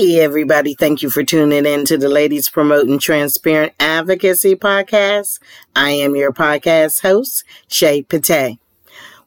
Hey, 0.00 0.20
everybody. 0.20 0.72
Thank 0.72 1.02
you 1.02 1.10
for 1.10 1.22
tuning 1.22 1.66
in 1.66 1.84
to 1.84 1.98
the 1.98 2.08
Ladies 2.08 2.48
Promoting 2.48 2.98
Transparent 2.98 3.74
Advocacy 3.78 4.56
podcast. 4.56 5.40
I 5.76 5.90
am 5.90 6.16
your 6.16 6.32
podcast 6.32 7.02
host, 7.02 7.44
Shay 7.68 8.00
Pate. 8.00 8.58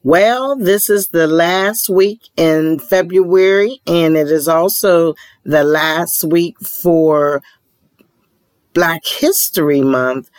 Well, 0.01 0.55
this 0.55 0.89
is 0.89 1.09
the 1.09 1.27
last 1.27 1.89
week 1.89 2.27
in 2.35 2.79
February, 2.79 3.81
and 3.85 4.17
it 4.17 4.31
is 4.31 4.47
also 4.47 5.13
the 5.43 5.63
last 5.63 6.23
week 6.23 6.59
for 6.59 7.43
Black 8.73 9.05
History 9.05 9.81
Month. 9.81 10.31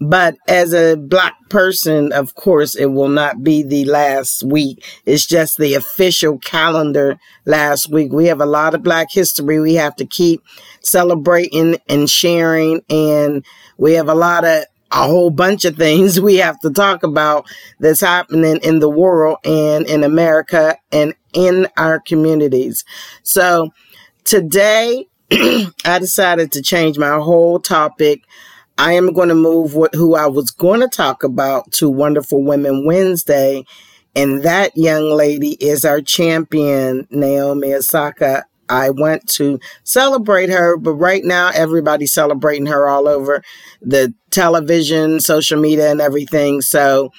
But 0.00 0.36
as 0.48 0.72
a 0.72 0.96
black 0.96 1.36
person, 1.50 2.12
of 2.12 2.34
course, 2.34 2.74
it 2.74 2.86
will 2.86 3.08
not 3.08 3.44
be 3.44 3.62
the 3.62 3.84
last 3.84 4.42
week. 4.42 4.82
It's 5.04 5.26
just 5.26 5.58
the 5.58 5.74
official 5.74 6.38
calendar 6.38 7.18
last 7.44 7.90
week. 7.90 8.10
We 8.10 8.26
have 8.26 8.40
a 8.40 8.46
lot 8.46 8.74
of 8.74 8.82
black 8.82 9.08
history 9.10 9.60
we 9.60 9.74
have 9.74 9.94
to 9.96 10.06
keep 10.06 10.42
celebrating 10.80 11.76
and 11.86 12.08
sharing. 12.08 12.80
And 12.88 13.44
we 13.76 13.92
have 13.94 14.08
a 14.08 14.14
lot 14.14 14.44
of 14.44 14.64
a 14.92 15.06
whole 15.06 15.30
bunch 15.30 15.64
of 15.64 15.76
things 15.76 16.20
we 16.20 16.36
have 16.36 16.58
to 16.60 16.70
talk 16.70 17.02
about 17.02 17.46
that's 17.78 18.00
happening 18.00 18.58
in 18.62 18.80
the 18.80 18.90
world 18.90 19.36
and 19.44 19.86
in 19.86 20.02
America 20.02 20.76
and 20.90 21.14
in 21.32 21.68
our 21.76 22.00
communities. 22.00 22.84
So 23.22 23.70
today 24.24 25.06
I 25.30 25.98
decided 25.98 26.52
to 26.52 26.62
change 26.62 26.98
my 26.98 27.18
whole 27.18 27.60
topic 27.60 28.22
I 28.80 28.94
am 28.94 29.12
going 29.12 29.28
to 29.28 29.34
move 29.34 29.74
what, 29.74 29.94
who 29.94 30.14
I 30.14 30.26
was 30.26 30.50
going 30.52 30.80
to 30.80 30.88
talk 30.88 31.22
about 31.22 31.70
to 31.72 31.90
Wonderful 31.90 32.42
Women 32.42 32.86
Wednesday. 32.86 33.66
And 34.16 34.42
that 34.44 34.74
young 34.74 35.10
lady 35.10 35.50
is 35.62 35.84
our 35.84 36.00
champion, 36.00 37.06
Naomi 37.10 37.74
Osaka. 37.74 38.46
I 38.70 38.88
want 38.88 39.28
to 39.32 39.60
celebrate 39.84 40.48
her, 40.48 40.78
but 40.78 40.94
right 40.94 41.22
now 41.22 41.50
everybody's 41.52 42.14
celebrating 42.14 42.64
her 42.68 42.88
all 42.88 43.06
over 43.06 43.42
the 43.82 44.14
television, 44.30 45.20
social 45.20 45.60
media, 45.60 45.90
and 45.90 46.00
everything. 46.00 46.62
So 46.62 47.12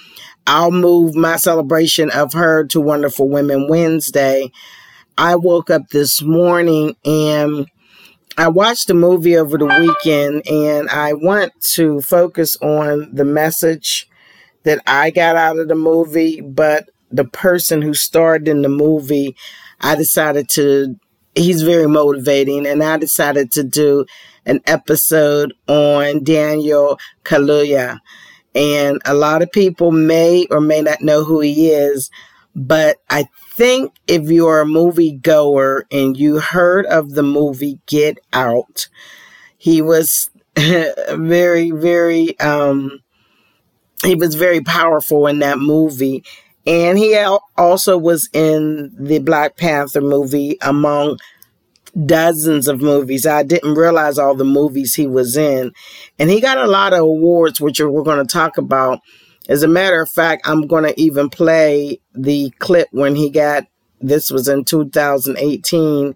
I'll 0.47 0.71
move 0.71 1.13
my 1.13 1.35
celebration 1.35 2.09
of 2.09 2.33
her 2.33 2.65
to 2.69 2.81
Wonderful 2.81 3.29
Women 3.29 3.67
Wednesday. 3.69 4.51
I 5.15 5.35
woke 5.35 5.69
up 5.69 5.89
this 5.89 6.23
morning 6.23 6.95
and 7.05 7.67
I 8.37 8.47
watched 8.47 8.87
the 8.87 8.93
movie 8.93 9.35
over 9.35 9.57
the 9.57 9.65
weekend 9.65 10.47
and 10.47 10.89
I 10.89 11.13
want 11.13 11.51
to 11.73 12.01
focus 12.01 12.55
on 12.61 13.13
the 13.13 13.25
message 13.25 14.07
that 14.63 14.81
I 14.87 15.11
got 15.11 15.35
out 15.35 15.59
of 15.59 15.67
the 15.67 15.75
movie, 15.75 16.39
but 16.41 16.89
the 17.11 17.25
person 17.25 17.81
who 17.81 17.93
starred 17.93 18.47
in 18.47 18.61
the 18.61 18.69
movie, 18.69 19.35
I 19.81 19.95
decided 19.95 20.47
to, 20.51 20.95
he's 21.35 21.61
very 21.61 21.87
motivating 21.87 22.65
and 22.65 22.81
I 22.83 22.97
decided 22.97 23.51
to 23.53 23.63
do 23.63 24.05
an 24.45 24.61
episode 24.65 25.53
on 25.67 26.23
Daniel 26.23 26.99
Kaluuya. 27.23 27.99
And 28.55 29.01
a 29.05 29.13
lot 29.13 29.41
of 29.41 29.51
people 29.51 29.91
may 29.91 30.45
or 30.49 30.61
may 30.61 30.81
not 30.81 31.01
know 31.01 31.23
who 31.23 31.41
he 31.41 31.69
is, 31.69 32.09
but 32.55 32.97
I 33.09 33.25
think 33.51 33.93
if 34.07 34.29
you're 34.29 34.61
a 34.61 34.65
movie 34.65 35.11
goer 35.11 35.85
and 35.91 36.17
you 36.17 36.39
heard 36.39 36.85
of 36.85 37.11
the 37.11 37.23
movie 37.23 37.79
Get 37.85 38.17
Out, 38.33 38.87
he 39.57 39.81
was 39.81 40.29
very, 40.57 41.71
very, 41.71 42.39
um, 42.39 43.01
he 44.03 44.15
was 44.15 44.35
very 44.35 44.61
powerful 44.61 45.27
in 45.27 45.39
that 45.39 45.59
movie. 45.59 46.23
And 46.65 46.97
he 46.97 47.15
also 47.57 47.97
was 47.97 48.29
in 48.33 48.93
the 48.97 49.19
Black 49.19 49.57
Panther 49.57 50.01
movie 50.01 50.57
among 50.61 51.17
dozens 52.05 52.67
of 52.67 52.81
movies. 52.81 53.25
I 53.25 53.43
didn't 53.43 53.75
realize 53.75 54.17
all 54.17 54.35
the 54.35 54.45
movies 54.45 54.95
he 54.95 55.07
was 55.07 55.35
in. 55.35 55.73
And 56.17 56.29
he 56.29 56.39
got 56.39 56.57
a 56.57 56.67
lot 56.67 56.93
of 56.93 56.99
awards, 56.99 57.59
which 57.59 57.79
we're 57.79 58.03
going 58.03 58.25
to 58.25 58.31
talk 58.31 58.57
about 58.57 58.99
as 59.49 59.63
a 59.63 59.67
matter 59.67 60.01
of 60.01 60.09
fact, 60.09 60.47
I'm 60.47 60.67
going 60.67 60.83
to 60.83 60.99
even 60.99 61.29
play 61.29 61.99
the 62.13 62.51
clip 62.59 62.87
when 62.91 63.15
he 63.15 63.29
got 63.29 63.65
this 64.01 64.31
was 64.31 64.47
in 64.47 64.65
2018, 64.65 66.15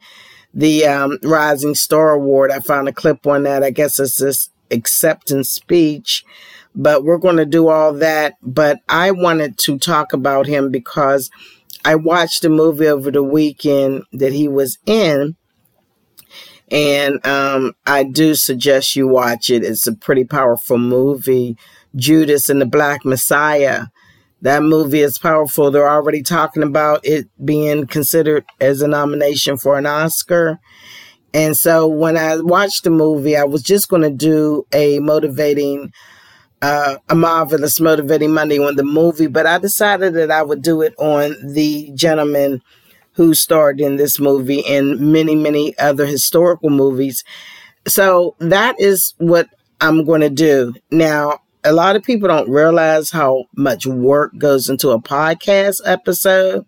the 0.53 0.85
um, 0.85 1.19
Rising 1.23 1.75
Star 1.75 2.11
Award. 2.11 2.51
I 2.51 2.59
found 2.59 2.87
a 2.87 2.93
clip 2.93 3.25
on 3.27 3.43
that. 3.43 3.63
I 3.63 3.69
guess 3.69 3.99
it's 3.99 4.17
this 4.17 4.49
acceptance 4.71 5.49
speech, 5.49 6.25
but 6.73 7.03
we're 7.03 7.17
going 7.17 7.37
to 7.37 7.45
do 7.45 7.67
all 7.67 7.93
that. 7.93 8.35
But 8.41 8.79
I 8.89 9.11
wanted 9.11 9.57
to 9.59 9.77
talk 9.77 10.13
about 10.13 10.47
him 10.47 10.71
because 10.71 11.29
I 11.83 11.95
watched 11.95 12.43
a 12.45 12.49
movie 12.49 12.87
over 12.87 13.11
the 13.11 13.23
weekend 13.23 14.03
that 14.11 14.33
he 14.33 14.47
was 14.47 14.77
in. 14.85 15.35
And 16.71 17.23
um, 17.27 17.73
I 17.85 18.03
do 18.03 18.33
suggest 18.33 18.95
you 18.95 19.07
watch 19.07 19.51
it. 19.51 19.63
It's 19.63 19.85
a 19.85 19.93
pretty 19.93 20.23
powerful 20.23 20.79
movie 20.79 21.57
Judas 21.95 22.49
and 22.49 22.61
the 22.61 22.65
Black 22.65 23.05
Messiah. 23.05 23.85
That 24.41 24.63
movie 24.63 24.99
is 24.99 25.17
powerful. 25.17 25.71
They're 25.71 25.89
already 25.89 26.21
talking 26.21 26.61
about 26.61 27.01
it 27.03 27.27
being 27.43 27.87
considered 27.87 28.45
as 28.59 28.81
a 28.81 28.87
nomination 28.87 29.57
for 29.57 29.77
an 29.77 29.85
Oscar. 29.85 30.59
And 31.33 31.57
so 31.57 31.87
when 31.87 32.17
I 32.17 32.37
watched 32.39 32.83
the 32.83 32.91
movie, 32.91 33.35
I 33.35 33.43
was 33.43 33.61
just 33.63 33.89
going 33.89 34.03
to 34.03 34.09
do 34.09 34.65
a 34.71 34.99
motivating, 34.99 35.91
uh, 36.61 36.97
a 37.09 37.15
marvelous 37.15 37.79
motivating 37.79 38.31
Monday 38.31 38.59
on 38.59 38.75
the 38.75 38.83
movie, 38.83 39.27
but 39.27 39.45
I 39.45 39.57
decided 39.57 40.13
that 40.13 40.31
I 40.31 40.43
would 40.43 40.61
do 40.61 40.81
it 40.81 40.93
on 40.97 41.35
the 41.43 41.91
gentleman 41.95 42.61
who 43.13 43.33
starred 43.33 43.79
in 43.79 43.95
this 43.95 44.19
movie 44.19 44.65
and 44.65 45.11
many, 45.11 45.35
many 45.35 45.77
other 45.77 46.05
historical 46.05 46.69
movies. 46.69 47.23
So 47.87 48.35
that 48.39 48.79
is 48.79 49.13
what 49.17 49.47
I'm 49.81 50.05
going 50.05 50.21
to 50.21 50.29
do. 50.29 50.73
Now, 50.91 51.39
a 51.65 51.73
lot 51.73 51.95
of 51.95 52.03
people 52.03 52.27
don't 52.27 52.49
realize 52.49 53.09
how 53.09 53.45
much 53.57 53.87
work 53.87 54.37
goes 54.37 54.69
into 54.69 54.91
a 54.91 55.01
podcast 55.01 55.81
episode. 55.83 56.65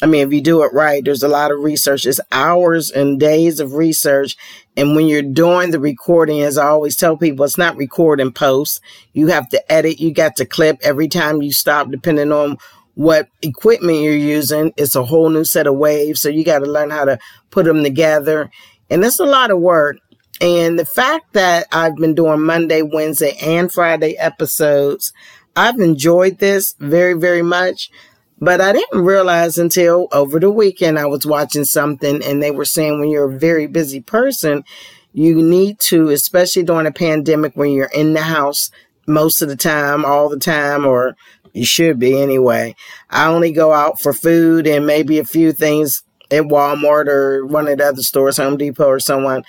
I 0.00 0.06
mean, 0.06 0.26
if 0.26 0.32
you 0.32 0.40
do 0.40 0.62
it 0.62 0.72
right, 0.72 1.04
there's 1.04 1.24
a 1.24 1.28
lot 1.28 1.50
of 1.50 1.58
research. 1.60 2.06
It's 2.06 2.20
hours 2.30 2.90
and 2.90 3.18
days 3.18 3.58
of 3.58 3.74
research. 3.74 4.36
And 4.76 4.94
when 4.94 5.08
you're 5.08 5.22
doing 5.22 5.72
the 5.72 5.80
recording, 5.80 6.42
as 6.42 6.58
I 6.58 6.66
always 6.66 6.96
tell 6.96 7.16
people, 7.16 7.44
it's 7.44 7.58
not 7.58 7.76
record 7.76 8.20
and 8.20 8.34
post. 8.34 8.80
You 9.14 9.28
have 9.28 9.48
to 9.48 9.72
edit. 9.72 9.98
You 9.98 10.12
got 10.12 10.36
to 10.36 10.46
clip 10.46 10.78
every 10.82 11.08
time 11.08 11.42
you 11.42 11.50
stop, 11.52 11.90
depending 11.90 12.30
on 12.30 12.58
what 12.94 13.28
equipment 13.42 13.98
you're 13.98 14.16
using. 14.16 14.72
It's 14.76 14.94
a 14.94 15.04
whole 15.04 15.28
new 15.28 15.44
set 15.44 15.66
of 15.66 15.76
waves. 15.76 16.20
So 16.20 16.28
you 16.28 16.44
got 16.44 16.60
to 16.60 16.70
learn 16.70 16.90
how 16.90 17.04
to 17.06 17.18
put 17.50 17.64
them 17.64 17.82
together. 17.82 18.50
And 18.88 19.02
it's 19.02 19.18
a 19.18 19.24
lot 19.24 19.50
of 19.50 19.58
work. 19.58 19.96
And 20.40 20.78
the 20.78 20.84
fact 20.84 21.32
that 21.32 21.66
I've 21.72 21.96
been 21.96 22.14
doing 22.14 22.42
Monday, 22.42 22.82
Wednesday, 22.82 23.36
and 23.42 23.72
Friday 23.72 24.16
episodes, 24.18 25.12
I've 25.54 25.80
enjoyed 25.80 26.38
this 26.38 26.74
very, 26.78 27.14
very 27.14 27.42
much. 27.42 27.90
But 28.38 28.60
I 28.60 28.72
didn't 28.72 29.02
realize 29.04 29.56
until 29.56 30.08
over 30.12 30.38
the 30.38 30.50
weekend 30.50 30.98
I 30.98 31.06
was 31.06 31.24
watching 31.24 31.64
something 31.64 32.22
and 32.22 32.42
they 32.42 32.50
were 32.50 32.66
saying 32.66 33.00
when 33.00 33.08
you're 33.08 33.32
a 33.32 33.38
very 33.38 33.66
busy 33.66 34.00
person, 34.00 34.62
you 35.14 35.42
need 35.42 35.80
to, 35.80 36.10
especially 36.10 36.62
during 36.62 36.86
a 36.86 36.92
pandemic 36.92 37.52
when 37.54 37.70
you're 37.70 37.90
in 37.94 38.12
the 38.12 38.20
house 38.20 38.70
most 39.06 39.40
of 39.40 39.48
the 39.48 39.56
time, 39.56 40.04
all 40.04 40.28
the 40.28 40.38
time, 40.38 40.84
or 40.84 41.16
you 41.54 41.64
should 41.64 41.98
be 41.98 42.20
anyway. 42.20 42.74
I 43.08 43.26
only 43.28 43.52
go 43.52 43.72
out 43.72 44.00
for 44.00 44.12
food 44.12 44.66
and 44.66 44.86
maybe 44.86 45.18
a 45.18 45.24
few 45.24 45.52
things 45.52 46.02
at 46.30 46.42
Walmart 46.42 47.06
or 47.06 47.46
one 47.46 47.68
of 47.68 47.78
the 47.78 47.86
other 47.86 48.02
stores, 48.02 48.36
Home 48.36 48.58
Depot 48.58 48.86
or 48.86 49.00
someone 49.00 49.44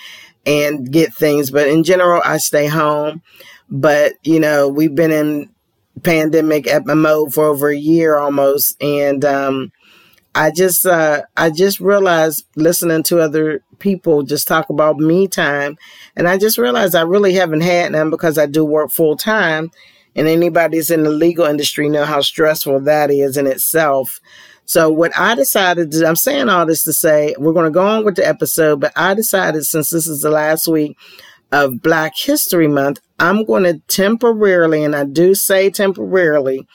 and 0.47 0.91
get 0.91 1.13
things. 1.13 1.51
But 1.51 1.67
in 1.67 1.83
general, 1.83 2.21
I 2.25 2.37
stay 2.37 2.65
home. 2.65 3.21
But, 3.69 4.13
you 4.23 4.39
know, 4.39 4.69
we've 4.69 4.95
been 4.95 5.11
in 5.11 5.49
pandemic 6.03 6.67
mode 6.85 7.33
for 7.33 7.45
over 7.45 7.69
a 7.69 7.77
year 7.77 8.17
almost. 8.17 8.81
And, 8.81 9.23
um, 9.25 9.71
I 10.33 10.51
just, 10.51 10.85
uh, 10.85 11.23
I 11.35 11.49
just 11.49 11.79
realized 11.79 12.45
listening 12.55 13.03
to 13.03 13.19
other 13.19 13.61
people 13.79 14.23
just 14.23 14.47
talk 14.47 14.69
about 14.69 14.97
me 14.97 15.27
time. 15.27 15.77
And 16.15 16.27
I 16.27 16.37
just 16.37 16.57
realized 16.57 16.95
I 16.95 17.01
really 17.01 17.33
haven't 17.33 17.61
had 17.61 17.91
none 17.91 18.09
because 18.09 18.37
I 18.37 18.45
do 18.45 18.63
work 18.63 18.91
full 18.91 19.17
time. 19.17 19.71
And 20.15 20.27
anybody 20.27 20.77
that's 20.77 20.91
in 20.91 21.03
the 21.03 21.09
legal 21.09 21.45
industry 21.45 21.89
know 21.89 22.05
how 22.05 22.21
stressful 22.21 22.81
that 22.81 23.11
is 23.11 23.35
in 23.35 23.47
itself. 23.47 24.19
So 24.67 24.91
what 24.91 25.17
I 25.17 25.33
decided 25.33 25.91
to, 25.91 26.05
I'm 26.05 26.17
saying 26.17 26.49
all 26.49 26.65
this 26.65 26.83
to 26.83 26.93
say, 26.93 27.33
we're 27.39 27.53
going 27.53 27.65
to 27.65 27.71
go 27.71 27.87
on 27.87 28.03
with 28.03 28.17
the 28.17 28.27
episode, 28.27 28.81
but 28.81 28.91
I 28.97 29.13
decided 29.13 29.65
since 29.65 29.89
this 29.89 30.07
is 30.07 30.21
the 30.21 30.29
last 30.29 30.67
week 30.67 30.97
of 31.53 31.81
Black 31.81 32.17
History 32.17 32.67
Month, 32.67 32.99
I'm 33.17 33.45
going 33.45 33.63
to 33.63 33.79
temporarily, 33.87 34.83
and 34.83 34.93
I 34.93 35.05
do 35.05 35.35
say 35.35 35.69
temporarily, 35.69 36.67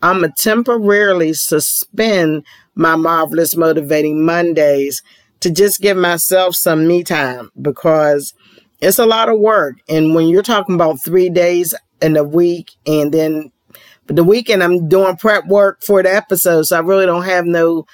I'm 0.00 0.20
going 0.20 0.32
to 0.32 0.42
temporarily 0.42 1.32
suspend 1.32 2.46
my 2.76 2.94
Marvelous 2.94 3.56
Motivating 3.56 4.24
Mondays 4.24 5.02
to 5.40 5.50
just 5.50 5.80
give 5.80 5.96
myself 5.96 6.54
some 6.54 6.86
me 6.86 7.02
time 7.02 7.50
because 7.60 8.32
it's 8.80 9.00
a 9.00 9.06
lot 9.06 9.28
of 9.28 9.40
work. 9.40 9.78
And 9.88 10.14
when 10.14 10.28
you're 10.28 10.42
talking 10.42 10.76
about 10.76 11.02
three 11.02 11.28
days 11.28 11.74
in 12.00 12.16
a 12.16 12.22
week 12.22 12.70
and 12.86 13.12
then 13.12 13.50
but 14.10 14.16
the 14.16 14.24
weekend 14.24 14.60
I'm 14.60 14.88
doing 14.88 15.16
prep 15.16 15.46
work 15.46 15.84
for 15.84 16.02
the 16.02 16.12
episode, 16.12 16.62
so 16.62 16.76
I 16.76 16.80
really 16.80 17.06
don't 17.06 17.26
have 17.26 17.46
no 17.46 17.86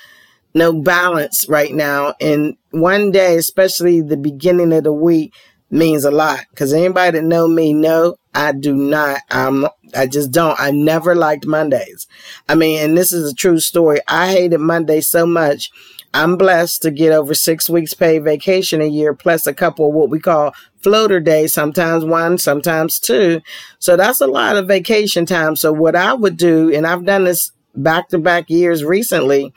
no 0.54 0.72
balance 0.72 1.46
right 1.46 1.74
now. 1.74 2.14
And 2.22 2.56
one 2.70 3.10
day, 3.10 3.36
especially 3.36 4.00
the 4.00 4.16
beginning 4.16 4.72
of 4.72 4.84
the 4.84 4.94
week, 4.94 5.34
means 5.70 6.06
a 6.06 6.10
lot. 6.10 6.40
Because 6.48 6.72
anybody 6.72 7.18
that 7.18 7.24
know 7.26 7.46
me 7.46 7.74
know 7.74 8.16
I 8.32 8.52
do 8.52 8.74
not. 8.74 9.20
I'm. 9.30 9.66
I 9.94 10.06
just 10.06 10.30
don't. 10.30 10.58
I 10.58 10.70
never 10.70 11.14
liked 11.14 11.44
Mondays. 11.44 12.06
I 12.48 12.54
mean, 12.54 12.82
and 12.82 12.96
this 12.96 13.12
is 13.12 13.30
a 13.30 13.34
true 13.34 13.60
story. 13.60 14.00
I 14.08 14.32
hated 14.32 14.60
Monday 14.60 15.02
so 15.02 15.26
much. 15.26 15.70
I'm 16.14 16.36
blessed 16.36 16.82
to 16.82 16.90
get 16.90 17.12
over 17.12 17.34
six 17.34 17.68
weeks 17.68 17.94
paid 17.94 18.24
vacation 18.24 18.80
a 18.80 18.86
year, 18.86 19.14
plus 19.14 19.46
a 19.46 19.54
couple 19.54 19.88
of 19.88 19.94
what 19.94 20.10
we 20.10 20.18
call 20.18 20.54
floater 20.82 21.20
days, 21.20 21.52
sometimes 21.52 22.04
one, 22.04 22.38
sometimes 22.38 22.98
two. 22.98 23.40
So 23.78 23.96
that's 23.96 24.20
a 24.20 24.26
lot 24.26 24.56
of 24.56 24.68
vacation 24.68 25.26
time. 25.26 25.56
So 25.56 25.72
what 25.72 25.96
I 25.96 26.14
would 26.14 26.36
do, 26.36 26.72
and 26.72 26.86
I've 26.86 27.04
done 27.04 27.24
this 27.24 27.52
back 27.74 28.08
to 28.08 28.18
back 28.18 28.48
years 28.48 28.84
recently, 28.84 29.52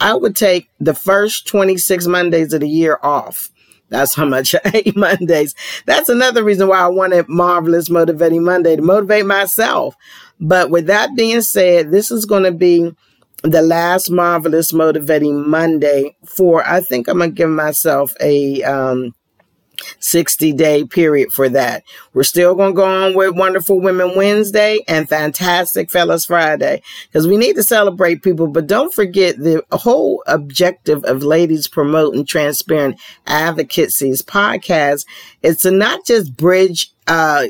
I 0.00 0.14
would 0.14 0.34
take 0.34 0.70
the 0.80 0.94
first 0.94 1.46
26 1.46 2.06
Mondays 2.06 2.52
of 2.52 2.60
the 2.60 2.68
year 2.68 2.98
off. 3.02 3.50
That's 3.90 4.14
how 4.14 4.24
much 4.24 4.54
I 4.64 4.68
hate 4.68 4.96
Mondays. 4.96 5.54
That's 5.84 6.08
another 6.08 6.42
reason 6.42 6.68
why 6.68 6.78
I 6.78 6.88
wanted 6.88 7.28
Marvelous 7.28 7.90
Motivating 7.90 8.44
Monday 8.44 8.76
to 8.76 8.82
motivate 8.82 9.26
myself. 9.26 9.94
But 10.40 10.70
with 10.70 10.86
that 10.86 11.14
being 11.14 11.42
said, 11.42 11.90
this 11.90 12.10
is 12.10 12.24
going 12.24 12.44
to 12.44 12.52
be 12.52 12.94
the 13.42 13.62
last 13.62 14.10
Marvelous 14.10 14.72
Motivating 14.72 15.48
Monday 15.48 16.16
for, 16.26 16.66
I 16.66 16.80
think 16.80 17.08
I'm 17.08 17.18
to 17.20 17.28
give 17.28 17.50
myself 17.50 18.14
a, 18.20 18.62
um, 18.62 19.14
60 19.98 20.52
day 20.52 20.84
period 20.84 21.32
for 21.32 21.48
that. 21.48 21.82
We're 22.12 22.22
still 22.22 22.54
going 22.54 22.72
to 22.72 22.76
go 22.76 22.84
on 22.84 23.14
with 23.14 23.34
Wonderful 23.34 23.80
Women 23.80 24.16
Wednesday 24.16 24.80
and 24.88 25.08
Fantastic 25.08 25.90
Fellas 25.90 26.26
Friday 26.26 26.82
because 27.08 27.26
we 27.26 27.36
need 27.36 27.56
to 27.56 27.62
celebrate 27.62 28.22
people. 28.22 28.46
But 28.46 28.66
don't 28.66 28.92
forget 28.92 29.36
the 29.38 29.64
whole 29.72 30.22
objective 30.26 31.04
of 31.04 31.22
Ladies 31.22 31.68
Promoting 31.68 32.24
Transparent 32.24 33.00
Advocacy's 33.26 34.22
podcast 34.22 35.06
is 35.42 35.58
to 35.58 35.70
not 35.70 36.04
just 36.06 36.36
bridge, 36.36 36.90
uh, 37.06 37.46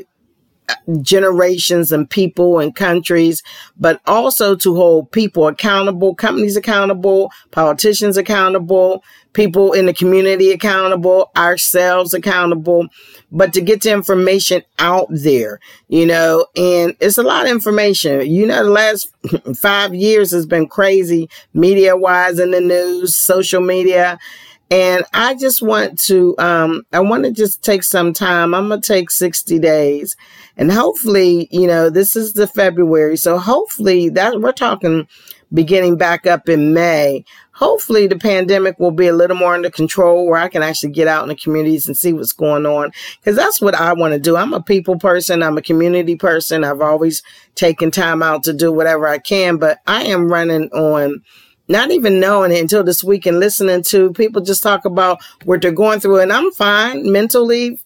generations 1.01 1.91
and 1.91 2.09
people 2.09 2.59
and 2.59 2.75
countries, 2.75 3.43
but 3.77 4.01
also 4.05 4.55
to 4.55 4.75
hold 4.75 5.11
people 5.11 5.47
accountable, 5.47 6.15
companies 6.15 6.55
accountable, 6.55 7.31
politicians 7.51 8.17
accountable, 8.17 9.03
people 9.33 9.73
in 9.73 9.85
the 9.85 9.93
community 9.93 10.51
accountable, 10.51 11.31
ourselves 11.35 12.13
accountable, 12.13 12.87
but 13.31 13.53
to 13.53 13.61
get 13.61 13.81
the 13.81 13.91
information 13.91 14.61
out 14.79 15.07
there, 15.09 15.59
you 15.87 16.05
know, 16.05 16.45
and 16.55 16.95
it's 16.99 17.17
a 17.17 17.23
lot 17.23 17.45
of 17.45 17.51
information. 17.51 18.29
You 18.29 18.47
know, 18.47 18.63
the 18.63 18.69
last 18.69 19.09
five 19.57 19.93
years 19.93 20.31
has 20.31 20.45
been 20.45 20.67
crazy 20.67 21.29
media 21.53 21.95
wise 21.95 22.39
in 22.39 22.51
the 22.51 22.61
news, 22.61 23.15
social 23.15 23.61
media. 23.61 24.19
And 24.69 25.03
I 25.13 25.35
just 25.35 25.61
want 25.61 25.99
to, 26.03 26.33
um, 26.37 26.83
I 26.93 27.01
want 27.01 27.25
to 27.25 27.31
just 27.31 27.61
take 27.61 27.83
some 27.83 28.13
time. 28.13 28.53
I'm 28.53 28.69
going 28.69 28.81
to 28.81 28.87
take 28.87 29.11
60 29.11 29.59
days 29.59 30.15
and 30.61 30.71
hopefully, 30.71 31.47
you 31.49 31.65
know, 31.65 31.89
this 31.89 32.15
is 32.15 32.33
the 32.33 32.45
February. 32.45 33.17
So 33.17 33.39
hopefully 33.39 34.09
that 34.09 34.41
we're 34.41 34.51
talking 34.51 35.07
beginning 35.51 35.97
back 35.97 36.27
up 36.27 36.47
in 36.47 36.71
May. 36.71 37.25
Hopefully 37.53 38.05
the 38.05 38.15
pandemic 38.15 38.79
will 38.79 38.91
be 38.91 39.07
a 39.07 39.15
little 39.15 39.35
more 39.35 39.55
under 39.55 39.71
control 39.71 40.27
where 40.27 40.39
I 40.39 40.49
can 40.49 40.61
actually 40.61 40.91
get 40.91 41.07
out 41.07 41.23
in 41.23 41.29
the 41.29 41.35
communities 41.35 41.87
and 41.87 41.97
see 41.97 42.13
what's 42.13 42.31
going 42.31 42.67
on. 42.67 42.91
Cause 43.25 43.35
that's 43.35 43.59
what 43.59 43.73
I 43.73 43.93
want 43.93 44.13
to 44.13 44.19
do. 44.19 44.37
I'm 44.37 44.53
a 44.53 44.61
people 44.61 44.99
person. 44.99 45.41
I'm 45.41 45.57
a 45.57 45.63
community 45.63 46.15
person. 46.15 46.63
I've 46.63 46.79
always 46.79 47.23
taken 47.55 47.89
time 47.89 48.21
out 48.21 48.43
to 48.43 48.53
do 48.53 48.71
whatever 48.71 49.07
I 49.07 49.17
can, 49.17 49.57
but 49.57 49.79
I 49.87 50.03
am 50.03 50.31
running 50.31 50.69
on 50.73 51.23
not 51.71 51.89
even 51.89 52.19
knowing 52.19 52.51
it 52.51 52.61
until 52.61 52.83
this 52.83 53.03
week 53.03 53.25
and 53.25 53.39
listening 53.39 53.81
to 53.81 54.11
people 54.13 54.41
just 54.41 54.61
talk 54.61 54.85
about 54.85 55.23
what 55.45 55.61
they're 55.61 55.71
going 55.71 55.99
through. 55.99 56.19
And 56.19 56.31
I'm 56.31 56.51
fine 56.51 57.11
mentally, 57.11 57.79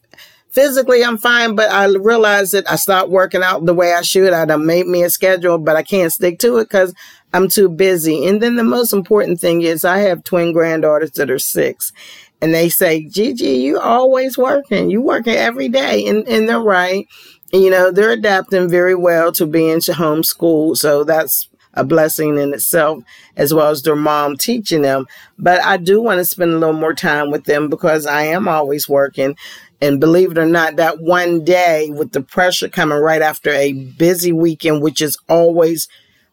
physically, 0.55 1.03
I'm 1.03 1.17
fine, 1.17 1.53
but 1.55 1.69
I 1.69 1.85
realized 1.85 2.53
that 2.53 2.69
I 2.71 2.77
stopped 2.77 3.11
working 3.11 3.43
out 3.43 3.65
the 3.65 3.73
way 3.73 3.93
I 3.93 4.01
should. 4.01 4.33
I 4.33 4.45
done 4.45 4.65
made 4.65 4.87
me 4.87 5.03
a 5.03 5.09
schedule, 5.09 5.57
but 5.57 5.75
I 5.75 5.83
can't 5.83 6.11
stick 6.11 6.39
to 6.39 6.57
it 6.57 6.63
because 6.63 6.93
I'm 7.33 7.49
too 7.49 7.67
busy. 7.69 8.25
And 8.25 8.41
then 8.41 8.55
the 8.55 8.63
most 8.63 8.93
important 8.93 9.39
thing 9.41 9.61
is 9.61 9.83
I 9.83 9.99
have 9.99 10.23
twin 10.23 10.53
granddaughters 10.53 11.11
that 11.11 11.29
are 11.29 11.37
six. 11.37 11.91
And 12.41 12.53
they 12.53 12.69
say, 12.69 13.05
Gigi, 13.05 13.57
you 13.57 13.79
always 13.79 14.37
working. 14.37 14.89
You 14.89 15.01
working 15.01 15.35
every 15.35 15.67
day. 15.67 16.07
And, 16.07 16.27
and 16.27 16.47
they're 16.47 16.59
right. 16.59 17.05
And, 17.51 17.61
you 17.61 17.69
know, 17.69 17.91
they're 17.91 18.11
adapting 18.11 18.69
very 18.69 18.95
well 18.95 19.31
to 19.33 19.45
being 19.45 19.81
to 19.81 19.91
homeschool. 19.91 20.77
So 20.77 21.03
that's 21.03 21.49
a 21.75 21.83
blessing 21.83 22.37
in 22.37 22.53
itself, 22.53 23.03
as 23.35 23.53
well 23.53 23.69
as 23.69 23.81
their 23.83 23.95
mom 23.95 24.37
teaching 24.37 24.81
them. 24.81 25.05
But 25.37 25.61
I 25.61 25.77
do 25.77 26.01
want 26.01 26.19
to 26.19 26.25
spend 26.25 26.51
a 26.51 26.57
little 26.57 26.73
more 26.73 26.93
time 26.93 27.31
with 27.31 27.43
them 27.45 27.69
because 27.69 28.05
I 28.05 28.23
am 28.23 28.47
always 28.47 28.87
working. 28.87 29.35
And 29.81 29.99
believe 29.99 30.31
it 30.31 30.37
or 30.37 30.45
not, 30.45 30.77
that 30.77 31.01
one 31.01 31.43
day 31.43 31.89
with 31.89 32.13
the 32.13 32.21
pressure 32.21 32.69
coming 32.69 32.97
right 32.97 33.21
after 33.21 33.51
a 33.51 33.73
busy 33.73 34.31
weekend, 34.31 34.81
which 34.81 35.01
is 35.01 35.17
always 35.27 35.87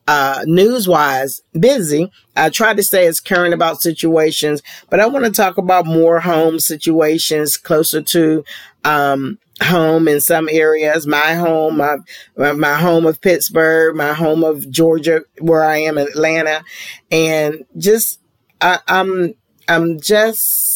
uh, 0.08 0.42
news 0.46 0.88
wise 0.88 1.42
busy. 1.58 2.10
I 2.36 2.50
try 2.50 2.74
to 2.74 2.82
stay 2.82 3.06
as 3.06 3.20
current 3.20 3.54
about 3.54 3.82
situations, 3.82 4.62
but 4.90 5.00
I 5.00 5.06
want 5.06 5.24
to 5.24 5.30
talk 5.30 5.58
about 5.58 5.86
more 5.86 6.20
home 6.20 6.58
situations 6.60 7.56
closer 7.56 8.02
to 8.02 8.44
um, 8.84 9.38
home 9.62 10.08
in 10.08 10.20
some 10.20 10.48
areas, 10.50 11.06
my 11.06 11.34
home, 11.34 11.76
my, 11.76 12.52
my 12.52 12.74
home 12.74 13.06
of 13.06 13.20
Pittsburgh, 13.20 13.94
my 13.94 14.12
home 14.12 14.42
of 14.44 14.68
Georgia, 14.70 15.22
where 15.40 15.62
I 15.64 15.78
am 15.78 15.98
in 15.98 16.08
Atlanta. 16.08 16.64
And 17.10 17.64
just, 17.76 18.20
I, 18.60 18.80
I'm, 18.88 19.34
I'm 19.68 20.00
just, 20.00 20.71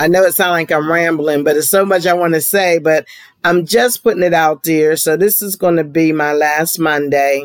I 0.00 0.08
know 0.08 0.22
it 0.22 0.34
sounds 0.34 0.52
like 0.52 0.72
I'm 0.72 0.90
rambling, 0.90 1.44
but 1.44 1.58
it's 1.58 1.68
so 1.68 1.84
much 1.84 2.06
I 2.06 2.14
want 2.14 2.32
to 2.32 2.40
say, 2.40 2.78
but 2.78 3.06
I'm 3.44 3.66
just 3.66 4.02
putting 4.02 4.22
it 4.22 4.32
out 4.32 4.62
there. 4.62 4.96
So 4.96 5.14
this 5.14 5.42
is 5.42 5.56
going 5.56 5.76
to 5.76 5.84
be 5.84 6.10
my 6.10 6.32
last 6.32 6.78
Monday 6.78 7.44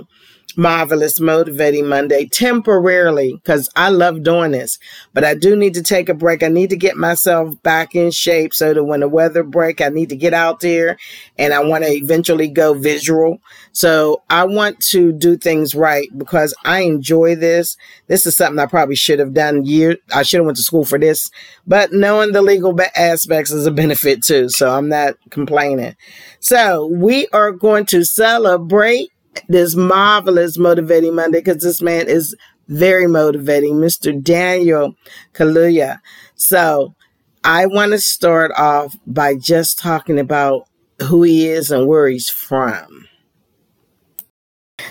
marvelous 0.58 1.20
motivating 1.20 1.88
Monday 1.88 2.26
temporarily 2.26 3.34
because 3.36 3.70
I 3.76 3.90
love 3.90 4.24
doing 4.24 4.52
this, 4.52 4.80
but 5.14 5.24
I 5.24 5.36
do 5.36 5.56
need 5.56 5.74
to 5.76 5.84
take 5.84 6.10
a 6.10 6.14
break. 6.14 6.44
I 6.44 6.48
need 6.48 6.70
to 6.70 6.78
get 6.78 6.98
myself 6.98 7.62
back 7.64 7.96
in 7.96 8.12
shape 8.12 8.54
so 8.54 8.74
that 8.74 8.84
when 8.84 9.02
the 9.02 9.10
weather 9.10 9.44
break, 9.44 9.82
I 9.82 9.90
need 9.90 10.10
to 10.10 10.16
get 10.16 10.34
out 10.34 10.60
there 10.60 10.98
and 11.38 11.54
I 11.54 11.64
want 11.64 11.84
to 11.84 11.92
eventually 11.92 12.48
go 12.48 12.74
visual. 12.74 13.40
So 13.72 14.24
I 14.30 14.46
want 14.46 14.80
to 14.92 15.12
do 15.12 15.38
things 15.38 15.76
right 15.76 16.08
because 16.18 16.54
I 16.64 16.82
enjoy 16.82 17.36
this. 17.36 17.78
This 18.08 18.26
is 18.26 18.36
something 18.36 18.60
I 18.60 18.66
probably 18.66 18.96
should 18.96 19.20
have 19.20 19.34
done 19.34 19.66
year. 19.66 19.98
I 20.14 20.24
should 20.24 20.38
have 20.38 20.46
went 20.46 20.58
to 20.58 20.64
school 20.64 20.86
for 20.86 21.00
this, 21.00 21.30
but 21.68 21.92
knowing 21.92 22.32
the 22.32 22.42
legal 22.42 22.76
aspects 22.96 23.52
is 23.52 23.66
a 23.66 23.72
benefit 23.72 24.24
too. 24.24 24.50
So 24.50 24.72
I'm 24.72 24.90
not 24.90 25.16
complaining. 25.30 25.96
So 26.40 26.88
we 26.88 27.28
are 27.34 27.52
going 27.52 27.86
to 27.88 28.04
celebrate 28.04 29.12
this 29.48 29.76
marvelous 29.76 30.58
motivating 30.58 31.16
Monday 31.16 31.40
because 31.40 31.64
this 31.64 31.82
man 31.82 32.08
is 32.08 32.36
very 32.68 33.08
motivating, 33.08 33.76
Mr. 33.76 34.22
Daniel 34.22 34.96
Kaluuya. 35.34 36.00
So 36.36 36.96
I 37.44 37.68
want 37.68 37.92
to 37.92 38.00
start 38.00 38.52
off 38.58 38.96
by 39.06 39.36
just 39.36 39.78
talking 39.78 40.20
about 40.20 40.68
who 41.04 41.24
he 41.24 41.48
is 41.48 41.72
and 41.72 41.88
where 41.88 42.08
he's 42.08 42.30
from. 42.30 43.08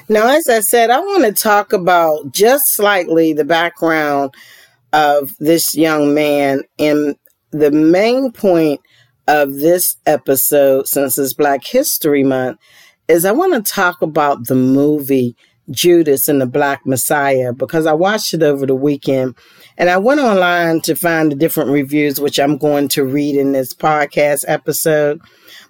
Now, 0.09 0.29
as 0.29 0.49
I 0.49 0.61
said, 0.61 0.91
I 0.91 1.01
want 1.01 1.25
to 1.25 1.33
talk 1.33 1.73
about 1.73 2.33
just 2.33 2.73
slightly 2.75 3.33
the 3.33 3.45
background 3.45 4.35
of 4.93 5.31
this 5.39 5.75
young 5.75 6.15
man. 6.15 6.63
And 6.79 7.17
the 7.51 7.71
main 7.71 8.33
point 8.33 8.81
of 9.27 9.55
this 9.55 9.97
episode, 10.07 10.87
since 10.87 11.19
it's 11.19 11.33
Black 11.33 11.65
History 11.65 12.23
Month, 12.23 12.59
is 13.09 13.25
I 13.25 13.33
want 13.33 13.55
to 13.55 13.73
talk 13.73 14.03
about 14.03 14.47
the 14.47 14.55
movie 14.55 15.37
Judas 15.71 16.29
and 16.29 16.41
the 16.41 16.47
Black 16.47 16.85
Messiah 16.85 17.53
because 17.53 17.87
I 17.87 17.93
watched 17.93 18.35
it 18.35 18.43
over 18.43 18.67
the 18.67 18.75
weekend 18.75 19.35
and 19.79 19.89
I 19.89 19.97
went 19.97 20.21
online 20.21 20.81
to 20.83 20.95
find 20.95 21.33
the 21.33 21.37
different 21.37 21.71
reviews, 21.71 22.21
which 22.21 22.39
I'm 22.39 22.59
going 22.59 22.89
to 22.89 23.05
read 23.05 23.37
in 23.37 23.53
this 23.53 23.73
podcast 23.75 24.45
episode. 24.47 25.21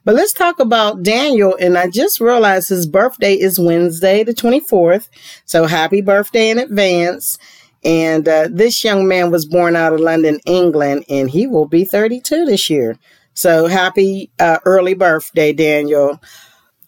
But 0.04 0.14
let's 0.16 0.32
talk 0.32 0.60
about 0.60 1.02
Daniel. 1.02 1.56
And 1.58 1.78
I 1.78 1.88
just 1.88 2.20
realized 2.20 2.68
his 2.68 2.86
birthday 2.86 3.34
is 3.34 3.58
Wednesday, 3.58 4.22
the 4.22 4.34
24th. 4.34 5.08
So 5.44 5.66
happy 5.66 6.00
birthday 6.00 6.50
in 6.50 6.58
advance. 6.58 7.38
And 7.84 8.28
uh, 8.28 8.48
this 8.50 8.82
young 8.82 9.06
man 9.06 9.30
was 9.30 9.46
born 9.46 9.76
out 9.76 9.92
of 9.92 10.00
London, 10.00 10.40
England, 10.46 11.04
and 11.08 11.30
he 11.30 11.46
will 11.46 11.66
be 11.66 11.84
32 11.84 12.46
this 12.46 12.68
year. 12.68 12.98
So 13.34 13.66
happy 13.66 14.30
uh, 14.38 14.58
early 14.64 14.94
birthday, 14.94 15.52
Daniel. 15.52 16.20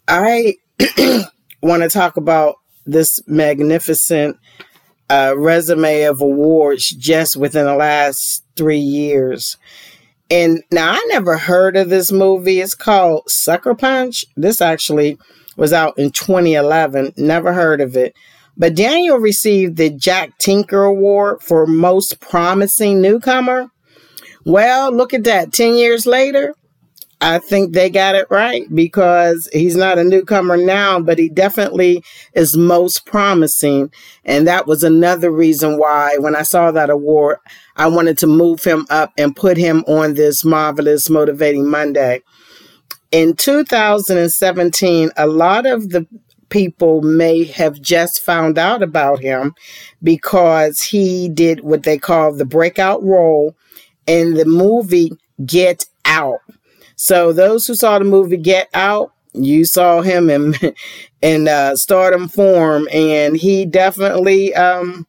I 0.09 0.57
want 1.63 1.83
to 1.83 1.89
talk 1.89 2.17
about 2.17 2.57
this 2.85 3.21
magnificent 3.27 4.37
uh, 5.11 5.35
resume 5.37 6.03
of 6.03 6.21
awards 6.21 6.91
just 6.91 7.37
within 7.37 7.67
the 7.67 7.75
last 7.75 8.45
three 8.57 8.79
years. 8.79 9.57
And 10.31 10.63
now 10.73 10.93
I 10.93 11.07
never 11.09 11.37
heard 11.39 11.77
of 11.77 11.89
this 11.89 12.11
movie. 12.11 12.61
It's 12.61 12.75
called 12.75 13.29
Sucker 13.29 13.75
Punch. 13.75 14.25
This 14.37 14.61
actually 14.61 15.19
was 15.57 15.73
out 15.73 15.99
in 15.99 16.11
2011. 16.11 17.13
Never 17.17 17.53
heard 17.53 17.81
of 17.81 17.97
it. 17.97 18.15
But 18.57 18.75
Daniel 18.75 19.19
received 19.19 19.77
the 19.77 19.91
Jack 19.91 20.39
Tinker 20.39 20.85
Award 20.85 21.43
for 21.43 21.67
Most 21.67 22.21
Promising 22.21 23.01
Newcomer. 23.01 23.71
Well, 24.45 24.93
look 24.93 25.13
at 25.13 25.25
that. 25.25 25.53
10 25.53 25.75
years 25.75 26.07
later, 26.07 26.55
I 27.21 27.39
think 27.39 27.73
they 27.73 27.89
got 27.89 28.15
it 28.15 28.27
right 28.31 28.63
because 28.75 29.49
he's 29.53 29.75
not 29.75 29.99
a 29.99 30.05
newcomer 30.05 30.57
now, 30.57 31.01
but 31.01 31.19
he 31.19 31.31
definitely 31.31 32.05
is 32.35 32.57
most 32.57 33.07
promising. 33.07 33.91
And 34.25 34.47
that 34.47 34.67
was 34.67 34.83
another 34.83 35.31
reason 35.31 35.79
why, 35.79 36.19
when 36.19 36.37
I 36.37 36.43
saw 36.43 36.71
that 36.73 36.91
award, 36.91 37.39
I 37.77 37.87
wanted 37.87 38.19
to 38.19 38.27
move 38.27 38.65
him 38.65 38.87
up 38.91 39.13
and 39.17 39.35
put 39.35 39.57
him 39.57 39.83
on 39.87 40.15
this 40.15 40.45
marvelous 40.45 41.09
Motivating 41.09 41.69
Monday. 41.69 42.23
In 43.13 43.35
2017, 43.35 45.11
a 45.17 45.27
lot 45.27 45.65
of 45.65 45.89
the 45.91 46.07
people 46.51 47.01
may 47.03 47.45
have 47.45 47.81
just 47.81 48.23
found 48.23 48.59
out 48.59 48.83
about 48.83 49.21
him 49.21 49.55
because 50.03 50.83
he 50.83 51.29
did 51.29 51.61
what 51.61 51.83
they 51.85 51.99
call 51.99 52.33
the 52.33 52.45
breakout 52.45 53.03
role 53.03 53.57
in 54.07 54.35
the 54.35 54.45
movie 54.45 55.13
Get 55.45 55.87
Out. 56.05 56.41
So 56.97 57.33
those 57.33 57.67
who 57.67 57.75
saw 57.75 57.99
the 57.99 58.05
movie 58.05 58.37
Get 58.37 58.69
Out, 58.75 59.13
you 59.33 59.65
saw 59.65 60.01
him 60.01 60.31
in 60.31 60.55
in 61.23 61.49
uh, 61.49 61.77
stardom 61.77 62.29
form, 62.29 62.89
and 62.93 63.37
he 63.37 63.65
definitely 63.65 64.55
um, 64.55 65.07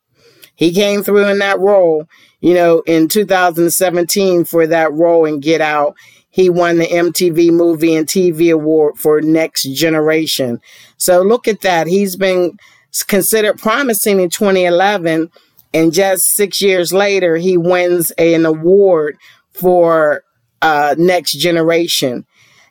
he 0.55 0.71
came 0.73 1.03
through 1.03 1.27
in 1.27 1.39
that 1.39 1.59
role. 1.59 2.07
You 2.39 2.53
know, 2.53 2.83
in 2.85 3.07
2017 3.07 4.45
for 4.45 4.67
that 4.67 4.93
role 4.93 5.25
in 5.25 5.39
Get 5.39 5.59
Out, 5.61 5.95
he 6.29 6.49
won 6.49 6.77
the 6.77 6.85
MTV 6.85 7.51
Movie 7.51 7.95
and 7.95 8.05
TV 8.05 8.53
Award 8.53 8.97
for 8.97 9.21
Next 9.21 9.63
Generation. 9.73 10.59
So 10.97 11.23
look 11.23 11.47
at 11.47 11.61
that. 11.61 11.87
He's 11.87 12.15
been 12.15 12.57
considered 13.07 13.57
promising 13.57 14.19
in 14.19 14.29
2011 14.29 15.31
and 15.73 15.93
just 15.93 16.25
six 16.25 16.61
years 16.61 16.93
later, 16.93 17.37
he 17.37 17.57
wins 17.57 18.11
an 18.11 18.45
award 18.45 19.17
for 19.51 20.23
uh, 20.61 20.95
Next 20.97 21.33
Generation. 21.33 22.25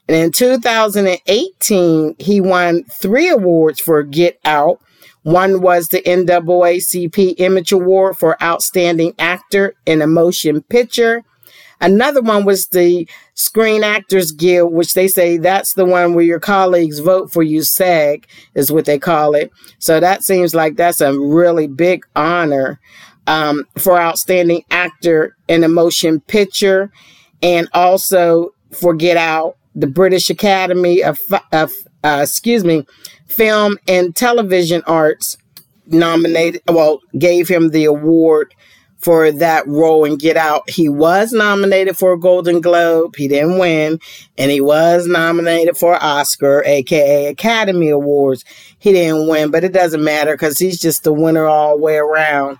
And 0.09 0.17
in 0.17 0.33
2018, 0.33 2.17
he 2.19 2.41
won 2.41 2.85
three 2.85 3.29
awards 3.29 3.81
for 3.81 4.03
Get 4.03 4.39
Out. 4.45 4.81
One 5.23 5.61
was 5.61 5.89
the 5.89 6.03
NAACP 6.03 7.35
Image 7.39 7.73
Award 7.73 8.17
for 8.17 8.41
Outstanding 8.41 9.15
Actor 9.19 9.75
in 9.85 10.01
a 10.01 10.07
Motion 10.07 10.63
Picture. 10.63 11.25
Another 11.81 12.23
one 12.23 12.45
was 12.45 12.69
the 12.69 13.09
Screen 13.35 13.85
Actors 13.85 14.33
Guild, 14.33 14.73
which 14.73 14.95
they 14.95 15.09
say 15.09 15.37
that's 15.37 15.75
the 15.75 15.85
one 15.85 16.15
where 16.15 16.25
your 16.25 16.41
colleagues 16.41 17.01
vote 17.01 17.33
for 17.33 17.43
you, 17.43 17.63
SAG 17.63 18.27
is 18.55 18.73
what 18.73 18.87
they 18.87 18.99
call 18.99 19.35
it. 19.35 19.51
So 19.79 20.01
that 20.01 20.23
seems 20.23 20.55
like 20.55 20.77
that's 20.77 21.01
a 21.01 21.19
really 21.19 21.67
big 21.67 22.07
honor 22.15 22.81
um, 23.27 23.65
for 23.77 24.01
Outstanding 24.01 24.65
Actor 24.71 25.37
in 25.49 25.65
a 25.65 25.69
Motion 25.69 26.21
Picture 26.21 26.91
and 27.43 27.69
also 27.73 28.51
for 28.73 28.95
Get 28.95 29.17
Out, 29.17 29.57
the 29.75 29.87
British 29.87 30.31
Academy 30.31 31.03
of, 31.03 31.19
of 31.53 31.73
uh, 32.03 32.21
excuse 32.23 32.65
me, 32.65 32.87
Film 33.27 33.79
and 33.89 34.15
Television 34.15 34.83
Arts 34.87 35.37
nominated, 35.87 36.63
well, 36.69 37.01
gave 37.19 37.49
him 37.49 37.71
the 37.71 37.85
award 37.85 38.55
for 38.99 39.31
that 39.31 39.67
role 39.67 40.05
in 40.05 40.17
Get 40.17 40.37
Out. 40.37 40.69
He 40.69 40.89
was 40.89 41.33
nominated 41.33 41.97
for 41.97 42.13
a 42.13 42.19
Golden 42.19 42.61
Globe. 42.61 43.15
He 43.17 43.29
didn't 43.29 43.59
win. 43.59 44.01
And 44.39 44.51
he 44.51 44.61
was 44.61 45.07
nominated 45.07 45.77
for 45.77 46.03
Oscar, 46.03 46.63
aka 46.65 47.27
Academy 47.27 47.89
Awards. 47.89 48.45
He 48.79 48.93
didn't 48.93 49.29
win, 49.29 49.51
but 49.51 49.65
it 49.65 49.73
doesn't 49.73 50.03
matter 50.03 50.33
because 50.33 50.59
he's 50.59 50.81
just 50.81 51.05
the 51.05 51.13
winner 51.13 51.47
all 51.47 51.77
the 51.77 51.83
way 51.83 51.97
around. 51.97 52.59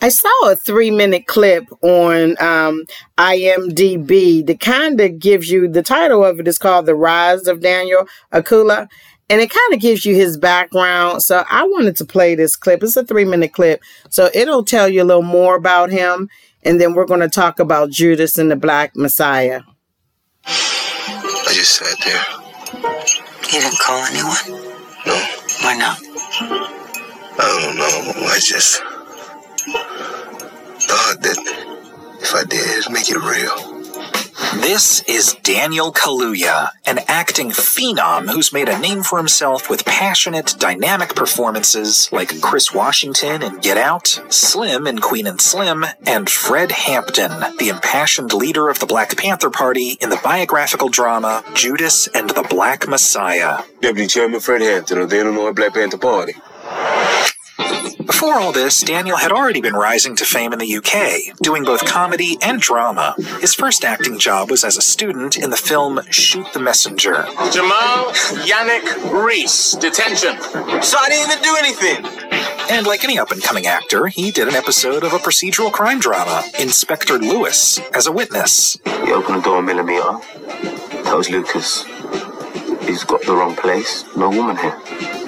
I 0.00 0.08
saw 0.08 0.50
a 0.50 0.56
three 0.56 0.90
minute 0.90 1.26
clip 1.26 1.66
on 1.82 2.36
um, 2.40 2.84
IMDb 3.18 4.44
that 4.46 4.60
kind 4.60 5.00
of 5.00 5.18
gives 5.18 5.50
you 5.50 5.68
the 5.68 5.82
title 5.82 6.24
of 6.24 6.40
it 6.40 6.48
is 6.48 6.58
called 6.58 6.86
The 6.86 6.94
Rise 6.94 7.46
of 7.46 7.60
Daniel 7.60 8.06
Akula 8.32 8.88
and 9.28 9.40
it 9.40 9.50
kind 9.50 9.74
of 9.74 9.80
gives 9.80 10.04
you 10.04 10.14
his 10.14 10.36
background. 10.36 11.22
So 11.22 11.44
I 11.48 11.64
wanted 11.64 11.96
to 11.96 12.04
play 12.04 12.34
this 12.34 12.56
clip. 12.56 12.82
It's 12.82 12.96
a 12.96 13.04
three 13.04 13.24
minute 13.24 13.52
clip. 13.52 13.82
So 14.10 14.30
it'll 14.34 14.64
tell 14.64 14.88
you 14.88 15.02
a 15.02 15.04
little 15.04 15.22
more 15.22 15.56
about 15.56 15.90
him. 15.90 16.28
And 16.64 16.80
then 16.80 16.94
we're 16.94 17.06
going 17.06 17.20
to 17.20 17.28
talk 17.28 17.58
about 17.58 17.90
Judas 17.90 18.38
and 18.38 18.50
the 18.50 18.56
Black 18.56 18.94
Messiah. 18.94 19.62
I 20.44 21.52
just 21.52 21.74
sat 21.74 21.96
there. 22.04 22.24
You 23.52 23.60
didn't 23.60 23.78
call 23.78 24.04
anyone? 24.04 24.62
No. 25.06 25.26
Why 25.62 25.76
not? 25.76 25.98
I 27.38 27.60
don't 27.62 27.76
know. 27.76 28.26
I 28.26 28.38
just 28.38 28.82
thought 30.88 31.20
that 31.22 31.38
if 32.20 32.34
I 32.34 32.44
did, 32.44 32.78
it'd 32.78 32.92
make 32.92 33.08
it 33.10 33.16
real. 33.16 33.71
This 34.56 35.02
is 35.04 35.34
Daniel 35.42 35.92
Kaluuya, 35.92 36.70
an 36.84 37.00
acting 37.08 37.50
phenom 37.50 38.28
who's 38.30 38.52
made 38.52 38.68
a 38.68 38.78
name 38.78 39.02
for 39.02 39.16
himself 39.16 39.70
with 39.70 39.86
passionate, 39.86 40.54
dynamic 40.58 41.14
performances 41.14 42.10
like 42.12 42.38
Chris 42.42 42.72
Washington 42.72 43.42
in 43.42 43.60
Get 43.60 43.78
Out, 43.78 44.20
Slim 44.28 44.86
in 44.86 44.98
Queen 44.98 45.26
and 45.26 45.40
Slim, 45.40 45.86
and 46.06 46.28
Fred 46.28 46.70
Hampton, 46.70 47.30
the 47.58 47.70
impassioned 47.70 48.34
leader 48.34 48.68
of 48.68 48.78
the 48.78 48.86
Black 48.86 49.16
Panther 49.16 49.50
Party 49.50 49.96
in 50.02 50.10
the 50.10 50.20
biographical 50.22 50.90
drama 50.90 51.42
Judas 51.54 52.06
and 52.08 52.28
the 52.28 52.46
Black 52.50 52.86
Messiah. 52.86 53.62
Deputy 53.80 54.06
Chairman 54.06 54.40
Fred 54.40 54.60
Hampton 54.60 54.98
of 54.98 55.08
the 55.08 55.18
Illinois 55.18 55.52
Black 55.52 55.72
Panther 55.72 55.98
Party. 55.98 56.34
Before 58.06 58.34
all 58.38 58.52
this, 58.52 58.80
Daniel 58.80 59.16
had 59.16 59.32
already 59.32 59.60
been 59.60 59.74
rising 59.74 60.16
to 60.16 60.24
fame 60.24 60.52
in 60.52 60.58
the 60.58 60.76
UK, 60.76 61.36
doing 61.38 61.64
both 61.64 61.84
comedy 61.84 62.36
and 62.42 62.60
drama. 62.60 63.14
His 63.40 63.54
first 63.54 63.84
acting 63.84 64.18
job 64.18 64.50
was 64.50 64.64
as 64.64 64.76
a 64.76 64.82
student 64.82 65.36
in 65.36 65.50
the 65.50 65.56
film 65.56 66.00
Shoot 66.10 66.46
the 66.52 66.60
Messenger. 66.60 67.26
Jamal 67.52 68.12
Yannick 68.44 69.24
Reese, 69.24 69.72
detention. 69.72 70.40
So 70.82 70.96
I 70.98 71.08
didn't 71.08 71.30
even 71.30 71.42
do 71.42 71.56
anything. 71.58 72.32
And 72.70 72.86
like 72.86 73.04
any 73.04 73.18
up 73.18 73.30
and 73.30 73.42
coming 73.42 73.66
actor, 73.66 74.06
he 74.06 74.30
did 74.30 74.48
an 74.48 74.54
episode 74.54 75.04
of 75.04 75.12
a 75.12 75.18
procedural 75.18 75.72
crime 75.72 76.00
drama, 76.00 76.42
Inspector 76.58 77.16
Lewis, 77.18 77.78
as 77.94 78.06
a 78.06 78.12
witness. 78.12 78.78
He 78.84 79.12
opened 79.12 79.38
the 79.38 79.42
door 79.42 79.58
a 79.58 79.62
millimeter, 79.62 80.18
tells 81.04 81.28
Lucas 81.28 81.84
he's 82.84 83.04
got 83.04 83.22
the 83.22 83.34
wrong 83.34 83.54
place, 83.56 84.04
no 84.16 84.28
woman 84.30 84.56
here. 84.56 84.78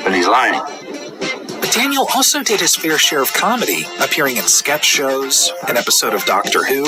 And 0.04 0.14
he's 0.14 0.26
lying. 0.26 0.84
But 1.64 1.73
Daniel 1.73 2.06
also 2.14 2.42
did 2.42 2.61
his 2.61 2.76
fair 2.76 2.99
share 2.99 3.23
of 3.23 3.33
comedy, 3.33 3.87
appearing 3.99 4.37
in 4.37 4.42
sketch 4.42 4.85
shows, 4.85 5.50
an 5.66 5.78
episode 5.78 6.12
of 6.12 6.23
Doctor 6.26 6.62
Who, 6.62 6.85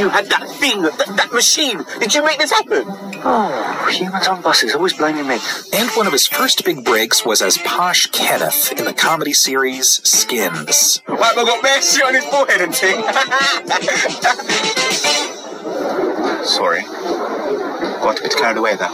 You 0.00 0.08
had 0.10 0.26
that 0.26 0.48
thing, 0.60 0.80
that, 0.82 0.96
that 1.16 1.32
machine. 1.32 1.84
Did 1.98 2.14
you 2.14 2.24
make 2.24 2.38
this 2.38 2.52
happen? 2.52 2.84
Oh, 2.86 3.88
humans 3.90 4.28
on 4.28 4.40
buses, 4.40 4.76
always 4.76 4.92
blaming 4.92 5.26
me. 5.26 5.38
and 5.72 5.90
one 5.96 6.06
of 6.06 6.12
his 6.12 6.28
first 6.28 6.64
big 6.64 6.84
breaks 6.84 7.26
was 7.26 7.42
as 7.42 7.58
Posh 7.58 8.06
Kenneth 8.12 8.70
in 8.78 8.84
the 8.84 8.92
comedy 8.92 9.32
series 9.32 9.88
Skins. 10.08 11.02
Like, 11.08 11.36
I 11.36 11.44
got 11.44 11.82
shit 11.82 12.04
on 12.04 12.14
his 12.14 12.24
forehead 12.26 12.60
and 12.60 12.72
thing. 12.72 13.02
Sorry. 16.46 16.84
Got 18.02 18.18
a 18.18 18.22
bit 18.22 18.36
carried 18.36 18.56
away 18.56 18.74
there. 18.74 18.90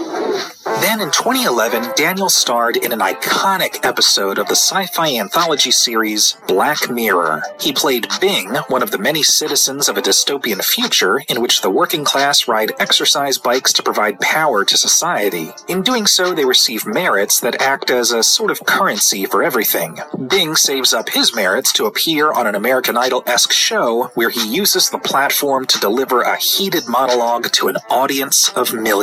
Then 0.83 1.00
in 1.00 1.11
2011, 1.11 1.95
Daniel 1.97 2.29
starred 2.29 2.77
in 2.77 2.93
an 2.93 2.99
iconic 2.99 3.85
episode 3.85 4.38
of 4.38 4.49
the 4.49 4.55
sci 4.55 4.85
fi 4.87 5.17
anthology 5.17 5.71
series 5.71 6.37
Black 6.47 6.91
Mirror. 6.91 7.43
He 7.59 7.73
played 7.73 8.07
Bing, 8.21 8.55
one 8.69 8.83
of 8.83 8.91
the 8.91 8.99
many 8.99 9.23
citizens 9.23 9.88
of 9.88 9.97
a 9.97 10.03
dystopian 10.03 10.62
future 10.62 11.21
in 11.27 11.41
which 11.41 11.62
the 11.62 11.71
working 11.71 12.05
class 12.05 12.47
ride 12.47 12.73
exercise 12.79 13.38
bikes 13.38 13.73
to 13.73 13.83
provide 13.83 14.21
power 14.21 14.62
to 14.67 14.77
society. 14.77 15.53
In 15.69 15.81
doing 15.81 16.07
so, 16.07 16.35
they 16.35 16.45
receive 16.45 16.87
merits 16.87 17.41
that 17.41 17.62
act 17.62 17.91
as 17.91 18.12
a 18.12 18.23
sort 18.23 18.50
of 18.50 18.67
currency 18.67 19.25
for 19.25 19.43
everything. 19.43 19.99
Bing 20.29 20.55
saves 20.55 20.93
up 20.93 21.09
his 21.09 21.35
merits 21.35 21.73
to 21.73 21.87
appear 21.87 22.31
on 22.31 22.47
an 22.47 22.55
American 22.55 22.99
Idol 22.99 23.23
esque 23.27 23.53
show 23.53 24.12
where 24.15 24.31
he 24.31 24.47
uses 24.47 24.91
the 24.91 24.99
platform 24.99 25.65
to 25.67 25.81
deliver 25.81 26.21
a 26.21 26.37
heated 26.37 26.87
monologue 26.87 27.50
to 27.53 27.69
an 27.69 27.77
audience 27.88 28.50
of 28.50 28.75
millions. 28.75 28.98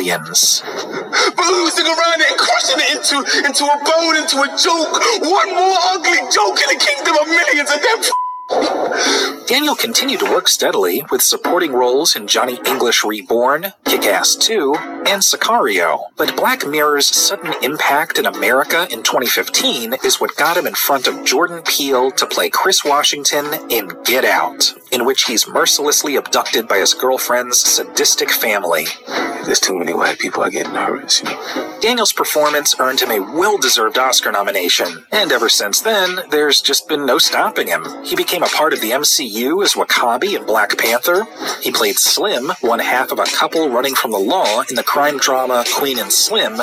But 0.62 1.46
losing 1.46 1.86
around 1.86 2.22
and 2.22 2.38
crushing 2.38 2.80
it 2.80 2.98
into, 2.98 3.18
into 3.46 3.64
a 3.66 3.78
bone, 3.84 4.16
into 4.18 4.42
a 4.42 4.50
joke. 4.58 5.00
One 5.22 5.50
more 5.56 5.78
ugly 5.94 6.20
joke 6.32 6.60
in 6.62 6.78
the 6.78 6.80
kingdom 6.80 7.16
of 7.22 7.28
millions. 7.28 7.70
Daniel 9.48 9.76
continued 9.76 10.20
to 10.20 10.32
work 10.32 10.48
steadily 10.48 11.04
with 11.12 11.22
supporting 11.22 11.74
roles 11.74 12.16
in 12.16 12.28
Johnny 12.28 12.60
English 12.66 13.04
Reborn, 13.04 13.74
Kick 13.86 14.06
Ass 14.06 14.36
2, 14.36 14.74
and 15.08 15.22
Sicario. 15.22 16.06
But 16.16 16.38
Black 16.38 16.66
Mirror's 16.66 17.08
sudden 17.08 17.54
impact 17.62 18.18
in 18.18 18.26
America 18.26 18.88
in 18.90 19.04
2015 19.04 19.96
is 20.06 20.22
what 20.22 20.38
got 20.38 20.56
him 20.56 20.66
in 20.66 20.74
front 20.74 21.08
of 21.08 21.26
Jordan 21.26 21.62
Peele 21.64 22.12
to 22.12 22.26
play 22.26 22.50
Chris 22.50 22.86
Washington 22.86 23.46
in 23.70 23.92
Get 24.06 24.24
Out, 24.24 24.74
in 24.94 25.06
which 25.06 25.24
he's 25.24 25.48
mercilessly 25.48 26.16
abducted 26.16 26.68
by 26.70 26.78
his 26.78 26.94
girlfriend's 26.94 27.60
sadistic 27.60 28.32
family. 28.32 28.86
There's 29.46 29.60
too 29.60 29.78
many 29.78 29.94
white 29.94 30.18
people. 30.18 30.44
I 30.44 30.50
get 30.50 30.72
nervous, 30.72 31.22
you 31.22 31.30
know. 31.30 31.80
Daniel's 31.82 32.14
performance 32.14 32.74
earned 32.80 33.02
him 33.02 33.12
a 33.12 33.20
well 33.20 33.58
deserved 33.58 33.98
Oscar 33.98 34.32
nomination, 34.32 35.06
and 35.12 35.32
ever 35.34 35.50
since 35.50 35.82
then, 35.82 36.20
there's 36.30 36.62
just 36.62 36.88
been 36.88 37.06
no 37.06 37.20
stopping 37.20 37.68
him. 37.68 37.84
He 38.04 38.16
became 38.16 38.42
a 38.42 38.48
part 38.48 38.74
of 38.74 38.80
the 38.80 38.86
the 38.86 38.92
MCU 38.92 39.64
as 39.64 39.74
W'Kabi 39.74 40.38
in 40.38 40.46
Black 40.46 40.78
Panther. 40.78 41.26
He 41.60 41.72
played 41.72 41.96
Slim, 41.96 42.52
one 42.62 42.78
half 42.78 43.12
of 43.12 43.18
a 43.18 43.24
couple 43.24 43.68
running 43.68 43.96
from 43.96 44.12
the 44.12 44.20
law 44.20 44.62
in 44.70 44.76
the 44.76 44.84
crime 44.96 45.18
drama 45.18 45.66
Queen 45.76 46.00
and 46.00 46.10
Slim, 46.10 46.54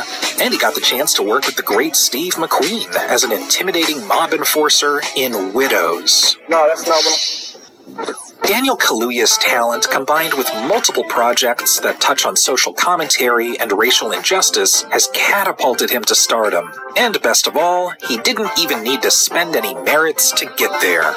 and 0.40 0.54
he 0.54 0.58
got 0.58 0.74
the 0.74 0.80
chance 0.80 1.12
to 1.12 1.22
work 1.22 1.44
with 1.44 1.54
the 1.56 1.62
great 1.62 1.94
Steve 1.94 2.36
McQueen 2.36 2.90
as 2.96 3.24
an 3.24 3.30
intimidating 3.30 4.08
mob 4.08 4.32
enforcer 4.32 5.02
in 5.14 5.52
Widows. 5.52 6.38
No, 6.48 6.66
that's 6.66 6.86
not 6.86 7.04
what. 7.04 8.16
Daniel 8.44 8.78
Kaluuya's 8.78 9.36
talent, 9.36 9.86
combined 9.90 10.32
with 10.32 10.50
multiple 10.66 11.04
projects 11.04 11.78
that 11.80 12.00
touch 12.00 12.24
on 12.24 12.34
social 12.34 12.72
commentary 12.72 13.60
and 13.60 13.70
racial 13.72 14.12
injustice, 14.12 14.84
has 14.84 15.10
catapulted 15.12 15.90
him 15.90 16.02
to 16.04 16.14
stardom. 16.14 16.72
And 16.96 17.20
best 17.20 17.46
of 17.46 17.58
all, 17.58 17.92
he 18.08 18.16
didn't 18.16 18.58
even 18.58 18.82
need 18.82 19.02
to 19.02 19.10
spend 19.10 19.56
any 19.56 19.74
merits 19.74 20.32
to 20.32 20.46
get 20.56 20.80
there. 20.80 21.12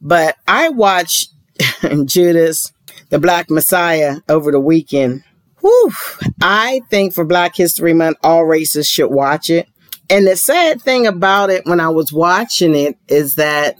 But 0.00 0.36
I 0.46 0.68
watched 0.68 1.32
Judas, 2.04 2.72
the 3.10 3.18
Black 3.18 3.50
Messiah, 3.50 4.18
over 4.28 4.50
the 4.50 4.60
weekend. 4.60 5.22
Whew. 5.60 5.92
I 6.40 6.82
think 6.90 7.12
for 7.14 7.24
Black 7.24 7.56
History 7.56 7.94
Month, 7.94 8.18
all 8.22 8.44
races 8.44 8.88
should 8.88 9.10
watch 9.10 9.50
it. 9.50 9.68
And 10.08 10.26
the 10.26 10.36
sad 10.36 10.80
thing 10.82 11.06
about 11.06 11.50
it 11.50 11.66
when 11.66 11.80
I 11.80 11.88
was 11.88 12.12
watching 12.12 12.74
it 12.74 12.96
is 13.08 13.34
that 13.36 13.76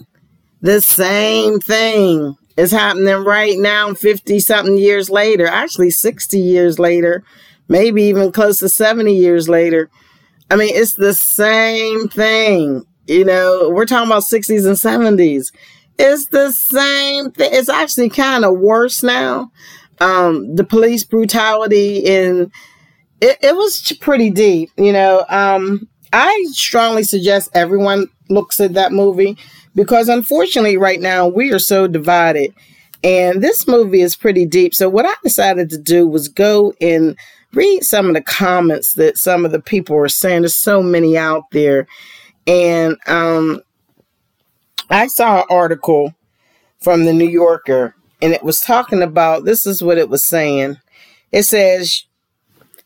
the 0.61 0.81
same 0.81 1.59
thing 1.59 2.35
is 2.57 2.71
happening 2.71 3.23
right 3.23 3.57
now, 3.57 3.93
50 3.93 4.39
something 4.39 4.77
years 4.77 5.09
later, 5.09 5.47
actually 5.47 5.91
60 5.91 6.39
years 6.39 6.79
later, 6.79 7.23
maybe 7.69 8.03
even 8.03 8.31
close 8.31 8.59
to 8.59 8.69
70 8.69 9.15
years 9.15 9.47
later. 9.47 9.89
I 10.49 10.55
mean, 10.55 10.73
it's 10.73 10.95
the 10.95 11.13
same 11.13 12.09
thing. 12.09 12.85
You 13.05 13.23
know, 13.23 13.69
we're 13.69 13.85
talking 13.85 14.09
about 14.09 14.23
60s 14.23 14.65
and 14.65 14.75
70s. 14.75 15.51
It's 15.99 16.27
the 16.27 16.51
same 16.51 17.31
thing. 17.31 17.49
It's 17.53 17.69
actually 17.69 18.09
kind 18.09 18.45
of 18.45 18.59
worse 18.59 19.03
now. 19.03 19.51
Um, 19.99 20.55
the 20.55 20.63
police 20.63 21.03
brutality 21.03 22.05
and 22.05 22.51
it, 23.19 23.37
it 23.41 23.55
was 23.55 23.91
pretty 23.99 24.29
deep, 24.29 24.69
you 24.77 24.93
know. 24.93 25.25
Um, 25.27 25.87
I 26.13 26.45
strongly 26.51 27.03
suggest 27.03 27.49
everyone 27.53 28.07
looks 28.29 28.59
at 28.59 28.73
that 28.73 28.91
movie 28.91 29.37
because 29.75 30.07
unfortunately 30.07 30.77
right 30.77 31.01
now 31.01 31.27
we 31.27 31.51
are 31.51 31.59
so 31.59 31.87
divided 31.87 32.53
and 33.03 33.41
this 33.41 33.67
movie 33.67 34.01
is 34.01 34.15
pretty 34.15 34.45
deep. 34.45 34.73
So 34.73 34.89
what 34.89 35.05
I 35.05 35.13
decided 35.23 35.69
to 35.71 35.77
do 35.77 36.07
was 36.07 36.27
go 36.27 36.73
and 36.81 37.17
read 37.53 37.83
some 37.83 38.07
of 38.07 38.13
the 38.13 38.21
comments 38.21 38.93
that 38.93 39.17
some 39.17 39.45
of 39.45 39.51
the 39.51 39.61
people 39.61 39.95
were 39.95 40.09
saying. 40.09 40.41
There's 40.41 40.55
so 40.55 40.81
many 40.81 41.17
out 41.17 41.43
there. 41.51 41.87
And 42.45 42.97
um 43.07 43.61
I 44.89 45.07
saw 45.07 45.41
an 45.41 45.47
article 45.49 46.13
from 46.79 47.05
the 47.05 47.13
New 47.13 47.27
Yorker 47.27 47.95
and 48.21 48.33
it 48.33 48.43
was 48.43 48.59
talking 48.59 49.01
about 49.01 49.45
this 49.45 49.65
is 49.65 49.83
what 49.83 49.97
it 49.97 50.09
was 50.09 50.23
saying. 50.23 50.77
It 51.31 51.43
says 51.43 52.03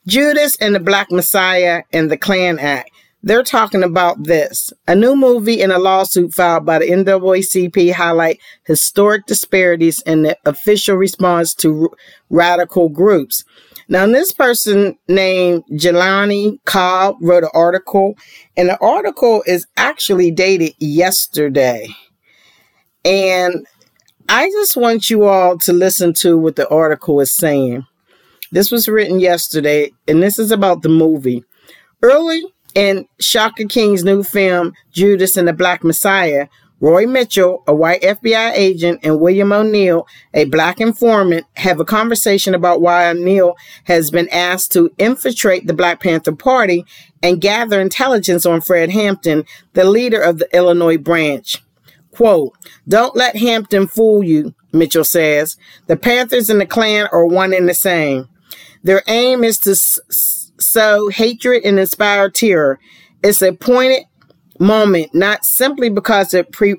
Judas 0.07 0.57
and 0.57 0.73
the 0.73 0.79
Black 0.79 1.11
Messiah 1.11 1.83
and 1.93 2.09
the 2.09 2.17
Klan 2.17 2.59
Act. 2.59 2.89
They're 3.23 3.43
talking 3.43 3.83
about 3.83 4.23
this. 4.23 4.73
A 4.87 4.95
new 4.95 5.15
movie 5.15 5.61
and 5.61 5.71
a 5.71 5.77
lawsuit 5.77 6.33
filed 6.33 6.65
by 6.65 6.79
the 6.79 6.89
NAACP 6.89 7.93
highlight 7.93 8.39
historic 8.65 9.27
disparities 9.27 10.01
in 10.01 10.23
the 10.23 10.37
official 10.43 10.95
response 10.95 11.53
to 11.55 11.83
r- 11.83 11.89
radical 12.31 12.89
groups. 12.89 13.45
Now, 13.91 14.07
this 14.07 14.31
person 14.31 14.97
named 15.09 15.65
Jelani 15.69 16.63
Cobb 16.63 17.17
wrote 17.19 17.43
an 17.43 17.49
article, 17.53 18.17
and 18.55 18.69
the 18.69 18.79
article 18.79 19.43
is 19.45 19.67
actually 19.75 20.31
dated 20.31 20.75
yesterday. 20.79 21.89
And 23.03 23.67
I 24.29 24.49
just 24.49 24.77
want 24.77 25.09
you 25.09 25.25
all 25.25 25.57
to 25.57 25.73
listen 25.73 26.13
to 26.19 26.37
what 26.37 26.55
the 26.55 26.69
article 26.69 27.19
is 27.19 27.35
saying. 27.35 27.85
This 28.53 28.71
was 28.71 28.87
written 28.87 29.19
yesterday, 29.19 29.91
and 30.07 30.23
this 30.23 30.39
is 30.39 30.51
about 30.51 30.83
the 30.83 30.89
movie. 30.89 31.43
Early 32.01 32.45
in 32.73 33.09
Shaka 33.19 33.65
King's 33.65 34.05
new 34.05 34.23
film, 34.23 34.71
Judas 34.93 35.35
and 35.35 35.49
the 35.49 35.53
Black 35.53 35.83
Messiah, 35.83 36.47
Roy 36.81 37.05
Mitchell, 37.05 37.63
a 37.67 37.75
white 37.75 38.01
FBI 38.01 38.53
agent, 38.53 39.01
and 39.03 39.19
William 39.19 39.53
O'Neal, 39.53 40.07
a 40.33 40.45
black 40.45 40.81
informant, 40.81 41.45
have 41.57 41.79
a 41.79 41.85
conversation 41.85 42.55
about 42.55 42.81
why 42.81 43.07
O'Neal 43.07 43.55
has 43.83 44.09
been 44.09 44.27
asked 44.29 44.71
to 44.73 44.91
infiltrate 44.97 45.67
the 45.67 45.75
Black 45.75 46.01
Panther 46.01 46.35
Party 46.35 46.83
and 47.21 47.39
gather 47.39 47.79
intelligence 47.79 48.47
on 48.47 48.61
Fred 48.61 48.89
Hampton, 48.89 49.45
the 49.73 49.83
leader 49.83 50.19
of 50.19 50.39
the 50.39 50.49
Illinois 50.57 50.97
branch. 50.97 51.63
Quote, 52.09 52.53
Don't 52.87 53.15
let 53.15 53.37
Hampton 53.37 53.87
fool 53.87 54.23
you, 54.23 54.55
Mitchell 54.73 55.03
says. 55.03 55.57
The 55.85 55.95
Panthers 55.95 56.49
and 56.49 56.59
the 56.59 56.65
Klan 56.65 57.07
are 57.11 57.25
one 57.25 57.53
and 57.53 57.69
the 57.69 57.75
same. 57.75 58.27
Their 58.83 59.03
aim 59.07 59.43
is 59.43 59.59
to 59.59 59.71
s- 59.71 59.99
sow 60.59 61.09
hatred 61.09 61.63
and 61.63 61.79
inspire 61.79 62.29
terror. 62.31 62.79
It's 63.23 63.43
a 63.43 63.53
pointed 63.53 64.05
moment, 64.61 65.13
not 65.13 65.43
simply 65.43 65.89
because 65.89 66.33
it 66.33 66.51
pre 66.51 66.75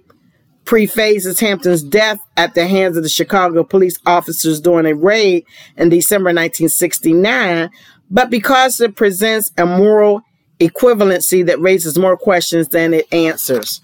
prephases 0.65 1.41
Hampton's 1.41 1.83
death 1.83 2.21
at 2.37 2.55
the 2.55 2.67
hands 2.67 2.97
of 2.97 3.03
the 3.03 3.09
Chicago 3.09 3.65
police 3.65 3.99
officers 4.07 4.61
during 4.61 4.87
a 4.87 4.95
raid 4.95 5.45
in 5.77 5.89
December 5.89 6.29
1969, 6.29 7.69
but 8.11 8.31
because 8.31 8.81
it 8.81 8.95
presents 8.95 9.51
a 9.59 9.67
moral 9.67 10.23
equivalency 10.61 11.45
that 11.45 11.61
raises 11.61 11.99
more 11.99 12.17
questions 12.17 12.69
than 12.69 12.95
it 12.95 13.13
answers. 13.13 13.81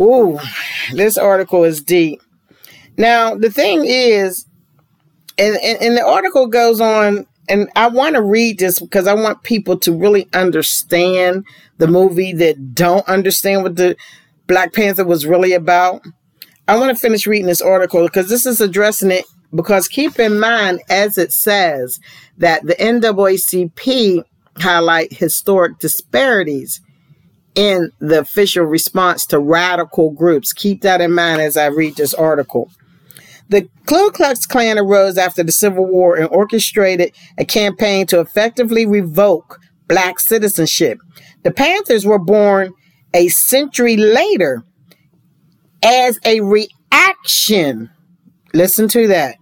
Ooh, 0.00 0.38
this 0.94 1.18
article 1.18 1.64
is 1.64 1.82
deep. 1.82 2.22
Now, 2.96 3.34
the 3.34 3.50
thing 3.50 3.84
is, 3.84 4.46
and, 5.38 5.56
and, 5.56 5.82
and 5.82 5.96
the 5.96 6.06
article 6.06 6.46
goes 6.46 6.80
on, 6.80 7.26
and 7.48 7.68
I 7.74 7.88
want 7.88 8.14
to 8.14 8.22
read 8.22 8.58
this 8.58 8.78
because 8.78 9.06
I 9.06 9.14
want 9.14 9.42
people 9.42 9.78
to 9.80 9.92
really 9.92 10.28
understand 10.32 11.44
the 11.78 11.88
movie 11.88 12.32
that 12.34 12.74
don't 12.74 13.06
understand 13.08 13.62
what 13.62 13.76
the 13.76 13.96
Black 14.46 14.72
Panther 14.72 15.04
was 15.04 15.26
really 15.26 15.52
about. 15.52 16.02
I 16.68 16.78
want 16.78 16.90
to 16.90 17.00
finish 17.00 17.26
reading 17.26 17.46
this 17.46 17.60
article 17.62 18.04
because 18.06 18.28
this 18.28 18.46
is 18.46 18.60
addressing 18.60 19.10
it. 19.10 19.24
Because 19.54 19.86
keep 19.88 20.18
in 20.18 20.40
mind, 20.40 20.80
as 20.88 21.18
it 21.18 21.32
says, 21.32 22.00
that 22.38 22.64
the 22.64 22.74
NAACP 22.76 24.24
highlight 24.56 25.12
historic 25.12 25.78
disparities 25.78 26.80
in 27.54 27.90
the 27.98 28.20
official 28.20 28.64
response 28.64 29.26
to 29.26 29.38
radical 29.38 30.10
groups. 30.10 30.52
Keep 30.52 30.82
that 30.82 31.00
in 31.00 31.12
mind 31.12 31.42
as 31.42 31.56
I 31.56 31.66
read 31.66 31.96
this 31.96 32.14
article. 32.14 32.70
The 33.52 33.68
Ku 33.84 34.10
Klux 34.12 34.46
Klan 34.46 34.78
arose 34.78 35.18
after 35.18 35.42
the 35.42 35.52
Civil 35.52 35.84
War 35.84 36.16
and 36.16 36.26
orchestrated 36.30 37.14
a 37.36 37.44
campaign 37.44 38.06
to 38.06 38.18
effectively 38.18 38.86
revoke 38.86 39.58
black 39.88 40.20
citizenship. 40.20 40.96
The 41.42 41.50
Panthers 41.50 42.06
were 42.06 42.18
born 42.18 42.72
a 43.12 43.28
century 43.28 43.98
later 43.98 44.64
as 45.82 46.18
a 46.24 46.40
reaction. 46.40 47.90
Listen 48.54 48.88
to 48.88 49.06
that. 49.08 49.36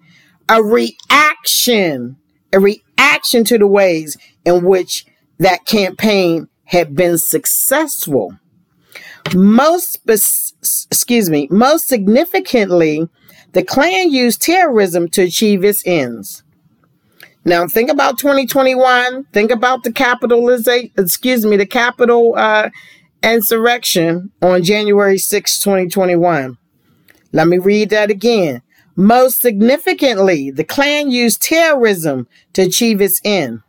A 0.48 0.60
reaction. 0.60 2.16
A 2.52 2.58
reaction 2.58 3.44
to 3.44 3.58
the 3.58 3.68
ways 3.68 4.16
in 4.44 4.64
which 4.64 5.06
that 5.38 5.66
campaign 5.66 6.48
had 6.64 6.96
been 6.96 7.16
successful. 7.16 8.32
Most, 9.32 10.00
excuse 10.04 11.30
me, 11.30 11.46
most 11.48 11.86
significantly, 11.86 13.08
the 13.52 13.64
Klan 13.64 14.10
used 14.10 14.42
terrorism 14.42 15.08
to 15.08 15.22
achieve 15.22 15.64
its 15.64 15.82
ends. 15.86 16.42
Now 17.44 17.66
think 17.66 17.90
about 17.90 18.18
2021. 18.18 19.24
Think 19.32 19.50
about 19.50 19.82
the 19.82 19.92
capitalization, 19.92 20.90
excuse 20.98 21.44
me, 21.44 21.56
the 21.56 21.66
capital 21.66 22.34
uh, 22.36 22.70
insurrection 23.22 24.30
on 24.42 24.62
January 24.62 25.18
6, 25.18 25.58
2021. 25.58 26.58
Let 27.32 27.48
me 27.48 27.58
read 27.58 27.90
that 27.90 28.10
again. 28.10 28.62
Most 28.96 29.40
significantly, 29.40 30.50
the 30.50 30.64
Klan 30.64 31.10
used 31.10 31.42
terrorism 31.42 32.28
to 32.52 32.62
achieve 32.62 33.00
its 33.00 33.20
end. 33.24 33.62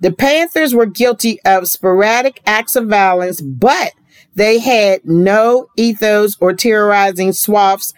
The 0.00 0.12
Panthers 0.12 0.74
were 0.74 0.86
guilty 0.86 1.40
of 1.44 1.68
sporadic 1.68 2.40
acts 2.46 2.76
of 2.76 2.88
violence, 2.88 3.40
but 3.40 3.92
they 4.34 4.58
had 4.58 5.00
no 5.04 5.68
ethos 5.76 6.36
or 6.40 6.52
terrorizing 6.52 7.32
swaths 7.32 7.92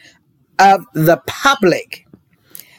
of 0.59 0.85
the 0.95 1.21
public. 1.27 2.07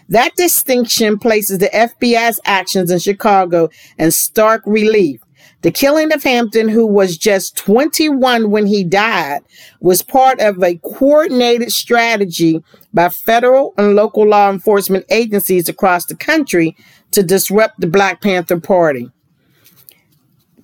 That 0.09 0.35
distinction 0.35 1.17
places 1.17 1.57
the 1.57 1.67
FBI's 1.67 2.39
actions 2.45 2.91
in 2.91 2.99
Chicago 2.99 3.69
in 3.97 4.11
stark 4.11 4.61
relief. 4.65 5.21
The 5.61 5.71
killing 5.71 6.13
of 6.13 6.21
Hampton, 6.21 6.69
who 6.69 6.85
was 6.85 7.17
just 7.17 7.57
21 7.57 8.51
when 8.51 8.67
he 8.67 8.83
died, 8.83 9.41
was 9.79 10.03
part 10.03 10.39
of 10.39 10.61
a 10.61 10.77
coordinated 10.77 11.71
strategy 11.71 12.63
by 12.93 13.09
federal 13.09 13.73
and 13.77 13.95
local 13.95 14.27
law 14.27 14.51
enforcement 14.51 15.05
agencies 15.09 15.67
across 15.67 16.05
the 16.05 16.15
country 16.15 16.77
to 17.11 17.23
disrupt 17.23 17.79
the 17.79 17.87
Black 17.87 18.21
Panther 18.21 18.59
Party. 18.59 19.09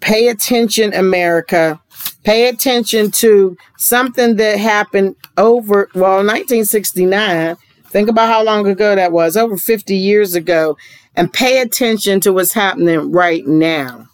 Pay 0.01 0.27
attention, 0.27 0.93
America. 0.93 1.79
Pay 2.23 2.49
attention 2.49 3.11
to 3.11 3.55
something 3.77 4.35
that 4.35 4.59
happened 4.59 5.15
over, 5.37 5.89
well, 5.95 6.17
1969. 6.17 7.55
Think 7.85 8.09
about 8.09 8.27
how 8.27 8.43
long 8.43 8.67
ago 8.67 8.95
that 8.95 9.11
was, 9.11 9.37
over 9.37 9.57
50 9.57 9.95
years 9.95 10.35
ago, 10.35 10.77
and 11.15 11.31
pay 11.31 11.61
attention 11.61 12.19
to 12.21 12.33
what's 12.33 12.53
happening 12.53 13.11
right 13.11 13.45
now. 13.45 14.07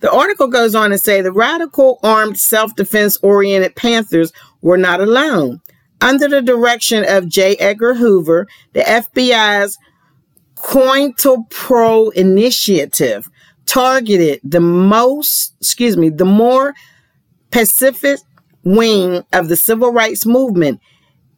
The 0.00 0.10
article 0.10 0.48
goes 0.48 0.74
on 0.74 0.90
to 0.90 0.98
say 0.98 1.20
the 1.20 1.32
radical 1.32 1.98
armed 2.02 2.38
self 2.38 2.74
defense 2.74 3.18
oriented 3.22 3.76
Panthers 3.76 4.32
were 4.62 4.78
not 4.78 5.00
alone. 5.00 5.60
Under 6.00 6.28
the 6.28 6.40
direction 6.40 7.04
of 7.06 7.28
J. 7.28 7.56
Edgar 7.56 7.94
Hoover, 7.94 8.46
the 8.72 8.80
FBI's 8.80 9.76
COINTELPRO 10.56 12.12
initiative 12.14 13.28
targeted 13.68 14.40
the 14.42 14.60
most, 14.60 15.54
excuse 15.60 15.96
me, 15.96 16.08
the 16.08 16.24
more 16.24 16.74
pacific 17.50 18.18
wing 18.64 19.22
of 19.32 19.48
the 19.48 19.56
civil 19.56 19.92
rights 19.92 20.26
movement. 20.26 20.80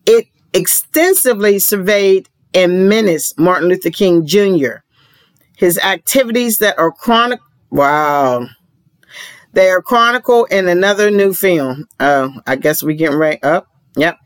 It 0.07 0.27
extensively 0.55 1.59
surveyed 1.59 2.29
and 2.55 2.89
menaced 2.89 3.39
Martin 3.39 3.69
Luther 3.69 3.91
King 3.91 4.27
Jr. 4.27 4.79
His 5.57 5.79
activities 5.79 6.59
that 6.59 6.79
are 6.79 6.91
chronic, 6.91 7.41
wow, 7.71 8.47
they 9.53 9.69
are 9.69 9.83
chronicled 9.83 10.49
in 10.51 10.69
another 10.69 11.11
new 11.11 11.35
film. 11.35 11.87
Oh, 11.99 12.33
I 12.47 12.57
guess 12.57 12.83
we're 12.83 12.97
getting 12.97 13.19
right 13.19 13.43
up. 13.45 13.67
Yep. 13.97 14.17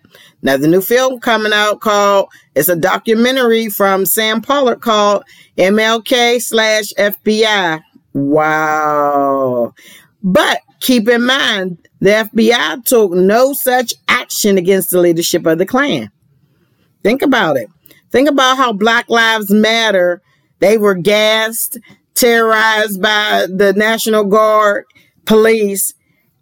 Now 0.42 0.58
the 0.58 0.68
new 0.68 0.82
film 0.82 1.20
coming 1.20 1.52
out 1.52 1.80
called 1.80 2.28
it's 2.54 2.68
a 2.68 2.76
documentary 2.76 3.68
from 3.68 4.06
Sam 4.06 4.42
Pollard 4.42 4.80
called 4.80 5.24
MLK 5.56 6.40
slash 6.40 6.92
FBI. 6.98 7.82
Wow. 8.14 9.74
But 10.22 10.60
keep 10.80 11.08
in 11.08 11.26
mind, 11.26 11.86
the 12.00 12.28
FBI 12.32 12.84
took 12.84 13.12
no 13.12 13.52
such 13.52 13.92
action 14.08 14.56
against 14.56 14.90
the 14.90 15.00
leadership 15.00 15.44
of 15.46 15.58
the 15.58 15.66
Klan. 15.66 16.10
Think 17.02 17.22
about 17.22 17.56
it. 17.56 17.68
Think 18.10 18.28
about 18.28 18.56
how 18.56 18.72
Black 18.72 19.10
Lives 19.10 19.50
Matter, 19.50 20.22
they 20.60 20.78
were 20.78 20.94
gassed, 20.94 21.78
terrorized 22.14 23.02
by 23.02 23.46
the 23.52 23.72
National 23.74 24.24
Guard, 24.24 24.84
police, 25.26 25.92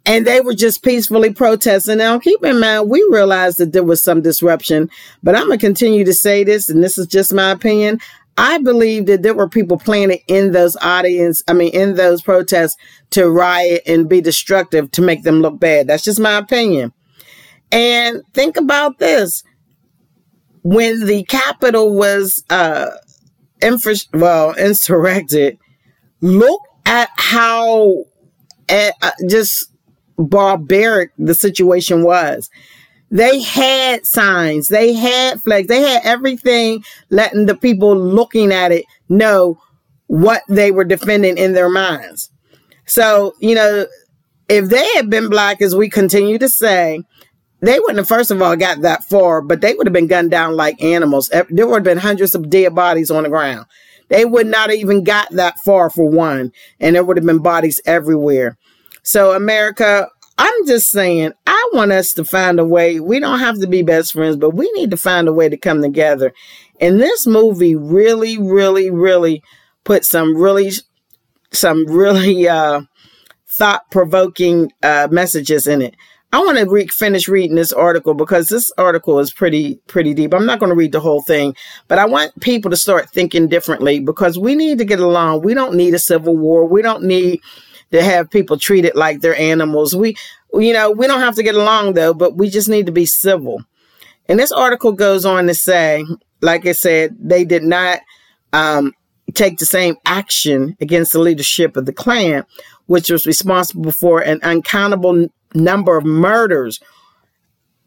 and 0.05 0.27
they 0.27 0.41
were 0.41 0.53
just 0.53 0.83
peacefully 0.83 1.33
protesting. 1.33 1.97
Now, 1.97 2.19
keep 2.19 2.43
in 2.43 2.59
mind, 2.59 2.89
we 2.89 3.05
realized 3.09 3.57
that 3.57 3.71
there 3.71 3.83
was 3.83 4.03
some 4.03 4.21
disruption, 4.21 4.89
but 5.23 5.35
I'm 5.35 5.47
going 5.47 5.59
to 5.59 5.65
continue 5.65 6.05
to 6.05 6.13
say 6.13 6.43
this, 6.43 6.69
and 6.69 6.83
this 6.83 6.97
is 6.97 7.07
just 7.07 7.33
my 7.33 7.51
opinion. 7.51 7.99
I 8.37 8.57
believe 8.57 9.05
that 9.05 9.21
there 9.21 9.35
were 9.35 9.49
people 9.49 9.77
planted 9.77 10.19
in 10.27 10.51
those 10.51 10.75
audience, 10.77 11.43
I 11.47 11.53
mean, 11.53 11.73
in 11.73 11.95
those 11.95 12.21
protests 12.21 12.77
to 13.11 13.29
riot 13.29 13.83
and 13.85 14.09
be 14.09 14.21
destructive 14.21 14.89
to 14.91 15.01
make 15.01 15.23
them 15.23 15.41
look 15.41 15.59
bad. 15.59 15.87
That's 15.87 16.03
just 16.03 16.19
my 16.19 16.37
opinion. 16.37 16.93
And 17.71 18.23
think 18.33 18.57
about 18.57 18.99
this. 18.99 19.43
When 20.63 21.05
the 21.05 21.23
Capitol 21.23 21.95
was, 21.95 22.43
uh, 22.49 22.91
infra- 23.61 23.95
well, 24.13 24.51
insurrected, 24.57 25.59
look 26.21 26.61
at 26.85 27.09
how 27.17 28.05
uh, 28.69 28.91
just 29.27 29.71
barbaric 30.17 31.11
the 31.17 31.35
situation 31.35 32.03
was. 32.03 32.49
They 33.13 33.41
had 33.41 34.07
signs, 34.07 34.69
they 34.69 34.93
had 34.93 35.39
flags, 35.39 35.67
they 35.67 35.81
had 35.81 36.01
everything 36.03 36.83
letting 37.11 37.45
the 37.45 37.55
people 37.55 37.95
looking 37.95 38.51
at 38.51 38.71
it 38.71 38.85
know 39.07 39.61
what 40.07 40.41
they 40.49 40.71
were 40.71 40.83
defending 40.83 41.37
in 41.37 41.53
their 41.53 41.69
minds. 41.69 42.31
So, 42.87 43.35
you 43.39 43.53
know, 43.53 43.85
if 44.49 44.67
they 44.67 44.87
had 44.95 45.11
been 45.11 45.29
black, 45.29 45.61
as 45.61 45.75
we 45.75 45.91
continue 45.91 46.39
to 46.39 46.49
say, 46.49 47.03
they 47.61 47.79
wouldn't 47.79 47.99
have, 47.99 48.07
first 48.07 48.31
of 48.31 48.41
all, 48.41 48.55
got 48.55 48.81
that 48.81 49.03
far, 49.03 49.43
but 49.43 49.61
they 49.61 49.75
would 49.75 49.85
have 49.85 49.93
been 49.93 50.07
gunned 50.07 50.31
down 50.31 50.55
like 50.55 50.81
animals. 50.81 51.29
There 51.29 51.67
would 51.67 51.75
have 51.75 51.83
been 51.83 51.99
hundreds 51.99 52.33
of 52.33 52.49
dead 52.49 52.73
bodies 52.73 53.11
on 53.11 53.23
the 53.23 53.29
ground. 53.29 53.67
They 54.09 54.25
would 54.25 54.47
not 54.47 54.71
have 54.71 54.79
even 54.79 55.03
got 55.03 55.29
that 55.29 55.59
far 55.59 55.91
for 55.91 56.09
one, 56.09 56.51
and 56.79 56.95
there 56.95 57.03
would 57.03 57.17
have 57.17 57.25
been 57.27 57.43
bodies 57.43 57.79
everywhere. 57.85 58.57
So, 59.03 59.33
America, 59.33 60.09
I'm 60.37 60.65
just 60.65 60.89
saying, 60.89 61.33
I 61.45 61.69
want 61.73 61.91
us 61.91 62.13
to 62.13 62.25
find 62.25 62.59
a 62.59 62.65
way. 62.65 62.99
We 62.99 63.19
don't 63.19 63.39
have 63.39 63.59
to 63.61 63.67
be 63.67 63.83
best 63.83 64.13
friends, 64.13 64.35
but 64.35 64.51
we 64.51 64.71
need 64.73 64.91
to 64.91 64.97
find 64.97 65.27
a 65.27 65.33
way 65.33 65.49
to 65.49 65.57
come 65.57 65.81
together. 65.81 66.33
And 66.81 66.99
this 66.99 67.27
movie 67.27 67.75
really, 67.75 68.37
really, 68.37 68.89
really 68.89 69.43
put 69.83 70.05
some 70.05 70.35
really, 70.35 70.71
some 71.51 71.85
really 71.85 72.47
uh, 72.47 72.81
thought 73.47 73.89
provoking 73.91 74.71
uh, 74.81 75.07
messages 75.11 75.67
in 75.67 75.81
it. 75.81 75.95
I 76.31 76.39
want 76.39 76.57
to 76.57 76.67
re- 76.67 76.87
finish 76.87 77.27
reading 77.27 77.55
this 77.55 77.71
article 77.71 78.15
because 78.15 78.49
this 78.49 78.71
article 78.75 79.19
is 79.19 79.31
pretty, 79.31 79.75
pretty 79.85 80.15
deep. 80.15 80.33
I'm 80.33 80.47
not 80.47 80.59
going 80.59 80.71
to 80.71 80.75
read 80.75 80.91
the 80.91 80.99
whole 80.99 81.21
thing, 81.21 81.55
but 81.87 81.99
I 81.99 82.05
want 82.05 82.39
people 82.41 82.71
to 82.71 82.77
start 82.77 83.11
thinking 83.11 83.47
differently 83.47 83.99
because 83.99 84.39
we 84.39 84.55
need 84.55 84.79
to 84.79 84.85
get 84.85 84.99
along. 84.99 85.43
We 85.43 85.53
don't 85.53 85.75
need 85.75 85.93
a 85.93 85.99
civil 85.99 86.35
war. 86.35 86.65
We 86.65 86.81
don't 86.81 87.03
need 87.03 87.39
to 87.93 88.01
have 88.01 88.31
people 88.31 88.57
treated 88.57 88.95
like 88.95 89.21
they're 89.21 89.39
animals. 89.39 89.95
We, 89.95 90.15
you 90.51 90.73
know, 90.73 90.89
we 90.89 91.05
don't 91.05 91.19
have 91.19 91.35
to 91.35 91.43
get 91.43 91.53
along 91.53 91.93
though, 91.93 92.13
but 92.13 92.35
we 92.35 92.49
just 92.49 92.67
need 92.67 92.87
to 92.87 92.91
be 92.91 93.05
civil. 93.05 93.63
And 94.27 94.39
this 94.39 94.51
article 94.51 94.93
goes 94.93 95.25
on 95.25 95.45
to 95.45 95.53
say, 95.53 96.03
like 96.41 96.65
I 96.65 96.71
said, 96.71 97.15
they 97.19 97.45
did 97.45 97.61
not 97.61 97.99
um, 98.51 98.93
take 99.35 99.59
the 99.59 99.67
same 99.67 99.95
action 100.07 100.75
against 100.81 101.13
the 101.13 101.19
leadership 101.19 101.77
of 101.77 101.85
the 101.85 101.93
Klan, 101.93 102.45
which 102.87 103.11
was 103.11 103.27
responsible 103.27 103.91
for 103.91 104.21
an 104.21 104.39
uncountable 104.41 105.27
number 105.53 105.95
of 105.95 106.03
murders 106.03 106.79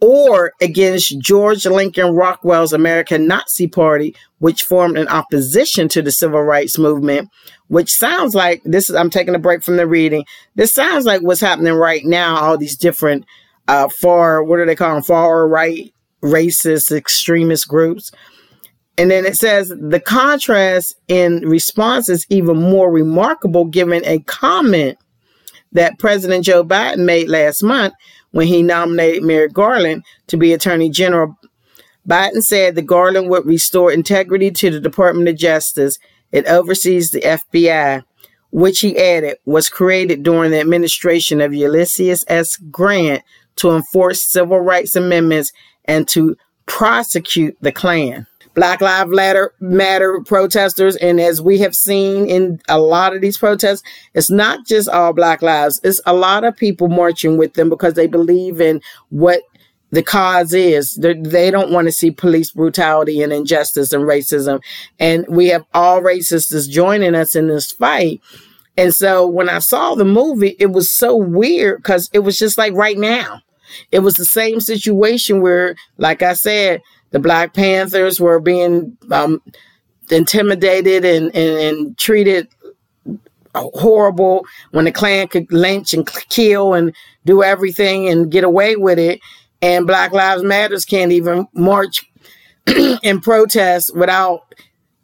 or 0.00 0.52
against 0.60 1.18
George 1.18 1.66
Lincoln 1.66 2.14
Rockwell's 2.14 2.72
American 2.72 3.26
Nazi 3.26 3.66
Party, 3.66 4.14
which 4.38 4.62
formed 4.62 4.98
an 4.98 5.08
opposition 5.08 5.88
to 5.88 6.02
the 6.02 6.12
civil 6.12 6.42
rights 6.42 6.78
movement, 6.78 7.30
which 7.68 7.92
sounds 7.92 8.34
like 8.34 8.62
this 8.64 8.88
is, 8.88 8.96
I'm 8.96 9.10
taking 9.10 9.34
a 9.34 9.40
break 9.40 9.62
from 9.62 9.76
the 9.76 9.86
reading. 9.86 10.24
This 10.54 10.72
sounds 10.72 11.04
like 11.04 11.22
what's 11.22 11.40
happening 11.40 11.74
right 11.74 12.04
now, 12.04 12.36
all 12.36 12.58
these 12.58 12.76
different, 12.76 13.24
uh, 13.68 13.88
far, 13.88 14.42
what 14.42 14.60
are 14.60 14.66
they 14.66 14.76
calling 14.76 15.02
far 15.02 15.48
right, 15.48 15.92
racist, 16.22 16.96
extremist 16.96 17.68
groups. 17.68 18.12
And 18.98 19.10
then 19.10 19.26
it 19.26 19.36
says 19.36 19.68
the 19.68 20.00
contrast 20.00 20.94
in 21.08 21.40
response 21.40 22.08
is 22.08 22.26
even 22.30 22.56
more 22.56 22.90
remarkable 22.90 23.66
given 23.66 24.02
a 24.06 24.20
comment 24.20 24.98
that 25.72 25.98
President 25.98 26.44
Joe 26.44 26.64
Biden 26.64 27.04
made 27.04 27.28
last 27.28 27.62
month 27.62 27.92
when 28.30 28.46
he 28.46 28.62
nominated 28.62 29.22
Merrick 29.22 29.52
Garland 29.52 30.04
to 30.28 30.36
be 30.36 30.52
Attorney 30.52 30.88
General. 30.88 31.36
Biden 32.08 32.40
said 32.40 32.74
that 32.76 32.86
Garland 32.86 33.28
would 33.28 33.44
restore 33.44 33.92
integrity 33.92 34.50
to 34.52 34.70
the 34.70 34.80
Department 34.80 35.28
of 35.28 35.36
Justice. 35.36 35.98
It 36.32 36.46
oversees 36.46 37.10
the 37.10 37.20
FBI, 37.20 38.02
which 38.50 38.80
he 38.80 38.98
added 38.98 39.38
was 39.44 39.68
created 39.68 40.22
during 40.22 40.50
the 40.50 40.60
administration 40.60 41.40
of 41.40 41.54
Ulysses 41.54 42.24
S. 42.28 42.56
Grant 42.56 43.22
to 43.56 43.70
enforce 43.70 44.22
civil 44.22 44.60
rights 44.60 44.96
amendments 44.96 45.52
and 45.84 46.06
to 46.08 46.36
prosecute 46.66 47.56
the 47.60 47.72
Klan. 47.72 48.26
Black 48.56 48.80
Lives 48.80 49.10
Matter, 49.60 50.20
protesters. 50.24 50.96
And 50.96 51.20
as 51.20 51.42
we 51.42 51.58
have 51.58 51.76
seen 51.76 52.26
in 52.26 52.58
a 52.68 52.80
lot 52.80 53.14
of 53.14 53.20
these 53.20 53.36
protests, 53.36 53.82
it's 54.14 54.30
not 54.30 54.66
just 54.66 54.88
all 54.88 55.12
Black 55.12 55.42
lives. 55.42 55.78
It's 55.84 56.00
a 56.06 56.14
lot 56.14 56.42
of 56.42 56.56
people 56.56 56.88
marching 56.88 57.36
with 57.36 57.52
them 57.52 57.68
because 57.68 57.94
they 57.94 58.06
believe 58.06 58.60
in 58.60 58.80
what 59.10 59.42
the 59.96 60.02
cause 60.02 60.52
is. 60.52 60.94
They 60.96 61.14
do 61.14 61.50
not 61.52 61.70
want 61.70 61.88
to 61.88 61.92
see 61.92 62.10
police 62.10 62.50
brutality 62.50 63.22
and 63.22 63.32
injustice 63.32 63.94
and 63.94 64.04
racism. 64.04 64.62
And 64.98 65.24
we 65.26 65.48
have 65.48 65.64
all 65.72 66.02
racists 66.02 66.68
joining 66.68 67.14
us 67.14 67.34
in 67.34 67.48
this 67.48 67.72
fight. 67.72 68.20
And 68.76 68.94
so 68.94 69.26
when 69.26 69.48
I 69.48 69.58
saw 69.58 69.94
the 69.94 70.04
movie, 70.04 70.54
it 70.58 70.66
was 70.66 70.92
so 70.92 71.16
weird 71.16 71.78
because 71.78 72.10
it 72.12 72.18
was 72.18 72.38
just 72.38 72.58
like 72.58 72.74
right 72.74 72.98
now. 72.98 73.40
It 73.90 74.00
was 74.00 74.16
the 74.16 74.26
same 74.26 74.60
situation 74.60 75.40
where, 75.40 75.76
like 75.96 76.20
I 76.20 76.34
said, 76.34 76.82
the 77.12 77.18
Black 77.18 77.54
Panthers 77.54 78.20
were 78.20 78.38
being 78.38 78.98
um, 79.10 79.40
intimidated 80.10 81.06
and, 81.06 81.34
and, 81.34 81.58
and 81.58 81.98
treated 81.98 82.48
horrible 83.54 84.44
when 84.72 84.84
the 84.84 84.92
Klan 84.92 85.28
could 85.28 85.50
lynch 85.50 85.94
and 85.94 86.06
kill 86.28 86.74
and 86.74 86.94
do 87.24 87.42
everything 87.42 88.10
and 88.10 88.30
get 88.30 88.44
away 88.44 88.76
with 88.76 88.98
it. 88.98 89.20
And 89.62 89.86
Black 89.86 90.12
Lives 90.12 90.42
Matters 90.42 90.84
can't 90.84 91.12
even 91.12 91.46
march 91.54 92.04
in 93.02 93.20
protest 93.20 93.96
without 93.96 94.54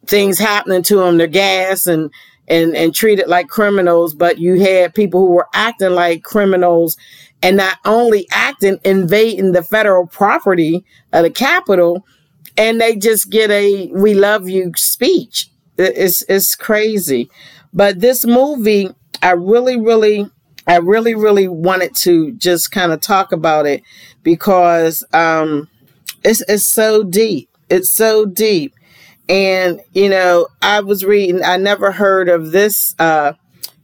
things 0.07 0.39
happening 0.39 0.83
to 0.85 0.97
them. 0.97 1.19
They're 1.19 1.27
gas 1.27 1.87
and 1.87 2.11
and 2.49 2.77
and 2.77 2.95
treated 2.95 3.29
like 3.29 3.49
criminals. 3.49 4.15
But 4.15 4.39
you 4.39 4.61
had 4.61 4.95
people 4.95 5.21
who 5.21 5.33
were 5.33 5.49
acting 5.55 5.93
like 5.93 6.23
criminals 6.23 6.97
and 7.43 7.57
not 7.57 7.79
only 7.85 8.27
acting, 8.31 8.79
invading 8.85 9.53
the 9.53 9.63
federal 9.63 10.07
property 10.07 10.85
of 11.13 11.25
the 11.25 11.31
Capitol, 11.31 12.07
and 12.57 12.81
they 12.81 12.97
just 12.97 13.31
get 13.31 13.51
a 13.51 13.91
"We 13.93 14.15
love 14.15 14.49
you" 14.49 14.73
speech. 14.77 15.49
It's 15.79 16.23
it's 16.29 16.55
crazy. 16.55 17.31
But 17.73 18.01
this 18.01 18.27
movie 18.27 18.91
I 19.23 19.33
really, 19.33 19.77
really, 19.77 20.29
I 20.67 20.77
really, 20.77 21.15
really 21.15 21.49
wanted 21.49 21.95
to 21.97 22.33
just 22.33 22.71
kind 22.71 22.93
of 22.93 23.01
talk 23.01 23.33
about 23.33 23.67
it 23.67 23.83
because 24.23 25.05
um, 25.13 25.69
it's 26.23 26.43
it's 26.49 26.67
so 26.67 27.03
deep. 27.03 27.49
It's 27.69 27.91
so 27.91 28.27
deep. 28.27 28.75
And, 29.29 29.81
you 29.93 30.09
know, 30.09 30.49
I 30.61 30.81
was 30.81 31.05
reading, 31.05 31.43
I 31.43 31.57
never 31.57 31.93
heard 31.93 32.29
of 32.29 32.51
this 32.51 32.95
uh, 32.99 33.33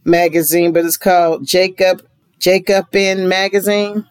magazine, 0.03 0.73
but 0.73 0.85
it's 0.85 0.97
called 0.97 1.45
Jacob 1.45 2.05
Jacobin 2.39 3.27
Magazine. 3.27 4.05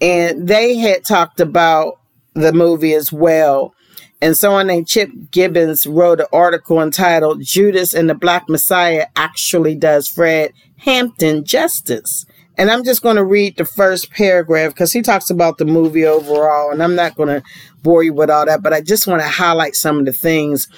And 0.00 0.48
they 0.48 0.76
had 0.76 1.04
talked 1.04 1.40
about 1.40 2.00
the 2.34 2.52
movie 2.52 2.94
as 2.94 3.12
well. 3.12 3.74
And 4.22 4.36
someone 4.36 4.66
named 4.66 4.88
Chip 4.88 5.10
Gibbons 5.30 5.86
wrote 5.86 6.20
an 6.20 6.26
article 6.32 6.82
entitled 6.82 7.42
Judas 7.42 7.94
and 7.94 8.08
the 8.08 8.14
Black 8.14 8.48
Messiah 8.48 9.06
actually 9.16 9.74
does 9.74 10.08
Fred 10.08 10.52
Hampton 10.80 11.44
justice. 11.44 12.26
And 12.56 12.70
I'm 12.70 12.84
just 12.84 13.02
going 13.02 13.16
to 13.16 13.24
read 13.24 13.56
the 13.56 13.64
first 13.64 14.10
paragraph 14.10 14.74
because 14.74 14.92
he 14.92 15.00
talks 15.00 15.30
about 15.30 15.58
the 15.58 15.64
movie 15.64 16.04
overall. 16.04 16.70
And 16.70 16.82
I'm 16.82 16.94
not 16.94 17.14
going 17.14 17.28
to 17.28 17.42
bore 17.82 18.02
you 18.02 18.12
with 18.12 18.28
all 18.28 18.44
that, 18.44 18.62
but 18.62 18.72
I 18.72 18.80
just 18.80 19.06
want 19.06 19.22
to 19.22 19.28
highlight 19.28 19.74
some 19.74 19.98
of 19.98 20.04
the 20.04 20.12
things. 20.12 20.68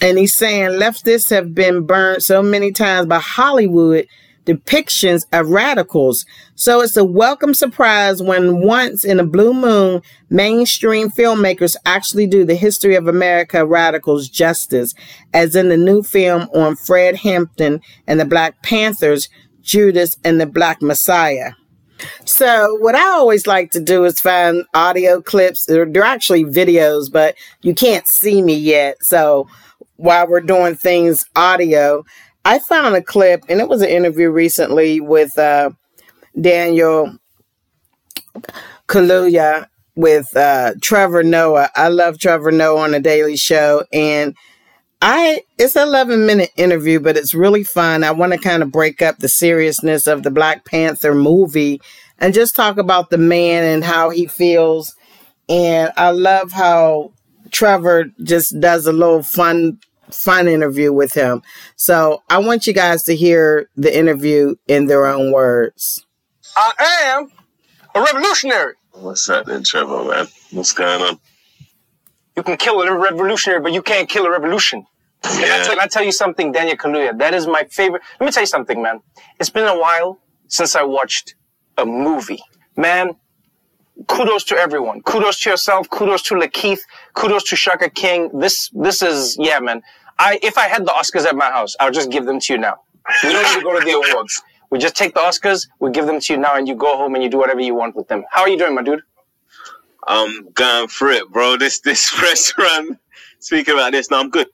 And 0.00 0.16
he's 0.16 0.34
saying 0.34 0.78
leftists 0.78 1.30
have 1.30 1.54
been 1.54 1.84
burned 1.84 2.22
so 2.22 2.42
many 2.42 2.72
times 2.72 3.06
by 3.08 3.18
Hollywood 3.18 4.06
depictions 4.48 5.26
of 5.32 5.50
radicals. 5.50 6.24
So 6.54 6.80
it's 6.80 6.96
a 6.96 7.04
welcome 7.04 7.52
surprise 7.52 8.22
when 8.22 8.62
once 8.62 9.04
in 9.04 9.20
a 9.20 9.26
blue 9.26 9.52
moon, 9.52 10.00
mainstream 10.30 11.10
filmmakers 11.10 11.76
actually 11.84 12.26
do 12.26 12.44
the 12.44 12.54
history 12.54 12.94
of 12.94 13.06
America 13.06 13.66
radicals 13.66 14.28
justice, 14.28 14.94
as 15.34 15.54
in 15.54 15.68
the 15.68 15.76
new 15.76 16.02
film 16.02 16.48
on 16.54 16.76
Fred 16.76 17.16
Hampton 17.16 17.80
and 18.06 18.18
the 18.18 18.24
Black 18.24 18.62
Panthers, 18.62 19.28
Judas 19.60 20.16
and 20.24 20.40
the 20.40 20.46
Black 20.46 20.80
Messiah. 20.80 21.52
So 22.24 22.76
what 22.80 22.94
I 22.94 23.10
always 23.10 23.46
like 23.46 23.72
to 23.72 23.80
do 23.80 24.04
is 24.04 24.20
find 24.20 24.64
audio 24.72 25.20
clips. 25.20 25.66
They're, 25.66 25.84
they're 25.84 26.04
actually 26.04 26.44
videos, 26.44 27.12
but 27.12 27.34
you 27.60 27.74
can't 27.74 28.06
see 28.08 28.40
me 28.40 28.54
yet. 28.54 29.02
So 29.02 29.48
while 29.96 30.28
we're 30.28 30.40
doing 30.40 30.76
things 30.76 31.26
audio, 31.36 32.04
I 32.48 32.58
found 32.60 32.96
a 32.96 33.02
clip, 33.02 33.44
and 33.50 33.60
it 33.60 33.68
was 33.68 33.82
an 33.82 33.90
interview 33.90 34.30
recently 34.30 35.00
with 35.00 35.38
uh, 35.38 35.68
Daniel 36.40 37.18
Kaluuya 38.86 39.68
with 39.96 40.34
uh, 40.34 40.72
Trevor 40.80 41.22
Noah. 41.22 41.68
I 41.76 41.88
love 41.88 42.18
Trevor 42.18 42.50
Noah 42.50 42.84
on 42.84 42.92
the 42.92 43.00
Daily 43.00 43.36
Show, 43.36 43.84
and 43.92 44.34
I 45.02 45.42
it's 45.58 45.76
an 45.76 45.88
11 45.88 46.24
minute 46.24 46.48
interview, 46.56 47.00
but 47.00 47.18
it's 47.18 47.34
really 47.34 47.64
fun. 47.64 48.02
I 48.02 48.12
want 48.12 48.32
to 48.32 48.38
kind 48.38 48.62
of 48.62 48.72
break 48.72 49.02
up 49.02 49.18
the 49.18 49.28
seriousness 49.28 50.06
of 50.06 50.22
the 50.22 50.30
Black 50.30 50.64
Panther 50.64 51.14
movie 51.14 51.82
and 52.18 52.32
just 52.32 52.56
talk 52.56 52.78
about 52.78 53.10
the 53.10 53.18
man 53.18 53.62
and 53.64 53.84
how 53.84 54.08
he 54.08 54.26
feels. 54.26 54.96
And 55.50 55.92
I 55.98 56.12
love 56.12 56.52
how 56.52 57.12
Trevor 57.50 58.06
just 58.22 58.58
does 58.58 58.86
a 58.86 58.92
little 58.92 59.22
fun 59.22 59.80
fun 60.10 60.48
interview 60.48 60.92
with 60.92 61.12
him. 61.12 61.42
So 61.76 62.22
I 62.28 62.38
want 62.38 62.66
you 62.66 62.72
guys 62.72 63.02
to 63.04 63.16
hear 63.16 63.68
the 63.76 63.96
interview 63.96 64.56
in 64.66 64.86
their 64.86 65.06
own 65.06 65.32
words. 65.32 66.04
I 66.56 66.72
am 67.04 67.30
a 67.94 68.02
revolutionary. 68.02 68.74
What's 68.92 69.28
up 69.28 69.46
then, 69.46 69.62
Trevor, 69.62 70.04
man? 70.04 70.26
What's 70.50 70.72
going 70.72 71.02
on? 71.02 71.20
You 72.36 72.42
can 72.42 72.56
kill 72.56 72.80
a 72.80 72.98
revolutionary, 72.98 73.60
but 73.60 73.72
you 73.72 73.82
can't 73.82 74.08
kill 74.08 74.26
a 74.26 74.30
revolution. 74.30 74.86
And 75.24 75.44
I, 75.44 75.64
tell, 75.64 75.80
I 75.80 75.86
tell 75.88 76.02
you 76.04 76.12
something, 76.12 76.52
Daniel 76.52 76.76
Kaluuya, 76.76 77.18
that 77.18 77.34
is 77.34 77.46
my 77.46 77.64
favorite. 77.64 78.02
Let 78.20 78.26
me 78.26 78.32
tell 78.32 78.42
you 78.42 78.46
something, 78.46 78.80
man. 78.80 79.00
It's 79.40 79.50
been 79.50 79.66
a 79.66 79.78
while 79.78 80.18
since 80.46 80.76
I 80.76 80.82
watched 80.84 81.34
a 81.76 81.84
movie. 81.84 82.42
Man, 82.76 83.16
kudos 84.06 84.44
to 84.44 84.56
everyone. 84.56 85.02
Kudos 85.02 85.40
to 85.40 85.50
yourself. 85.50 85.88
Kudos 85.90 86.22
to 86.22 86.34
LaKeith. 86.34 86.80
Kudos 87.14 87.44
to 87.44 87.56
Shaka 87.56 87.90
King. 87.90 88.30
This, 88.38 88.70
this 88.72 89.02
is, 89.02 89.36
yeah, 89.38 89.58
man. 89.60 89.82
I, 90.18 90.38
if 90.42 90.58
I 90.58 90.68
had 90.68 90.84
the 90.84 90.90
Oscars 90.90 91.26
at 91.26 91.36
my 91.36 91.46
house, 91.50 91.76
I'll 91.80 91.90
just 91.90 92.10
give 92.10 92.26
them 92.26 92.40
to 92.40 92.52
you 92.52 92.58
now. 92.58 92.76
We 93.24 93.32
don't 93.32 93.42
need 93.42 93.58
to 93.58 93.62
go 93.62 93.78
to 93.78 93.84
the 93.84 93.92
awards. 93.92 94.42
We 94.70 94.78
just 94.78 94.96
take 94.96 95.14
the 95.14 95.20
Oscars, 95.20 95.66
we 95.80 95.90
give 95.90 96.06
them 96.06 96.20
to 96.20 96.32
you 96.34 96.38
now, 96.38 96.54
and 96.56 96.68
you 96.68 96.74
go 96.74 96.96
home 96.96 97.14
and 97.14 97.24
you 97.24 97.30
do 97.30 97.38
whatever 97.38 97.60
you 97.60 97.74
want 97.74 97.96
with 97.96 98.08
them. 98.08 98.24
How 98.30 98.42
are 98.42 98.48
you 98.48 98.58
doing, 98.58 98.74
my 98.74 98.82
dude? 98.82 99.00
I'm 100.06 100.50
going 100.52 100.88
for 100.88 101.08
it, 101.10 101.28
bro. 101.30 101.56
This 101.56 101.80
this 101.80 102.18
restaurant. 102.22 102.98
Speaking 103.40 103.74
about 103.74 103.92
this, 103.92 104.10
no, 104.10 104.20
I'm 104.20 104.30
good. 104.30 104.48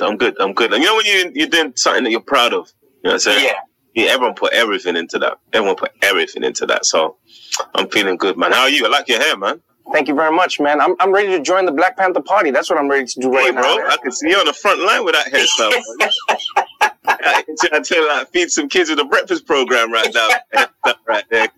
I'm 0.00 0.16
good. 0.16 0.36
I'm 0.40 0.52
good. 0.52 0.72
And 0.72 0.82
you 0.82 0.88
know 0.88 0.96
when 0.96 1.06
you 1.06 1.32
you're 1.34 1.48
doing 1.48 1.72
something 1.76 2.04
that 2.04 2.10
you're 2.10 2.20
proud 2.20 2.52
of, 2.52 2.72
you 2.82 2.88
know 3.04 3.10
what 3.10 3.12
I'm 3.14 3.18
saying? 3.20 3.44
Yeah. 3.44 3.60
Yeah, 3.96 4.10
everyone 4.12 4.34
put 4.34 4.52
everything 4.52 4.94
into 4.94 5.18
that. 5.20 5.38
Everyone 5.54 5.74
put 5.76 5.90
everything 6.02 6.44
into 6.44 6.66
that. 6.66 6.84
So 6.84 7.16
I'm 7.74 7.88
feeling 7.88 8.18
good, 8.18 8.36
man. 8.36 8.52
How 8.52 8.62
are 8.62 8.68
you? 8.68 8.84
I 8.84 8.90
like 8.90 9.08
your 9.08 9.20
hair, 9.22 9.36
man. 9.38 9.62
Thank 9.92 10.08
you 10.08 10.14
very 10.14 10.34
much, 10.34 10.60
man. 10.60 10.80
I'm, 10.80 10.96
I'm 11.00 11.12
ready 11.12 11.28
to 11.28 11.40
join 11.40 11.64
the 11.64 11.72
Black 11.72 11.96
Panther 11.96 12.20
Party. 12.20 12.50
That's 12.50 12.68
what 12.68 12.78
I'm 12.78 12.88
ready 12.88 13.06
to 13.06 13.20
do 13.20 13.32
right 13.32 13.46
Hey, 13.46 13.52
now. 13.52 13.62
bro. 13.62 13.86
I 13.86 13.96
can 14.02 14.12
see 14.12 14.28
you 14.28 14.36
on 14.36 14.44
the 14.44 14.52
front 14.52 14.80
line 14.80 15.04
with 15.04 15.14
that 15.14 15.32
hairstyle. 15.32 15.72
I 17.08 17.42
tell- 17.58 17.70
I 17.72 17.80
tell 17.80 17.98
you, 18.02 18.08
like, 18.08 18.30
feed 18.32 18.50
some 18.50 18.68
kids 18.68 18.90
with 18.90 18.98
a 18.98 19.04
breakfast 19.04 19.46
program 19.46 19.90
right 19.92 20.12
now. 20.12 20.28
right 21.06 21.24
there. 21.30 21.48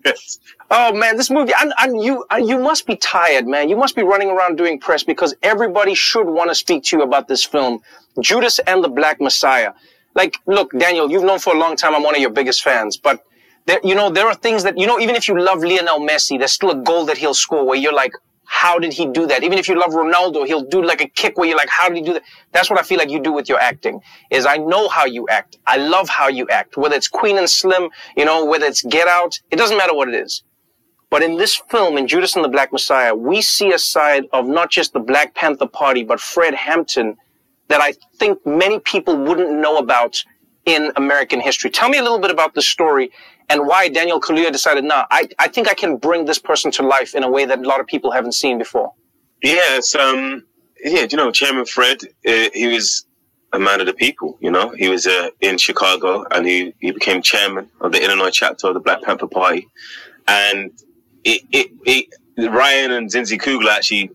Oh 0.71 0.93
man, 0.93 1.17
this 1.17 1.29
movie, 1.31 1.53
I, 1.55 1.71
I, 1.77 1.87
you, 1.89 2.23
I, 2.29 2.37
you 2.37 2.59
must 2.59 2.85
be 2.85 2.95
tired, 2.95 3.47
man. 3.47 3.67
You 3.67 3.75
must 3.75 3.95
be 3.95 4.03
running 4.03 4.29
around 4.29 4.57
doing 4.57 4.79
press 4.79 5.03
because 5.03 5.33
everybody 5.41 5.95
should 5.95 6.27
want 6.27 6.51
to 6.51 6.55
speak 6.55 6.83
to 6.85 6.97
you 6.97 7.03
about 7.03 7.27
this 7.27 7.43
film, 7.43 7.81
Judas 8.21 8.59
and 8.59 8.83
the 8.83 8.89
Black 8.89 9.19
Messiah. 9.19 9.73
Like, 10.15 10.37
look, 10.45 10.71
Daniel, 10.77 11.09
you've 11.09 11.23
known 11.23 11.39
for 11.39 11.55
a 11.55 11.59
long 11.59 11.75
time. 11.75 11.95
I'm 11.95 12.03
one 12.03 12.15
of 12.15 12.21
your 12.21 12.31
biggest 12.31 12.61
fans, 12.63 12.97
but 12.97 13.23
there, 13.65 13.79
you 13.83 13.95
know, 13.95 14.09
there 14.09 14.27
are 14.27 14.33
things 14.33 14.63
that, 14.63 14.77
you 14.77 14.87
know, 14.87 14.99
even 14.99 15.15
if 15.15 15.27
you 15.27 15.39
love 15.39 15.59
Lionel 15.59 15.99
Messi, 15.99 16.39
there's 16.39 16.53
still 16.53 16.71
a 16.71 16.75
goal 16.75 17.05
that 17.05 17.17
he'll 17.17 17.33
score 17.33 17.65
where 17.65 17.77
you're 17.77 17.93
like, 17.93 18.13
how 18.45 18.79
did 18.79 18.91
he 18.91 19.05
do 19.05 19.27
that? 19.27 19.43
Even 19.43 19.59
if 19.59 19.67
you 19.69 19.79
love 19.79 19.91
Ronaldo, 19.91 20.47
he'll 20.47 20.65
do 20.65 20.83
like 20.83 21.01
a 21.01 21.07
kick 21.07 21.37
where 21.37 21.47
you're 21.47 21.55
like, 21.57 21.69
how 21.69 21.87
did 21.87 21.97
he 21.97 22.03
do 22.03 22.13
that? 22.13 22.23
That's 22.51 22.67
what 22.67 22.79
I 22.79 22.81
feel 22.81 22.97
like 22.97 23.11
you 23.11 23.21
do 23.21 23.31
with 23.31 23.47
your 23.47 23.59
acting 23.59 24.01
is 24.31 24.47
I 24.47 24.57
know 24.57 24.89
how 24.89 25.05
you 25.05 25.27
act. 25.29 25.57
I 25.67 25.77
love 25.77 26.09
how 26.09 26.29
you 26.29 26.47
act, 26.49 26.75
whether 26.75 26.95
it's 26.95 27.07
Queen 27.07 27.37
and 27.37 27.47
Slim, 27.47 27.89
you 28.17 28.25
know, 28.25 28.45
whether 28.45 28.65
it's 28.65 28.81
Get 28.81 29.07
Out, 29.07 29.39
it 29.51 29.57
doesn't 29.57 29.77
matter 29.77 29.93
what 29.93 30.09
it 30.09 30.15
is. 30.15 30.43
But 31.11 31.21
in 31.21 31.37
this 31.37 31.55
film, 31.69 31.95
in 31.95 32.07
Judas 32.07 32.35
and 32.35 32.43
the 32.43 32.49
Black 32.49 32.71
Messiah, 32.71 33.13
we 33.13 33.43
see 33.43 33.71
a 33.71 33.79
side 33.79 34.25
of 34.33 34.47
not 34.47 34.71
just 34.71 34.93
the 34.93 34.99
Black 34.99 35.35
Panther 35.35 35.67
Party, 35.67 36.03
but 36.03 36.19
Fred 36.19 36.55
Hampton 36.55 37.17
that 37.69 37.81
I 37.81 37.93
think 38.17 38.45
many 38.45 38.79
people 38.79 39.15
wouldn't 39.15 39.51
know 39.51 39.77
about 39.77 40.23
in 40.65 40.91
American 40.95 41.39
history. 41.39 41.69
Tell 41.69 41.89
me 41.89 41.97
a 41.97 42.03
little 42.03 42.19
bit 42.19 42.31
about 42.31 42.53
the 42.53 42.61
story 42.61 43.11
and 43.47 43.65
why 43.65 43.87
Daniel 43.89 44.19
Kaluuya 44.19 44.51
decided, 44.51 44.83
nah, 44.83 45.05
I, 45.09 45.27
I 45.39 45.47
think 45.47 45.69
I 45.69 45.73
can 45.73 45.97
bring 45.97 46.25
this 46.25 46.39
person 46.39 46.71
to 46.71 46.83
life 46.83 47.15
in 47.15 47.23
a 47.23 47.29
way 47.29 47.45
that 47.45 47.59
a 47.59 47.67
lot 47.67 47.79
of 47.79 47.87
people 47.87 48.11
haven't 48.11 48.33
seen 48.33 48.57
before. 48.57 48.93
Yes, 49.41 49.95
um, 49.95 50.45
yeah, 50.83 51.05
you 51.09 51.17
know, 51.17 51.31
Chairman 51.31 51.65
Fred, 51.65 51.99
uh, 52.27 52.49
he 52.53 52.67
was 52.67 53.05
a 53.53 53.59
man 53.59 53.79
of 53.79 53.87
the 53.87 53.93
people, 53.93 54.37
you 54.41 54.51
know. 54.51 54.69
He 54.69 54.89
was 54.89 55.07
uh, 55.07 55.29
in 55.41 55.57
Chicago 55.57 56.25
and 56.29 56.45
he, 56.45 56.73
he 56.79 56.91
became 56.91 57.21
chairman 57.21 57.69
of 57.81 57.91
the 57.91 58.03
Illinois 58.03 58.29
chapter 58.31 58.67
of 58.67 58.73
the 58.75 58.79
Black 58.79 59.01
Panther 59.01 59.27
Party. 59.27 59.67
And 60.27 60.71
it, 61.23 61.41
it, 61.51 61.71
it, 61.85 62.51
Ryan 62.51 62.91
and 62.91 63.09
Zinzi 63.09 63.39
Coogler 63.39 63.71
actually 63.71 64.11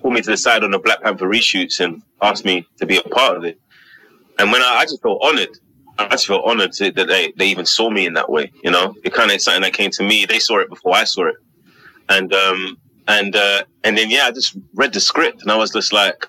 pulled 0.00 0.14
me 0.14 0.22
to 0.22 0.30
the 0.30 0.36
side 0.36 0.64
on 0.64 0.70
the 0.70 0.78
Black 0.78 1.02
Panther 1.02 1.26
reshoots 1.26 1.80
and 1.80 2.02
asked 2.22 2.44
me 2.44 2.66
to 2.78 2.86
be 2.86 2.96
a 2.98 3.02
part 3.02 3.36
of 3.36 3.44
it. 3.44 3.60
And 4.38 4.52
when 4.52 4.62
I, 4.62 4.78
I 4.80 4.84
just 4.84 5.02
felt 5.02 5.20
honored. 5.22 5.50
I 5.98 6.06
just 6.08 6.26
felt 6.28 6.44
honored 6.46 6.72
to, 6.74 6.92
that 6.92 7.08
they, 7.08 7.32
they 7.36 7.46
even 7.48 7.66
saw 7.66 7.90
me 7.90 8.06
in 8.06 8.14
that 8.14 8.30
way, 8.30 8.52
you 8.62 8.70
know. 8.70 8.94
It 9.04 9.12
kind 9.12 9.32
of 9.32 9.40
something 9.40 9.62
that 9.62 9.72
came 9.72 9.90
to 9.92 10.04
me. 10.04 10.26
They 10.26 10.38
saw 10.38 10.58
it 10.60 10.68
before 10.68 10.94
I 10.94 11.04
saw 11.04 11.26
it. 11.26 11.34
And, 12.08 12.32
um, 12.32 12.78
and, 13.08 13.34
uh, 13.34 13.64
and 13.84 13.98
then, 13.98 14.10
yeah, 14.10 14.24
I 14.26 14.30
just 14.30 14.56
read 14.74 14.92
the 14.92 15.00
script 15.00 15.42
and 15.42 15.50
I 15.50 15.56
was 15.56 15.72
just 15.72 15.92
like, 15.92 16.26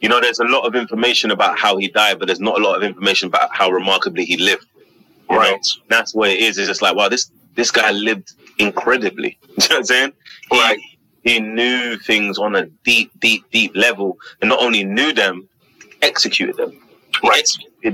you 0.00 0.08
know, 0.08 0.20
there's 0.20 0.38
a 0.38 0.44
lot 0.44 0.62
of 0.66 0.74
information 0.76 1.30
about 1.32 1.58
how 1.58 1.76
he 1.76 1.88
died, 1.88 2.18
but 2.20 2.26
there's 2.26 2.40
not 2.40 2.60
a 2.60 2.62
lot 2.62 2.76
of 2.76 2.82
information 2.84 3.28
about 3.28 3.50
how 3.52 3.70
remarkably 3.70 4.24
he 4.24 4.36
lived. 4.36 4.66
Right. 5.30 5.60
That's 5.88 6.14
what 6.14 6.30
it 6.30 6.40
is. 6.40 6.58
It's 6.58 6.68
just 6.68 6.82
like, 6.82 6.96
wow, 6.96 7.08
this, 7.08 7.30
this 7.54 7.70
guy 7.70 7.90
lived 7.90 8.32
incredibly. 8.58 9.38
you 9.48 9.48
know 9.48 9.54
what 9.68 9.76
I'm 9.78 9.84
saying? 9.84 10.12
He- 10.52 10.58
Right. 10.58 10.78
He 11.28 11.40
knew 11.40 11.98
things 11.98 12.38
on 12.38 12.56
a 12.56 12.64
deep, 12.84 13.10
deep, 13.20 13.44
deep 13.50 13.72
level 13.76 14.16
and 14.40 14.48
not 14.48 14.62
only 14.62 14.82
knew 14.82 15.12
them, 15.12 15.46
executed 16.00 16.56
them. 16.56 16.72
Right. 17.22 17.46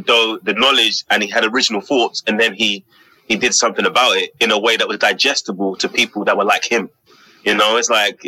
though 0.07 0.39
the 0.43 0.55
knowledge 0.55 1.03
and 1.11 1.21
he 1.21 1.29
had 1.29 1.45
original 1.45 1.81
thoughts 1.81 2.23
and 2.29 2.39
then 2.39 2.55
he, 2.55 2.85
he 3.27 3.35
did 3.35 3.53
something 3.55 3.87
about 3.87 4.17
it 4.19 4.31
in 4.39 4.53
a 4.53 4.59
way 4.59 4.77
that 4.77 4.87
was 4.87 4.99
digestible 4.99 5.75
to 5.77 5.89
people 5.89 6.25
that 6.27 6.37
were 6.37 6.45
like 6.45 6.65
him. 6.65 6.89
You 7.45 7.55
know, 7.57 7.77
it's 7.77 7.91
like 7.91 8.21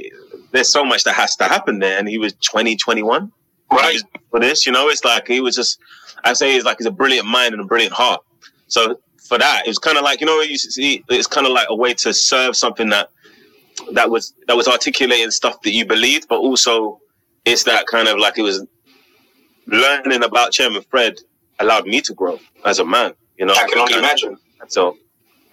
there's 0.50 0.72
so 0.72 0.84
much 0.84 1.04
that 1.04 1.14
has 1.14 1.36
to 1.36 1.44
happen 1.44 1.78
there. 1.78 1.98
And 1.98 2.08
he 2.08 2.18
was 2.18 2.32
20, 2.44 2.76
21 2.76 3.30
Right. 3.70 4.00
for 4.30 4.40
this. 4.40 4.66
You 4.66 4.72
know, 4.72 4.88
it's 4.88 5.04
like 5.04 5.28
he 5.28 5.40
was 5.40 5.54
just, 5.54 5.78
I 6.24 6.32
say 6.32 6.52
he's 6.54 6.64
like, 6.64 6.78
he's 6.78 6.86
a 6.86 6.90
brilliant 6.90 7.28
mind 7.28 7.52
and 7.52 7.62
a 7.62 7.66
brilliant 7.66 7.92
heart. 7.94 8.22
So 8.66 8.98
for 9.28 9.38
that, 9.38 9.62
it 9.66 9.68
was 9.68 9.78
kind 9.78 9.98
of 9.98 10.02
like, 10.02 10.20
you 10.20 10.26
know, 10.26 10.40
you 10.40 10.58
see, 10.58 11.04
it's 11.08 11.28
kind 11.28 11.46
of 11.46 11.52
like 11.52 11.68
a 11.70 11.76
way 11.76 11.94
to 11.94 12.12
serve 12.12 12.56
something 12.56 12.88
that, 12.88 13.10
that 13.92 14.10
was, 14.10 14.34
that 14.46 14.56
was 14.56 14.68
articulating 14.68 15.30
stuff 15.30 15.60
that 15.62 15.72
you 15.72 15.86
believed, 15.86 16.28
but 16.28 16.38
also 16.38 17.00
it's 17.44 17.64
that 17.64 17.86
kind 17.86 18.08
of 18.08 18.18
like 18.18 18.38
it 18.38 18.42
was 18.42 18.64
learning 19.66 20.22
about 20.22 20.52
Chairman 20.52 20.82
Fred 20.90 21.18
allowed 21.58 21.86
me 21.86 22.00
to 22.02 22.14
grow 22.14 22.38
as 22.64 22.78
a 22.78 22.84
man. 22.84 23.14
You 23.38 23.46
know, 23.46 23.54
I 23.54 23.66
can 23.68 23.78
only 23.78 23.98
imagine. 23.98 24.36
So, 24.68 24.96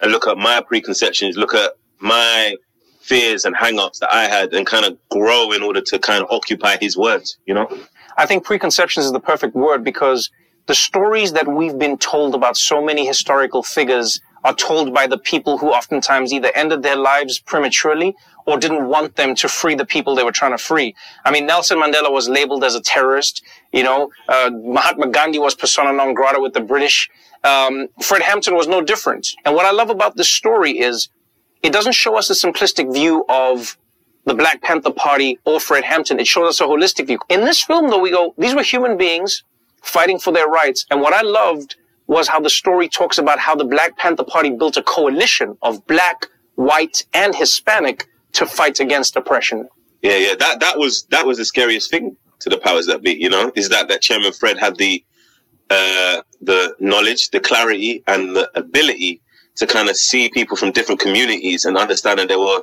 and 0.00 0.10
look 0.10 0.26
at 0.26 0.36
my 0.36 0.60
preconceptions, 0.60 1.36
look 1.36 1.54
at 1.54 1.72
my 2.00 2.56
fears 3.00 3.44
and 3.44 3.54
hang-ups 3.56 3.98
that 4.00 4.12
I 4.12 4.24
had, 4.24 4.52
and 4.54 4.66
kind 4.66 4.84
of 4.86 4.98
grow 5.10 5.52
in 5.52 5.62
order 5.62 5.80
to 5.82 5.98
kind 5.98 6.22
of 6.22 6.30
occupy 6.30 6.76
his 6.80 6.96
words. 6.96 7.38
You 7.46 7.54
know. 7.54 7.68
I 8.16 8.26
think 8.26 8.44
preconceptions 8.44 9.04
is 9.06 9.12
the 9.12 9.20
perfect 9.20 9.54
word 9.54 9.84
because 9.84 10.30
the 10.66 10.74
stories 10.74 11.32
that 11.32 11.46
we've 11.46 11.78
been 11.78 11.98
told 11.98 12.34
about 12.34 12.56
so 12.56 12.82
many 12.82 13.06
historical 13.06 13.62
figures 13.62 14.20
are 14.44 14.54
told 14.54 14.92
by 14.92 15.06
the 15.06 15.18
people 15.18 15.58
who 15.58 15.70
oftentimes 15.70 16.32
either 16.32 16.52
ended 16.54 16.82
their 16.82 16.96
lives 16.96 17.38
prematurely 17.38 18.14
or 18.46 18.58
didn't 18.58 18.86
want 18.86 19.16
them 19.16 19.34
to 19.34 19.48
free 19.48 19.74
the 19.74 19.86
people 19.86 20.14
they 20.14 20.22
were 20.22 20.32
trying 20.32 20.52
to 20.52 20.58
free. 20.58 20.94
I 21.24 21.30
mean, 21.30 21.46
Nelson 21.46 21.78
Mandela 21.78 22.12
was 22.12 22.28
labeled 22.28 22.62
as 22.62 22.74
a 22.74 22.82
terrorist. 22.82 23.42
You 23.72 23.82
know, 23.84 24.10
uh, 24.28 24.50
Mahatma 24.52 25.08
Gandhi 25.08 25.38
was 25.38 25.54
persona 25.54 25.92
non 25.92 26.12
grata 26.12 26.40
with 26.40 26.52
the 26.52 26.60
British. 26.60 27.08
Um, 27.42 27.88
Fred 28.02 28.22
Hampton 28.22 28.54
was 28.54 28.68
no 28.68 28.82
different. 28.82 29.34
And 29.44 29.54
what 29.54 29.64
I 29.64 29.70
love 29.70 29.90
about 29.90 30.16
this 30.16 30.30
story 30.30 30.78
is 30.78 31.08
it 31.62 31.72
doesn't 31.72 31.92
show 31.92 32.16
us 32.18 32.28
a 32.28 32.34
simplistic 32.34 32.92
view 32.92 33.24
of 33.28 33.78
the 34.26 34.34
Black 34.34 34.62
Panther 34.62 34.90
Party 34.90 35.38
or 35.44 35.58
Fred 35.60 35.84
Hampton. 35.84 36.20
It 36.20 36.26
shows 36.26 36.48
us 36.48 36.60
a 36.60 36.64
holistic 36.64 37.06
view. 37.06 37.18
In 37.28 37.44
this 37.44 37.62
film, 37.62 37.88
though, 37.88 37.98
we 37.98 38.10
go, 38.10 38.34
these 38.36 38.54
were 38.54 38.62
human 38.62 38.96
beings 38.96 39.42
fighting 39.82 40.18
for 40.18 40.32
their 40.32 40.48
rights. 40.48 40.86
And 40.90 41.00
what 41.00 41.12
I 41.12 41.22
loved 41.22 41.76
was 42.06 42.28
how 42.28 42.40
the 42.40 42.50
story 42.50 42.88
talks 42.88 43.18
about 43.18 43.38
how 43.38 43.54
the 43.54 43.64
Black 43.64 43.96
Panther 43.96 44.24
Party 44.24 44.50
built 44.50 44.76
a 44.76 44.82
coalition 44.82 45.56
of 45.62 45.86
black, 45.86 46.26
white, 46.56 47.04
and 47.14 47.34
Hispanic 47.34 48.06
to 48.32 48.46
fight 48.46 48.80
against 48.80 49.16
oppression. 49.16 49.68
Yeah, 50.02 50.16
yeah. 50.16 50.34
That 50.34 50.60
that 50.60 50.78
was 50.78 51.04
that 51.10 51.26
was 51.26 51.38
the 51.38 51.44
scariest 51.44 51.90
thing 51.90 52.16
to 52.40 52.50
the 52.50 52.58
powers 52.58 52.86
that 52.86 53.02
be. 53.02 53.12
You 53.12 53.30
know, 53.30 53.50
is 53.56 53.70
that 53.70 53.88
that 53.88 54.02
Chairman 54.02 54.32
Fred 54.32 54.58
had 54.58 54.76
the 54.76 55.02
uh, 55.70 56.20
the 56.42 56.76
knowledge, 56.78 57.30
the 57.30 57.40
clarity, 57.40 58.02
and 58.06 58.36
the 58.36 58.50
ability 58.54 59.22
to 59.56 59.66
kind 59.66 59.88
of 59.88 59.96
see 59.96 60.28
people 60.28 60.56
from 60.56 60.72
different 60.72 61.00
communities 61.00 61.64
and 61.64 61.78
understand 61.78 62.18
that 62.18 62.28
they 62.28 62.36
were 62.36 62.62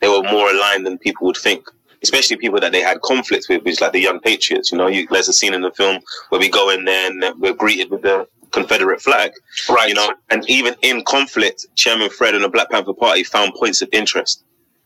they 0.00 0.08
were 0.08 0.22
more 0.22 0.50
aligned 0.50 0.84
than 0.84 0.98
people 0.98 1.26
would 1.26 1.36
think. 1.36 1.64
Especially 2.02 2.36
people 2.36 2.58
that 2.58 2.72
they 2.72 2.80
had 2.80 3.00
conflicts 3.02 3.48
with, 3.48 3.62
which 3.62 3.80
like 3.80 3.92
the 3.92 4.00
Young 4.00 4.18
Patriots. 4.18 4.72
You 4.72 4.78
know, 4.78 4.88
you, 4.88 5.06
there's 5.08 5.28
a 5.28 5.32
scene 5.32 5.54
in 5.54 5.62
the 5.62 5.70
film 5.70 6.00
where 6.30 6.40
we 6.40 6.48
go 6.48 6.68
in 6.70 6.84
there 6.84 7.08
and 7.08 7.40
we're 7.40 7.54
greeted 7.54 7.92
with 7.92 8.02
the 8.02 8.26
Confederate 8.52 9.00
flag. 9.00 9.32
Right. 9.68 9.88
You 9.88 9.94
know, 9.94 10.14
and 10.30 10.48
even 10.48 10.74
in 10.82 11.04
conflict, 11.04 11.66
Chairman 11.74 12.10
Fred 12.10 12.34
and 12.34 12.44
the 12.44 12.48
Black 12.48 12.70
Panther 12.70 12.92
Party 12.92 13.24
found 13.24 13.54
points 13.54 13.82
of 13.82 13.88
interest. 13.92 14.44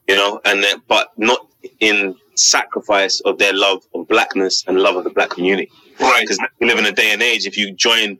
You 0.08 0.14
know, 0.14 0.40
and 0.44 0.62
then, 0.62 0.82
but 0.86 1.08
not 1.16 1.48
in 1.80 2.14
sacrifice 2.36 3.20
of 3.20 3.38
their 3.38 3.52
love 3.52 3.82
of 3.94 4.06
blackness 4.06 4.62
and 4.66 4.78
love 4.78 4.96
of 4.96 5.04
the 5.04 5.10
black 5.10 5.30
community. 5.30 5.70
Right. 5.98 6.20
Because 6.22 6.38
we 6.60 6.66
live 6.68 6.78
in 6.78 6.86
a 6.86 6.92
day 6.92 7.10
and 7.12 7.22
age, 7.22 7.46
if 7.46 7.56
you 7.56 7.72
join 7.72 8.18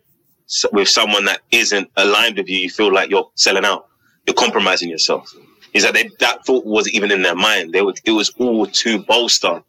with 0.72 0.88
someone 0.88 1.24
that 1.26 1.42
isn't 1.50 1.90
aligned 1.96 2.36
with 2.36 2.48
you, 2.48 2.58
you 2.58 2.70
feel 2.70 2.92
like 2.92 3.10
you're 3.10 3.30
selling 3.34 3.64
out. 3.64 3.88
You're 4.26 4.34
compromising 4.34 4.88
yourself. 4.88 5.32
Is 5.74 5.82
that 5.84 5.94
they, 5.94 6.10
that 6.20 6.44
thought 6.46 6.64
wasn't 6.64 6.94
even 6.94 7.12
in 7.12 7.22
their 7.22 7.34
mind. 7.36 7.72
They 7.72 7.82
would, 7.82 8.00
it 8.04 8.12
was 8.12 8.30
all 8.38 8.66
to 8.66 8.98
bolster 9.04 9.62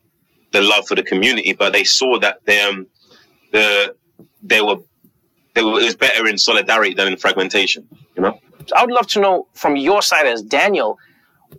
the 0.51 0.61
love 0.61 0.87
for 0.87 0.95
the 0.95 1.03
community, 1.03 1.53
but 1.53 1.73
they 1.73 1.83
saw 1.83 2.17
that 2.19 2.45
they, 2.45 2.61
um, 2.61 2.87
the, 3.51 3.95
they 4.41 4.61
were, 4.61 4.77
it 5.57 5.63
was 5.63 5.95
better 5.95 6.27
in 6.27 6.37
solidarity 6.37 6.93
than 6.93 7.07
in 7.07 7.17
fragmentation, 7.17 7.87
you 8.15 8.21
know? 8.21 8.39
I 8.75 8.83
would 8.83 8.93
love 8.93 9.07
to 9.07 9.19
know 9.19 9.47
from 9.53 9.75
your 9.75 10.01
side 10.01 10.27
as 10.27 10.41
Daniel, 10.41 10.99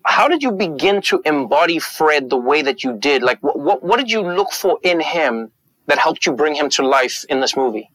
how 0.05 0.29
did 0.29 0.43
you 0.43 0.53
begin 0.53 1.01
to 1.03 1.21
embody 1.25 1.79
Fred 1.79 2.31
the 2.31 2.37
way 2.37 2.63
that 2.63 2.85
you 2.85 2.97
did? 2.97 3.23
Like, 3.23 3.43
what, 3.43 3.59
what, 3.59 3.83
what 3.83 3.99
did 3.99 4.11
you 4.11 4.21
look 4.21 4.53
for 4.53 4.79
in 4.83 5.01
him 5.01 5.51
that 5.87 5.99
helped 5.99 6.27
you 6.27 6.33
bring 6.33 6.55
him 6.55 6.69
to 6.71 6.87
life 6.87 7.25
in 7.29 7.41
this 7.41 7.57
movie? 7.57 7.91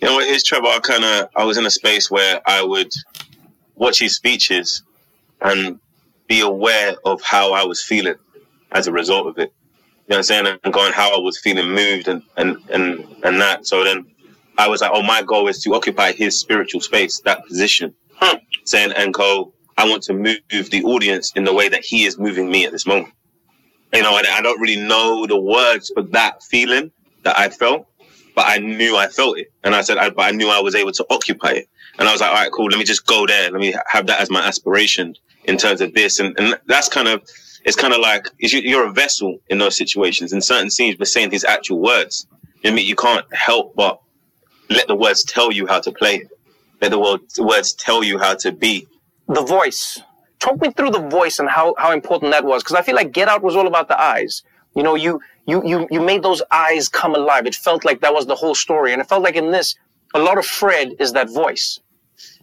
You 0.00 0.08
know 0.08 0.18
it 0.18 0.28
is, 0.28 0.42
Trevor? 0.42 0.66
I 0.66 0.78
kind 0.80 1.04
of, 1.04 1.28
I 1.36 1.44
was 1.44 1.56
in 1.56 1.64
a 1.64 1.70
space 1.70 2.10
where 2.10 2.40
I 2.46 2.62
would 2.62 2.92
watch 3.76 4.00
his 4.00 4.16
speeches 4.16 4.82
and 5.40 5.78
be 6.26 6.40
aware 6.40 6.96
of 7.04 7.22
how 7.22 7.52
I 7.52 7.64
was 7.64 7.82
feeling 7.82 8.16
as 8.72 8.86
a 8.88 8.92
result 8.92 9.26
of 9.28 9.38
it. 9.38 9.52
You 10.08 10.16
know 10.16 10.16
what 10.16 10.16
I'm 10.16 10.22
saying? 10.24 10.58
And 10.64 10.72
going 10.72 10.92
how 10.92 11.16
I 11.16 11.20
was 11.20 11.38
feeling 11.38 11.70
moved 11.72 12.08
and, 12.08 12.22
and, 12.36 12.56
and, 12.68 13.06
and 13.22 13.40
that. 13.40 13.66
So 13.66 13.84
then 13.84 14.06
I 14.60 14.68
was 14.68 14.82
like, 14.82 14.90
oh, 14.92 15.02
my 15.02 15.22
goal 15.22 15.48
is 15.48 15.62
to 15.62 15.74
occupy 15.74 16.12
his 16.12 16.38
spiritual 16.38 16.80
space, 16.82 17.20
that 17.24 17.46
position. 17.46 17.94
Hmm. 18.16 18.36
Saying, 18.64 18.92
and 18.92 19.12
go, 19.14 19.54
I 19.78 19.88
want 19.88 20.02
to 20.04 20.12
move 20.12 20.38
the 20.50 20.82
audience 20.84 21.32
in 21.34 21.44
the 21.44 21.54
way 21.54 21.70
that 21.70 21.82
he 21.82 22.04
is 22.04 22.18
moving 22.18 22.50
me 22.50 22.66
at 22.66 22.72
this 22.72 22.86
moment. 22.86 23.14
You 23.94 24.02
know, 24.02 24.12
I 24.14 24.40
don't 24.42 24.60
really 24.60 24.76
know 24.80 25.26
the 25.26 25.40
words 25.40 25.90
for 25.94 26.02
that 26.18 26.42
feeling 26.42 26.90
that 27.24 27.38
I 27.38 27.48
felt, 27.48 27.86
but 28.36 28.44
I 28.46 28.58
knew 28.58 28.96
I 28.96 29.08
felt 29.08 29.38
it. 29.38 29.48
And 29.64 29.74
I 29.74 29.80
said, 29.80 29.96
I, 29.96 30.10
but 30.10 30.22
I 30.22 30.30
knew 30.32 30.48
I 30.48 30.60
was 30.60 30.74
able 30.74 30.92
to 30.92 31.06
occupy 31.10 31.52
it. 31.52 31.68
And 31.98 32.06
I 32.06 32.12
was 32.12 32.20
like, 32.20 32.30
all 32.30 32.36
right, 32.36 32.52
cool. 32.52 32.66
Let 32.66 32.78
me 32.78 32.84
just 32.84 33.06
go 33.06 33.26
there. 33.26 33.50
Let 33.50 33.60
me 33.60 33.74
have 33.86 34.06
that 34.08 34.20
as 34.20 34.30
my 34.30 34.46
aspiration 34.46 35.14
in 35.44 35.56
terms 35.56 35.80
of 35.80 35.94
this. 35.94 36.20
And, 36.20 36.38
and 36.38 36.60
that's 36.66 36.88
kind 36.88 37.08
of, 37.08 37.22
it's 37.64 37.76
kind 37.76 37.94
of 37.94 38.00
like, 38.00 38.26
you- 38.38 38.60
you're 38.60 38.86
a 38.86 38.92
vessel 38.92 39.38
in 39.48 39.58
those 39.58 39.76
situations. 39.76 40.32
In 40.34 40.42
certain 40.42 40.70
scenes, 40.70 40.98
we're 40.98 41.06
saying 41.06 41.30
his 41.30 41.44
actual 41.44 41.80
words. 41.80 42.26
You 42.62 42.70
know 42.70 42.74
I 42.74 42.76
mean, 42.76 42.86
you 42.86 42.96
can't 42.96 43.24
help 43.34 43.74
but 43.74 44.00
let 44.70 44.86
the 44.88 44.96
words 44.96 45.24
tell 45.24 45.52
you 45.52 45.66
how 45.66 45.80
to 45.80 45.92
play 45.92 46.16
it. 46.16 46.28
Let 46.80 46.92
the 46.92 46.98
words, 46.98 47.34
the 47.34 47.44
words 47.44 47.72
tell 47.74 48.02
you 48.02 48.18
how 48.18 48.34
to 48.36 48.52
be. 48.52 48.86
The 49.28 49.42
voice. 49.42 50.00
Talk 50.38 50.60
me 50.60 50.70
through 50.72 50.90
the 50.92 51.06
voice 51.08 51.38
and 51.38 51.48
how, 51.48 51.74
how 51.76 51.92
important 51.92 52.32
that 52.32 52.44
was. 52.44 52.62
Because 52.62 52.76
I 52.76 52.82
feel 52.82 52.94
like 52.94 53.12
Get 53.12 53.28
Out 53.28 53.42
was 53.42 53.56
all 53.56 53.66
about 53.66 53.88
the 53.88 54.00
eyes. 54.00 54.42
You 54.74 54.82
know, 54.82 54.94
you, 54.94 55.20
you, 55.46 55.62
you, 55.66 55.86
you 55.90 56.00
made 56.00 56.22
those 56.22 56.42
eyes 56.50 56.88
come 56.88 57.14
alive. 57.14 57.44
It 57.46 57.54
felt 57.54 57.84
like 57.84 58.00
that 58.00 58.14
was 58.14 58.26
the 58.26 58.36
whole 58.36 58.54
story. 58.54 58.92
And 58.92 59.02
it 59.02 59.08
felt 59.08 59.22
like 59.22 59.34
in 59.36 59.50
this, 59.50 59.74
a 60.14 60.18
lot 60.18 60.38
of 60.38 60.46
Fred 60.46 60.94
is 60.98 61.12
that 61.12 61.28
voice. 61.28 61.80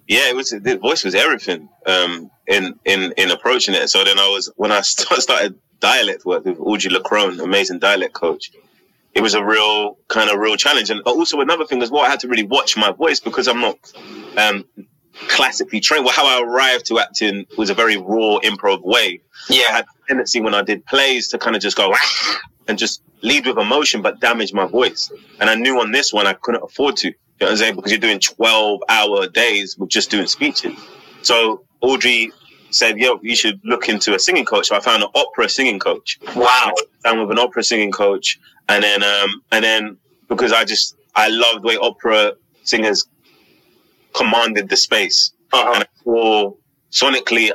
yeah, 0.08 0.30
it 0.30 0.36
was 0.36 0.50
the 0.52 0.78
voice 0.78 1.04
was 1.04 1.16
everything 1.16 1.70
um, 1.86 2.32
in 2.48 2.80
in 2.86 3.14
in 3.18 3.32
approaching 3.32 3.74
it. 3.76 3.90
So 3.90 4.04
then 4.04 4.20
I 4.20 4.28
was 4.30 4.52
when 4.56 4.72
I 4.72 4.82
st- 4.82 5.22
started 5.28 5.56
dialect 5.80 6.26
work 6.26 6.46
with 6.46 6.60
Audrey 6.60 6.92
Lacrone, 6.92 7.42
amazing 7.44 7.80
dialect 7.80 8.14
coach. 8.14 8.52
It 9.18 9.22
was 9.24 9.34
a 9.34 9.44
real 9.44 9.98
kind 10.10 10.30
of 10.30 10.40
real 10.40 10.56
challenge, 10.58 10.92
and 10.92 11.02
also 11.02 11.42
another 11.42 11.66
thing 11.66 11.82
as 11.82 11.90
well. 11.90 12.04
I 12.04 12.10
had 12.10 12.20
to 12.22 12.28
really 12.28 12.44
watch 12.44 12.78
my 12.78 12.92
voice 12.92 13.20
because 13.20 13.48
I'm 13.48 13.60
not 13.60 13.78
um, 14.38 14.64
classically 15.28 15.80
trained. 15.80 16.06
Well, 16.06 16.14
how 16.14 16.28
I 16.28 16.44
arrived 16.44 16.86
to 16.88 17.00
acting 17.00 17.48
was 17.58 17.72
a 17.72 17.74
very 17.74 17.98
raw 17.98 18.38
improv 18.44 18.84
way. 18.84 19.22
Yeah. 19.50 19.64
I 19.70 19.72
had 19.78 19.86
a 19.86 20.08
tendency 20.08 20.40
when 20.40 20.54
I 20.54 20.62
did 20.62 20.86
plays 20.86 21.30
to 21.30 21.40
kind 21.40 21.56
of 21.56 21.64
just 21.64 21.76
go 21.76 21.94
"Ah," 21.96 22.40
and 22.68 22.78
just 22.78 23.02
lead 23.24 23.48
with 23.48 23.58
emotion, 23.58 24.04
but 24.04 24.20
damage 24.20 24.54
my 24.54 24.68
voice. 24.68 25.12
And 25.40 25.50
I 25.50 25.56
knew 25.56 25.80
on 25.82 25.92
this 25.92 26.14
one 26.14 26.28
I 26.28 26.34
couldn't 26.34 26.64
afford 26.64 26.98
to. 26.98 27.08
You 27.08 27.14
know 27.42 27.48
what 27.48 27.52
I'm 27.52 27.58
saying? 27.58 27.76
Because 27.76 27.92
you're 27.92 28.00
doing 28.00 28.20
12 28.20 28.82
hour 28.88 29.28
days 29.28 29.78
with 29.78 29.90
just 29.90 30.12
doing 30.12 30.28
speeches. 30.28 30.74
So 31.24 31.64
Audrey 31.82 32.32
said, 32.72 32.98
yo, 32.98 33.20
you 33.22 33.36
should 33.36 33.60
look 33.64 33.90
into 33.90 34.16
a 34.16 34.20
singing 34.20 34.46
coach. 34.46 34.68
So 34.68 34.76
I 34.76 34.80
found 34.80 35.04
an 35.04 35.10
opera 35.16 35.50
singing 35.50 35.80
coach. 35.80 36.20
Wow. 36.36 36.74
With 37.16 37.32
an 37.32 37.40
opera 37.40 37.64
singing 37.64 37.92
coach. 37.92 38.40
And 38.70 38.84
then, 38.84 39.02
um, 39.04 39.42
and 39.52 39.64
then 39.64 39.98
because 40.28 40.52
I 40.52 40.66
just, 40.66 40.96
I 41.16 41.30
love 41.30 41.62
the 41.62 41.68
way 41.70 41.78
opera 41.78 42.34
singers 42.64 43.06
commanded 44.14 44.70
the 44.70 44.76
space. 44.78 45.32
Uh-huh. 45.54 45.72
And 45.76 45.84
I 45.84 45.88
saw 46.04 46.54
sonically, 46.92 47.52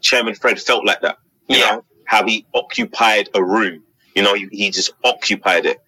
Chairman 0.00 0.34
Fred 0.34 0.60
felt 0.60 0.84
like 0.84 1.00
that. 1.00 1.16
You 1.48 1.58
Yeah. 1.58 1.70
know, 1.76 1.84
how 2.06 2.26
he 2.26 2.46
occupied 2.54 3.30
a 3.34 3.42
room. 3.42 3.82
You 4.14 4.22
know, 4.22 4.34
he, 4.34 4.48
he 4.52 4.70
just 4.70 4.92
occupied 5.02 5.66
it. 5.66 5.78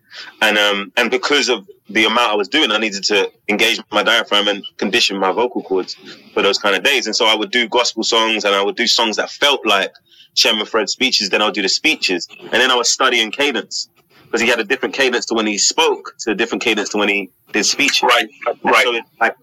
And 0.42 0.58
um 0.58 0.92
and 0.96 1.10
because 1.10 1.48
of 1.48 1.68
the 1.88 2.04
amount 2.04 2.32
I 2.32 2.34
was 2.34 2.48
doing, 2.48 2.70
I 2.72 2.78
needed 2.78 3.04
to 3.04 3.30
engage 3.48 3.80
my 3.92 4.02
diaphragm 4.02 4.48
and 4.48 4.64
condition 4.76 5.18
my 5.18 5.32
vocal 5.32 5.62
cords 5.62 5.94
for 6.34 6.42
those 6.42 6.58
kind 6.58 6.74
of 6.76 6.82
days. 6.82 7.06
And 7.06 7.14
so 7.14 7.26
I 7.26 7.34
would 7.34 7.50
do 7.50 7.68
gospel 7.68 8.02
songs 8.02 8.44
and 8.44 8.54
I 8.54 8.62
would 8.62 8.76
do 8.76 8.86
songs 8.86 9.16
that 9.16 9.30
felt 9.30 9.64
like 9.66 9.92
Chairman 10.34 10.66
Fred 10.66 10.88
speeches. 10.88 11.30
Then 11.30 11.42
I 11.42 11.46
would 11.46 11.54
do 11.54 11.62
the 11.62 11.68
speeches, 11.68 12.28
and 12.40 12.52
then 12.52 12.70
I 12.70 12.74
was 12.76 12.90
studying 12.90 13.30
cadence 13.30 13.88
because 14.24 14.40
he 14.40 14.48
had 14.48 14.60
a 14.60 14.64
different 14.64 14.94
cadence 14.94 15.26
to 15.26 15.34
when 15.34 15.46
he 15.46 15.58
spoke, 15.58 16.14
to 16.20 16.32
a 16.32 16.34
different 16.34 16.62
cadence 16.62 16.90
to 16.90 16.98
when 16.98 17.08
he 17.08 17.30
did 17.52 17.64
speeches. 17.64 18.02
Right, 18.02 18.28
right. 18.64 18.84
So 18.84 18.94
it's 18.94 19.08
like 19.20 19.36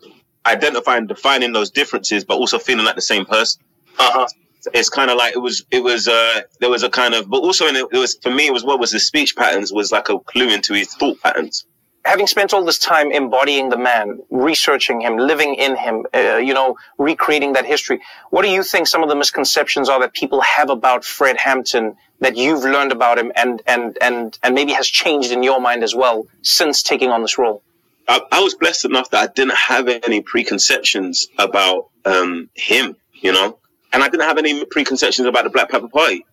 identifying, 0.45 1.07
defining 1.07 1.53
those 1.53 1.71
differences, 1.71 2.23
but 2.25 2.35
also 2.35 2.59
feeling 2.59 2.85
like 2.85 2.95
the 2.95 3.01
same 3.01 3.25
person 3.25 3.61
Uh-huh. 3.97 4.27
It's 4.73 4.89
kind 4.89 5.09
of 5.11 5.17
like 5.17 5.35
it 5.35 5.39
was 5.39 5.65
it 5.71 5.83
was 5.83 6.07
uh 6.07 6.41
there 6.59 6.69
was 6.69 6.83
a 6.83 6.89
kind 6.89 7.13
of 7.13 7.29
but 7.29 7.41
also 7.41 7.67
in 7.67 7.75
it, 7.75 7.85
it 7.91 7.97
was 7.97 8.17
for 8.21 8.31
me 8.31 8.47
it 8.47 8.53
was 8.53 8.63
what 8.63 8.79
was 8.79 8.91
the 8.91 8.99
speech 8.99 9.35
patterns 9.35 9.71
was 9.71 9.91
like 9.91 10.09
a 10.09 10.19
clue 10.19 10.49
into 10.49 10.73
his 10.73 10.93
thought 10.93 11.19
patterns 11.21 11.65
having 12.05 12.27
spent 12.27 12.53
all 12.53 12.65
this 12.65 12.77
time 12.77 13.11
embodying 13.11 13.69
the 13.69 13.77
man, 13.77 14.19
researching 14.29 15.01
him, 15.01 15.17
living 15.17 15.55
in 15.55 15.75
him, 15.75 16.05
uh, 16.13 16.37
you 16.37 16.53
know, 16.53 16.75
recreating 16.97 17.53
that 17.53 17.65
history, 17.65 18.01
what 18.29 18.43
do 18.43 18.49
you 18.49 18.63
think 18.63 18.87
some 18.87 19.03
of 19.03 19.09
the 19.09 19.15
misconceptions 19.15 19.89
are 19.89 19.99
that 20.01 20.13
people 20.13 20.41
have 20.41 20.69
about 20.69 21.05
Fred 21.05 21.37
Hampton 21.37 21.95
that 22.19 22.35
you've 22.35 22.63
learned 22.63 22.91
about 22.91 23.17
him 23.17 23.31
and 23.35 23.61
and 23.67 23.97
and 24.01 24.37
and 24.43 24.55
maybe 24.55 24.73
has 24.73 24.87
changed 24.87 25.31
in 25.31 25.43
your 25.43 25.59
mind 25.59 25.83
as 25.83 25.95
well 25.95 26.27
since 26.41 26.83
taking 26.83 27.09
on 27.09 27.21
this 27.21 27.37
role? 27.37 27.63
I, 28.07 28.21
I 28.31 28.41
was 28.41 28.55
blessed 28.55 28.85
enough 28.85 29.09
that 29.11 29.29
I 29.29 29.31
didn't 29.31 29.55
have 29.55 29.87
any 29.87 30.21
preconceptions 30.21 31.27
about 31.37 31.89
um 32.05 32.49
him 32.53 32.97
you 33.13 33.31
know 33.31 33.57
and 33.93 34.03
I 34.03 34.09
didn't 34.09 34.27
have 34.27 34.37
any 34.37 34.65
preconceptions 34.65 35.27
about 35.27 35.45
the 35.45 35.49
Black 35.49 35.69
Panther 35.69 35.87
Party 35.87 36.25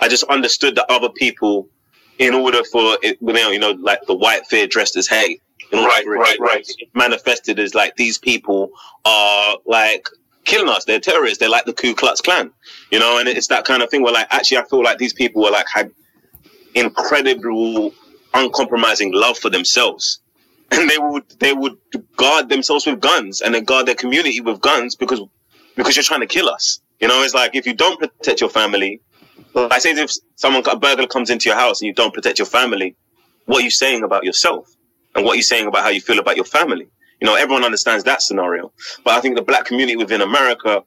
I 0.00 0.08
just 0.08 0.24
understood 0.24 0.74
that 0.76 0.86
other 0.90 1.08
people 1.08 1.68
in 2.18 2.34
order 2.34 2.62
for 2.64 2.98
it 3.02 3.18
you 3.20 3.58
know 3.58 3.70
like 3.72 4.00
the 4.06 4.14
white 4.14 4.46
fear 4.46 4.66
dressed 4.66 4.96
as 4.96 5.08
hate 5.08 5.40
Right, 5.72 6.06
right, 6.06 6.38
right. 6.38 6.68
Manifested 6.94 7.58
as 7.58 7.74
like 7.74 7.96
these 7.96 8.18
people 8.18 8.70
are 9.04 9.56
like 9.66 10.08
killing 10.44 10.68
us. 10.68 10.84
They're 10.84 11.00
terrorists. 11.00 11.38
They're 11.38 11.48
like 11.48 11.64
the 11.64 11.72
Ku 11.72 11.94
Klux 11.94 12.20
Klan. 12.20 12.52
You 12.90 12.98
know, 12.98 13.18
and 13.18 13.28
it's 13.28 13.48
that 13.48 13.64
kind 13.64 13.82
of 13.82 13.90
thing 13.90 14.02
where 14.02 14.12
like 14.12 14.28
actually 14.30 14.58
I 14.58 14.64
feel 14.64 14.82
like 14.82 14.98
these 14.98 15.12
people 15.12 15.42
were 15.42 15.50
like 15.50 15.66
had 15.72 15.90
incredible, 16.74 17.92
uncompromising 18.34 19.12
love 19.12 19.38
for 19.38 19.50
themselves. 19.50 20.20
And 20.70 20.88
they 20.88 20.98
would 20.98 21.24
they 21.40 21.52
would 21.52 21.76
guard 22.16 22.48
themselves 22.48 22.86
with 22.86 23.00
guns 23.00 23.40
and 23.40 23.54
then 23.54 23.64
guard 23.64 23.86
their 23.86 23.94
community 23.94 24.40
with 24.40 24.60
guns 24.60 24.96
because 24.96 25.20
because 25.76 25.96
you're 25.96 26.02
trying 26.04 26.20
to 26.20 26.26
kill 26.26 26.48
us. 26.48 26.80
You 27.00 27.08
know, 27.08 27.22
it's 27.22 27.34
like 27.34 27.54
if 27.54 27.66
you 27.66 27.74
don't 27.74 27.98
protect 27.98 28.40
your 28.40 28.50
family, 28.50 29.00
like 29.54 29.80
say 29.80 29.92
if 29.92 30.10
someone 30.36 30.62
a 30.70 30.76
burglar 30.76 31.06
comes 31.06 31.30
into 31.30 31.48
your 31.48 31.56
house 31.58 31.80
and 31.80 31.86
you 31.86 31.94
don't 31.94 32.14
protect 32.14 32.38
your 32.38 32.46
family, 32.46 32.96
what 33.46 33.60
are 33.60 33.64
you 33.64 33.70
saying 33.70 34.02
about 34.02 34.24
yourself? 34.24 34.68
And 35.14 35.24
what 35.24 35.34
are 35.34 35.36
you 35.36 35.42
saying 35.42 35.66
about 35.66 35.82
how 35.82 35.90
you 35.90 36.00
feel 36.00 36.18
about 36.18 36.36
your 36.36 36.44
family? 36.44 36.88
You 37.20 37.26
know, 37.26 37.36
everyone 37.36 37.64
understands 37.64 38.04
that 38.04 38.22
scenario. 38.22 38.72
But 39.04 39.14
I 39.14 39.20
think 39.20 39.36
the 39.36 39.42
black 39.42 39.64
community 39.64 39.96
within 39.96 40.22
America, 40.22 40.82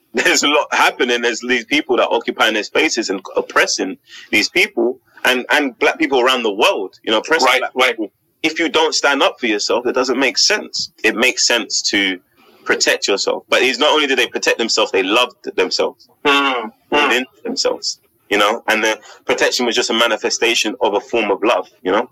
there's 0.14 0.42
a 0.42 0.48
lot 0.48 0.68
happening. 0.72 1.22
There's 1.22 1.40
these 1.40 1.64
people 1.64 1.96
that 1.96 2.04
are 2.08 2.14
occupying 2.14 2.54
their 2.54 2.62
spaces 2.64 3.10
and 3.10 3.20
oppressing 3.36 3.98
these 4.30 4.48
people 4.48 5.00
and, 5.24 5.46
and 5.50 5.78
black 5.78 5.98
people 5.98 6.20
around 6.20 6.42
the 6.42 6.52
world, 6.52 6.98
you 7.02 7.10
know, 7.10 7.18
oppressing 7.18 7.46
Right, 7.46 7.60
black 7.60 7.74
right. 7.74 7.90
people. 7.92 8.12
If 8.42 8.58
you 8.58 8.68
don't 8.68 8.94
stand 8.94 9.22
up 9.22 9.40
for 9.40 9.46
yourself, 9.46 9.86
it 9.86 9.92
doesn't 9.94 10.18
make 10.18 10.38
sense. 10.38 10.92
It 11.02 11.16
makes 11.16 11.46
sense 11.46 11.82
to 11.90 12.20
protect 12.64 13.08
yourself. 13.08 13.44
But 13.48 13.62
it's 13.62 13.78
not 13.78 13.90
only 13.90 14.06
did 14.06 14.18
they 14.18 14.28
protect 14.28 14.58
themselves, 14.58 14.92
they 14.92 15.02
loved 15.04 15.36
themselves 15.56 16.08
Mm, 16.24 16.72
mm. 16.92 17.08
within 17.08 17.26
themselves, 17.44 18.00
you 18.30 18.38
know, 18.38 18.62
and 18.68 18.82
the 18.84 19.00
protection 19.26 19.66
was 19.66 19.74
just 19.76 19.90
a 19.90 19.94
manifestation 19.94 20.74
of 20.80 20.94
a 20.94 21.00
form 21.00 21.30
of 21.30 21.42
love, 21.42 21.68
you 21.82 21.92
know. 21.92 22.08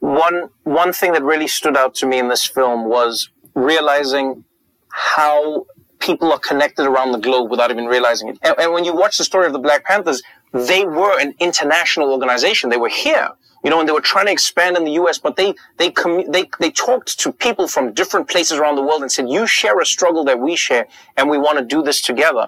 one 0.00 0.50
one 0.64 0.92
thing 0.92 1.12
that 1.12 1.22
really 1.22 1.48
stood 1.48 1.76
out 1.76 1.94
to 1.96 2.06
me 2.06 2.18
in 2.18 2.28
this 2.28 2.44
film 2.46 2.88
was 2.88 3.30
realizing 3.54 4.44
how 4.90 5.66
people 5.98 6.32
are 6.32 6.38
connected 6.38 6.86
around 6.86 7.12
the 7.12 7.18
globe 7.18 7.50
without 7.50 7.70
even 7.70 7.86
realizing 7.86 8.28
it. 8.28 8.38
And, 8.42 8.54
and 8.58 8.72
when 8.72 8.84
you 8.84 8.94
watch 8.94 9.18
the 9.18 9.24
story 9.24 9.46
of 9.46 9.52
the 9.52 9.58
Black 9.58 9.84
Panthers, 9.84 10.22
they 10.52 10.84
were 10.84 11.18
an 11.20 11.34
international 11.40 12.12
organization. 12.12 12.70
They 12.70 12.76
were 12.76 12.88
here, 13.06 13.30
you 13.66 13.70
know, 13.70 13.80
and 13.80 13.88
they 13.88 13.92
were 13.92 14.00
trying 14.00 14.26
to 14.26 14.32
expand 14.32 14.76
in 14.76 14.84
the 14.84 14.92
U.S. 14.92 15.18
But 15.18 15.34
they 15.34 15.52
they 15.76 15.90
commu- 15.90 16.32
they 16.32 16.48
they 16.60 16.70
talked 16.70 17.18
to 17.18 17.32
people 17.32 17.66
from 17.66 17.92
different 17.94 18.28
places 18.28 18.60
around 18.60 18.76
the 18.76 18.82
world 18.88 19.02
and 19.02 19.10
said, 19.10 19.28
"You 19.28 19.44
share 19.44 19.80
a 19.80 19.84
struggle 19.84 20.22
that 20.26 20.38
we 20.38 20.54
share, 20.54 20.86
and 21.16 21.28
we 21.28 21.36
want 21.36 21.58
to 21.58 21.64
do 21.64 21.82
this 21.82 22.00
together." 22.00 22.46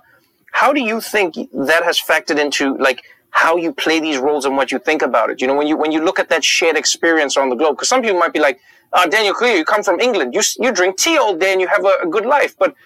How 0.53 0.73
do 0.73 0.81
you 0.81 1.01
think 1.01 1.35
that 1.71 1.83
has 1.83 2.01
factored 2.01 2.39
into 2.39 2.77
like 2.77 3.03
how 3.31 3.57
you 3.57 3.73
play 3.73 3.99
these 3.99 4.19
roles 4.19 4.45
and 4.45 4.57
what 4.57 4.71
you 4.71 4.79
think 4.79 5.03
about 5.03 5.29
it? 5.31 5.41
You 5.41 5.49
know, 5.49 5.57
when 5.57 5.67
you 5.67 5.77
when 5.77 5.91
you 5.91 6.05
look 6.05 6.21
at 6.21 6.29
that 6.29 6.45
shared 6.45 6.77
experience 6.77 7.37
on 7.37 7.49
the 7.49 7.57
globe, 7.57 7.75
because 7.75 7.89
some 7.89 8.01
people 8.01 8.21
might 8.21 8.33
be 8.33 8.39
like, 8.39 8.61
uh, 8.93 9.09
"Daniel 9.09 9.35
Kaluuya, 9.35 9.57
you 9.57 9.65
come 9.65 9.83
from 9.83 9.99
England, 9.99 10.35
you 10.35 10.43
you 10.61 10.71
drink 10.71 10.99
tea 10.99 11.19
all 11.19 11.35
day 11.35 11.51
and 11.51 11.61
you 11.61 11.67
have 11.67 11.85
a, 11.85 11.95
a 12.05 12.07
good 12.07 12.27
life," 12.27 12.55
but 12.57 12.77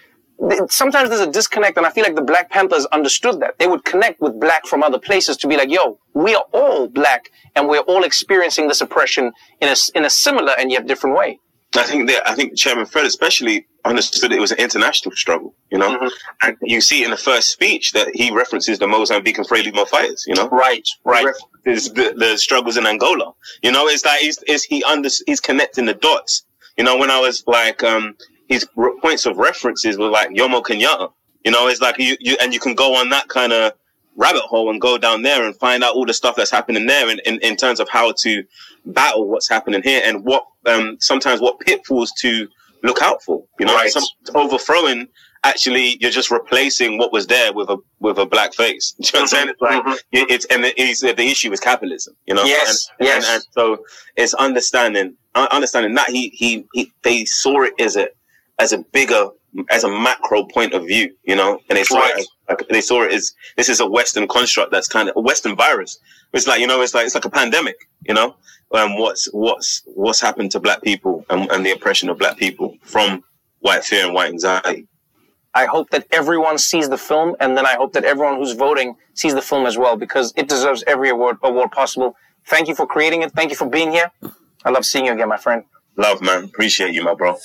sometimes 0.69 1.09
there's 1.09 1.21
a 1.21 1.31
disconnect, 1.31 1.77
and 1.77 1.85
I 1.85 1.89
feel 1.91 2.03
like 2.03 2.15
the 2.15 2.21
Black 2.21 2.49
Panthers 2.49 2.85
understood 2.87 3.39
that. 3.41 3.57
They 3.59 3.67
would 3.67 3.85
connect 3.85 4.21
with 4.21 4.39
black 4.39 4.65
from 4.67 4.83
other 4.83 4.99
places 4.99 5.37
to 5.37 5.47
be 5.47 5.57
like, 5.57 5.69
"Yo, 5.69 5.99
we 6.13 6.35
are 6.35 6.45
all 6.51 6.87
black, 6.87 7.31
and 7.55 7.67
we're 7.67 7.79
all 7.79 8.03
experiencing 8.03 8.67
this 8.67 8.81
oppression 8.81 9.31
in 9.61 9.69
a 9.69 9.75
in 9.95 10.05
a 10.05 10.09
similar 10.09 10.53
and 10.57 10.71
yet 10.71 10.87
different 10.87 11.15
way." 11.15 11.39
I 11.75 11.83
think 11.83 12.07
that 12.09 12.27
I 12.29 12.35
think 12.35 12.55
Chairman 12.55 12.85
Fred 12.85 13.05
especially 13.05 13.65
understood 13.85 14.31
it 14.31 14.39
was 14.39 14.51
an 14.51 14.59
international 14.59 15.15
struggle, 15.15 15.55
you 15.71 15.77
know, 15.77 15.97
Mhm. 15.97 16.11
and 16.43 16.57
you 16.61 16.79
see 16.81 17.03
in 17.03 17.11
the 17.11 17.17
first 17.17 17.49
speech 17.49 17.91
that 17.93 18.09
he 18.15 18.31
references 18.31 18.79
the 18.79 18.87
Mozambique 18.87 19.37
and 19.39 19.47
Frelimo 19.47 19.85
fighters, 19.87 20.23
you 20.27 20.35
know, 20.35 20.47
Right, 20.49 20.87
He 21.03 21.09
references 21.11 21.91
the, 21.91 22.13
the 22.15 22.37
struggles 22.37 22.77
in 22.77 22.85
Angola, 22.85 23.33
you 23.63 23.71
know, 23.71 23.87
it's 23.87 24.05
like 24.05 24.19
he's, 24.21 24.37
is 24.43 24.63
he 24.63 24.83
under 24.83 25.09
he's 25.25 25.41
connecting 25.41 25.85
the 25.85 25.95
dots, 25.95 26.43
you 26.77 26.83
know. 26.83 26.95
When 26.95 27.09
I 27.09 27.19
was 27.19 27.43
like, 27.47 27.83
um, 27.83 28.15
his 28.47 28.67
re- 28.75 28.97
points 29.01 29.25
of 29.25 29.37
references 29.37 29.97
were 29.97 30.09
like 30.09 30.29
Jomo 30.29 30.61
Kenyatta, 30.63 31.11
you 31.43 31.51
know, 31.51 31.67
it's 31.67 31.81
like 31.81 31.97
you, 31.97 32.15
you 32.19 32.35
and 32.41 32.53
you 32.53 32.59
can 32.59 32.75
go 32.75 32.95
on 32.95 33.09
that 33.09 33.27
kind 33.27 33.51
of 33.53 33.73
rabbit 34.15 34.41
hole 34.43 34.69
and 34.69 34.79
go 34.79 34.97
down 34.97 35.23
there 35.23 35.43
and 35.45 35.55
find 35.57 35.83
out 35.83 35.95
all 35.95 36.05
the 36.05 36.13
stuff 36.13 36.35
that's 36.35 36.51
happening 36.51 36.85
there 36.85 37.09
in, 37.09 37.19
in, 37.25 37.39
in 37.39 37.55
terms 37.55 37.79
of 37.79 37.89
how 37.89 38.11
to 38.19 38.43
battle 38.85 39.27
what's 39.27 39.49
happening 39.49 39.81
here 39.81 40.01
and 40.05 40.23
what 40.23 40.45
um 40.67 40.97
sometimes 40.99 41.41
what 41.41 41.59
pitfalls 41.59 42.11
to 42.19 42.47
look 42.83 43.01
out 43.01 43.23
for. 43.23 43.43
You 43.59 43.65
know, 43.65 43.75
Right. 43.75 43.89
some 43.91 44.03
overthrowing 44.35 45.07
actually 45.45 45.97
you're 45.99 46.11
just 46.11 46.31
replacing 46.31 46.97
what 46.97 47.11
was 47.11 47.27
there 47.27 47.51
with 47.53 47.69
a 47.69 47.77
with 47.99 48.17
a 48.17 48.25
black 48.25 48.53
face. 48.53 48.93
Do 49.01 49.07
you 49.07 49.11
know 49.13 49.19
what 49.19 49.21
I'm 49.21 49.27
saying? 49.27 49.49
It's 49.49 49.61
like 49.61 49.83
Mhm. 49.83 49.97
it- 50.11 50.31
it's 50.31 50.45
and 50.45 50.63
it 50.65 50.77
is, 50.77 50.99
the 51.01 51.19
issue 51.21 51.51
is 51.51 51.59
capitalism. 51.59 52.15
You 52.27 52.35
know, 52.35 52.43
Yes, 52.43 52.87
and, 52.99 53.07
yes. 53.07 53.25
and, 53.25 53.33
and 53.35 53.43
so 53.51 53.83
it's 54.15 54.33
understanding 54.35 55.15
understanding 55.35 55.95
that 55.95 56.09
he, 56.09 56.29
he 56.29 56.65
he 56.73 56.91
they 57.01 57.25
saw 57.25 57.63
it 57.63 57.73
as 57.79 57.95
a 57.95 58.09
as 58.63 58.71
a 58.73 58.79
bigger 58.97 59.23
as 59.69 59.83
a 59.83 59.87
macro 60.05 60.39
point 60.55 60.73
of 60.73 60.81
view. 60.91 61.05
You 61.23 61.35
know, 61.39 61.59
and 61.69 61.77
they 61.77 61.83
saw 61.83 61.99
Right. 61.99 62.13
it 62.15 62.19
as, 62.21 62.27
like, 62.49 62.67
they 62.69 62.81
saw 62.89 63.03
it 63.03 63.11
as 63.13 63.33
this 63.57 63.69
is 63.69 63.79
a 63.79 63.85
Western 63.97 64.27
construct 64.27 64.71
that's 64.71 64.87
kind 64.87 65.07
of 65.09 65.15
a 65.15 65.21
Western 65.29 65.55
virus. 65.55 65.91
It's 66.33 66.47
like 66.47 66.59
you 66.61 66.67
know, 66.67 66.81
it's 66.81 66.93
like 66.95 67.05
it's 67.05 67.15
like 67.19 67.25
a 67.25 67.29
pandemic. 67.41 67.75
You 68.07 68.15
know, 68.17 68.35
um, 68.79 68.97
what's 68.97 69.23
what's 69.33 69.69
what's 70.03 70.21
happened 70.27 70.51
to 70.51 70.59
black 70.59 70.81
people 70.81 71.13
and, 71.29 71.41
and 71.51 71.65
the 71.65 71.71
oppression 71.77 72.09
of 72.09 72.17
black 72.17 72.37
people 72.37 72.67
from 72.93 73.23
white 73.59 73.83
fear 73.83 74.05
and 74.05 74.13
white 74.13 74.29
anxiety. 74.31 74.87
I 75.55 75.65
hope 75.65 75.91
that 75.91 76.07
everyone 76.11 76.57
sees 76.57 76.89
the 76.89 76.97
film, 76.97 77.35
and 77.39 77.55
then 77.55 77.65
I 77.73 77.75
hope 77.75 77.93
that 77.93 78.03
everyone 78.05 78.37
who's 78.39 78.53
voting 78.53 78.95
sees 79.13 79.35
the 79.35 79.41
film 79.51 79.67
as 79.67 79.77
well, 79.77 79.95
because 79.95 80.33
it 80.35 80.49
deserves 80.49 80.83
every 80.87 81.09
award 81.15 81.37
award 81.43 81.69
possible. 81.71 82.15
Thank 82.53 82.67
you 82.67 82.75
for 82.75 82.87
creating 82.87 83.21
it. 83.21 83.31
Thank 83.33 83.51
you 83.51 83.55
for 83.55 83.69
being 83.69 83.91
here. 83.91 84.09
I 84.65 84.69
love 84.71 84.83
seeing 84.83 85.05
you 85.05 85.13
again, 85.13 85.29
my 85.29 85.37
friend. 85.37 85.63
Love, 85.95 86.21
man. 86.21 86.45
Appreciate 86.45 86.91
you, 86.95 87.03
my 87.03 87.13
bro. 87.13 87.37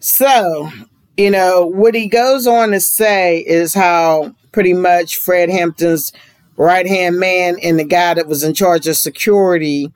So, 0.00 0.70
you 1.16 1.30
know, 1.30 1.66
what 1.66 1.94
he 1.94 2.08
goes 2.08 2.46
on 2.46 2.70
to 2.70 2.80
say 2.80 3.38
is 3.38 3.74
how 3.74 4.34
pretty 4.52 4.72
much 4.72 5.16
Fred 5.16 5.50
Hampton's 5.50 6.12
right 6.56 6.86
hand 6.86 7.18
man 7.18 7.56
and 7.62 7.78
the 7.78 7.84
guy 7.84 8.14
that 8.14 8.28
was 8.28 8.42
in 8.42 8.54
charge 8.54 8.86
of 8.86 8.96
security, 8.96 9.92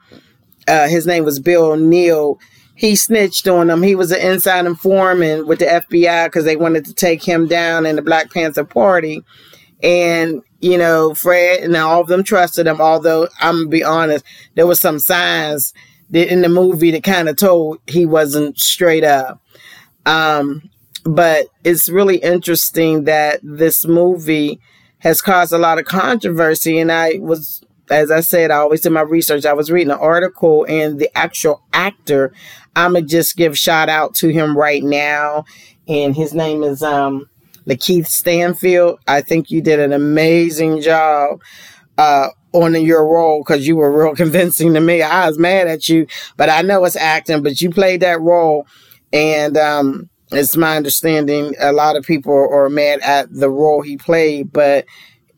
uh, 0.66 0.88
his 0.88 1.06
name 1.06 1.24
was 1.24 1.38
Bill 1.38 1.76
Neal, 1.76 2.38
he 2.74 2.96
snitched 2.96 3.46
on 3.46 3.70
him. 3.70 3.82
He 3.82 3.94
was 3.94 4.10
an 4.10 4.20
inside 4.20 4.66
informant 4.66 5.46
with 5.46 5.60
the 5.60 5.66
FBI 5.66 6.26
because 6.26 6.44
they 6.44 6.56
wanted 6.56 6.84
to 6.86 6.94
take 6.94 7.22
him 7.22 7.46
down 7.46 7.86
in 7.86 7.96
the 7.96 8.02
Black 8.02 8.32
Panther 8.32 8.64
Party. 8.64 9.22
And, 9.82 10.42
you 10.60 10.78
know, 10.78 11.14
Fred 11.14 11.60
and 11.60 11.76
all 11.76 12.00
of 12.00 12.08
them 12.08 12.24
trusted 12.24 12.66
him, 12.66 12.80
although 12.80 13.28
I'm 13.40 13.54
going 13.54 13.64
to 13.66 13.70
be 13.70 13.84
honest, 13.84 14.24
there 14.54 14.66
was 14.66 14.80
some 14.80 14.98
signs 14.98 15.74
that 16.10 16.32
in 16.32 16.42
the 16.42 16.48
movie 16.48 16.90
that 16.90 17.04
kind 17.04 17.28
of 17.28 17.36
told 17.36 17.78
he 17.86 18.06
wasn't 18.06 18.58
straight 18.58 19.04
up. 19.04 19.40
Um, 20.06 20.70
but 21.04 21.46
it's 21.64 21.88
really 21.88 22.16
interesting 22.16 23.04
that 23.04 23.40
this 23.42 23.86
movie 23.86 24.60
has 24.98 25.20
caused 25.20 25.52
a 25.52 25.58
lot 25.58 25.78
of 25.78 25.84
controversy. 25.84 26.78
And 26.78 26.92
I 26.92 27.18
was, 27.18 27.62
as 27.90 28.10
I 28.10 28.20
said, 28.20 28.50
I 28.50 28.56
always 28.56 28.82
did 28.82 28.90
my 28.90 29.00
research. 29.00 29.44
I 29.44 29.52
was 29.52 29.70
reading 29.70 29.92
an 29.92 29.98
article, 29.98 30.64
and 30.68 30.98
the 30.98 31.10
actual 31.16 31.62
actor, 31.72 32.32
I'm 32.76 32.92
gonna 32.92 33.04
just 33.04 33.36
give 33.36 33.58
shout 33.58 33.88
out 33.88 34.14
to 34.16 34.28
him 34.28 34.56
right 34.56 34.82
now, 34.82 35.44
and 35.88 36.14
his 36.14 36.32
name 36.32 36.62
is 36.62 36.82
um 36.82 37.28
LaKeith 37.66 38.06
Stanfield. 38.06 39.00
I 39.08 39.20
think 39.22 39.50
you 39.50 39.60
did 39.60 39.80
an 39.80 39.92
amazing 39.92 40.80
job. 40.80 41.40
Uh, 41.98 42.28
on 42.52 42.74
your 42.74 43.06
role 43.06 43.42
because 43.42 43.66
you 43.66 43.76
were 43.76 44.04
real 44.04 44.14
convincing 44.16 44.74
to 44.74 44.80
me. 44.80 45.02
I 45.02 45.26
was 45.26 45.38
mad 45.38 45.68
at 45.68 45.88
you, 45.88 46.06
but 46.36 46.50
I 46.50 46.62
know 46.62 46.84
it's 46.84 46.96
acting, 46.96 47.42
but 47.42 47.60
you 47.60 47.70
played 47.70 48.00
that 48.00 48.20
role 48.20 48.66
and 49.12 49.56
um, 49.56 50.08
it's 50.30 50.56
my 50.56 50.76
understanding 50.76 51.54
a 51.60 51.72
lot 51.72 51.96
of 51.96 52.04
people 52.04 52.32
are 52.32 52.68
mad 52.68 53.00
at 53.00 53.32
the 53.32 53.50
role 53.50 53.82
he 53.82 53.96
played, 53.96 54.52
but 54.52 54.86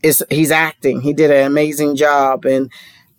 it's 0.02 0.22
he's 0.30 0.50
acting. 0.50 1.00
He 1.00 1.12
did 1.12 1.30
an 1.30 1.46
amazing 1.46 1.96
job, 1.96 2.44
and 2.44 2.70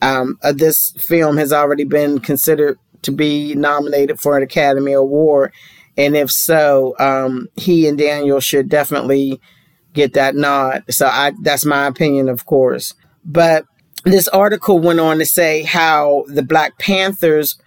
um, 0.01 0.37
uh, 0.43 0.53
this 0.53 0.91
film 0.91 1.37
has 1.37 1.51
already 1.51 1.83
been 1.83 2.19
considered 2.19 2.77
to 3.01 3.11
be 3.11 3.55
nominated 3.55 4.19
for 4.19 4.37
an 4.37 4.43
Academy 4.43 4.93
Award. 4.93 5.51
And 5.97 6.15
if 6.15 6.29
so, 6.29 6.95
um, 6.99 7.47
he 7.55 7.87
and 7.87 7.97
Daniel 7.97 8.39
should 8.39 8.69
definitely 8.69 9.39
get 9.93 10.13
that 10.13 10.35
nod. 10.35 10.83
So 10.89 11.07
I, 11.07 11.31
that's 11.41 11.65
my 11.65 11.87
opinion, 11.87 12.27
of 12.29 12.45
course. 12.45 12.93
But 13.23 13.65
this 14.03 14.27
article 14.27 14.79
went 14.79 14.99
on 14.99 15.19
to 15.19 15.25
say 15.25 15.63
how 15.63 16.25
the 16.27 16.43
Black 16.43 16.77
Panthers 16.77 17.57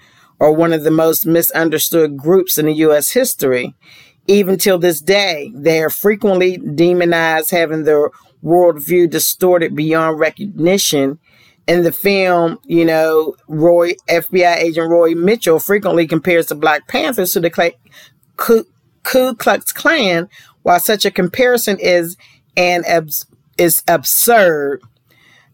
are 0.41 0.53
one 0.53 0.73
of 0.73 0.85
the 0.85 0.91
most 0.91 1.27
misunderstood 1.27 2.17
groups 2.17 2.59
in 2.59 2.67
the 2.67 2.75
U.S. 2.75 3.11
history. 3.11 3.75
Even 4.27 4.59
till 4.59 4.79
this 4.79 5.01
day, 5.01 5.51
they 5.55 5.81
are 5.81 5.91
frequently 5.91 6.59
demonized, 6.59 7.51
having 7.51 7.85
their 7.85 8.11
worldview 8.45 9.09
distorted 9.11 9.75
beyond 9.75 10.19
recognition. 10.19 11.19
In 11.67 11.83
the 11.83 11.93
film, 11.93 12.59
you 12.65 12.85
know, 12.85 13.35
Roy, 13.47 13.93
FBI 14.09 14.57
agent 14.57 14.91
Roy 14.91 15.15
Mitchell 15.15 15.59
frequently 15.59 16.07
compares 16.07 16.47
the 16.47 16.55
Black 16.55 16.89
Panthers 16.89 17.33
to 17.33 17.41
the 17.41 17.51
Ku, 18.37 18.65
Ku 19.03 19.35
Klux 19.35 19.73
Klan. 19.73 20.29
While 20.63 20.81
such 20.81 21.05
a 21.05 21.11
comparison 21.11 21.79
is 21.81 22.17
an 22.57 22.85
abs- 22.87 23.27
is 23.57 23.83
absurd, 23.89 24.83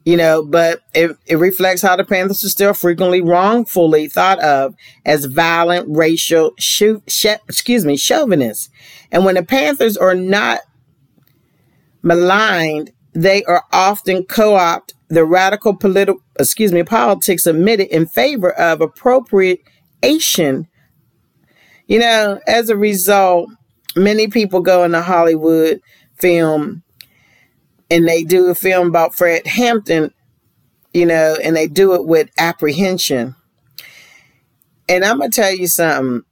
you 0.04 0.16
know, 0.16 0.44
but 0.44 0.80
it, 0.92 1.16
it 1.26 1.36
reflects 1.36 1.80
how 1.80 1.96
the 1.96 2.04
Panthers 2.04 2.44
are 2.44 2.50
still 2.50 2.74
frequently 2.74 3.22
wrongfully 3.22 4.06
thought 4.06 4.38
of 4.40 4.74
as 5.06 5.24
violent 5.24 5.86
racial, 5.88 6.52
sh- 6.58 6.82
excuse 7.48 7.86
me, 7.86 7.96
chauvinists. 7.96 8.68
And 9.10 9.24
when 9.24 9.36
the 9.36 9.42
Panthers 9.42 9.96
are 9.96 10.14
not 10.14 10.60
maligned, 12.02 12.92
they 13.14 13.44
are 13.44 13.64
often 13.72 14.24
co-opt 14.24 14.92
the 15.08 15.24
radical 15.24 15.74
political, 15.74 16.20
excuse 16.38 16.72
me, 16.72 16.82
politics 16.82 17.46
admitted 17.46 17.88
in 17.88 18.06
favor 18.06 18.52
of 18.52 18.80
appropriation. 18.80 20.68
You 21.86 21.98
know, 21.98 22.40
as 22.46 22.68
a 22.68 22.76
result, 22.76 23.48
many 23.96 24.28
people 24.28 24.60
go 24.60 24.84
into 24.84 25.00
Hollywood 25.00 25.80
film 26.18 26.83
and 27.90 28.08
they 28.08 28.24
do 28.24 28.46
a 28.46 28.54
film 28.54 28.88
about 28.88 29.14
Fred 29.14 29.46
Hampton, 29.46 30.12
you 30.92 31.06
know, 31.06 31.36
and 31.42 31.54
they 31.54 31.66
do 31.66 31.94
it 31.94 32.06
with 32.06 32.30
apprehension. 32.38 33.36
And 34.88 35.04
I'm 35.04 35.18
going 35.18 35.30
to 35.30 35.40
tell 35.40 35.54
you 35.54 35.66
something. 35.66 36.22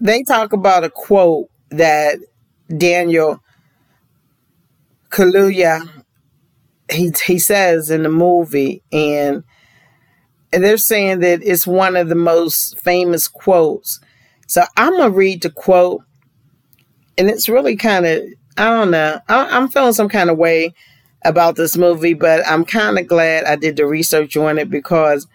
They 0.00 0.22
talk 0.22 0.52
about 0.52 0.84
a 0.84 0.90
quote 0.90 1.50
that 1.70 2.18
Daniel 2.76 3.42
Kaluuya 5.10 5.98
he 6.90 7.12
he 7.26 7.38
says 7.38 7.90
in 7.90 8.02
the 8.02 8.08
movie 8.08 8.82
and 8.92 9.44
and 10.52 10.64
they're 10.64 10.78
saying 10.78 11.20
that 11.20 11.42
it's 11.42 11.66
one 11.66 11.96
of 11.96 12.08
the 12.08 12.14
most 12.14 12.78
famous 12.78 13.28
quotes. 13.28 14.00
So 14.46 14.62
I'm 14.78 14.96
gonna 14.96 15.10
read 15.10 15.42
the 15.42 15.50
quote, 15.50 16.02
and 17.18 17.28
it's 17.28 17.50
really 17.50 17.76
kind 17.76 18.06
of 18.06 18.22
I 18.58 18.64
don't 18.64 18.90
know. 18.90 19.20
I, 19.28 19.56
I'm 19.56 19.68
feeling 19.68 19.92
some 19.92 20.08
kind 20.08 20.30
of 20.30 20.36
way 20.36 20.74
about 21.24 21.56
this 21.56 21.76
movie, 21.76 22.14
but 22.14 22.46
I'm 22.46 22.64
kind 22.64 22.98
of 22.98 23.06
glad 23.06 23.44
I 23.44 23.56
did 23.56 23.76
the 23.76 23.86
research 23.86 24.36
on 24.36 24.58
it 24.58 24.68
because 24.68 25.26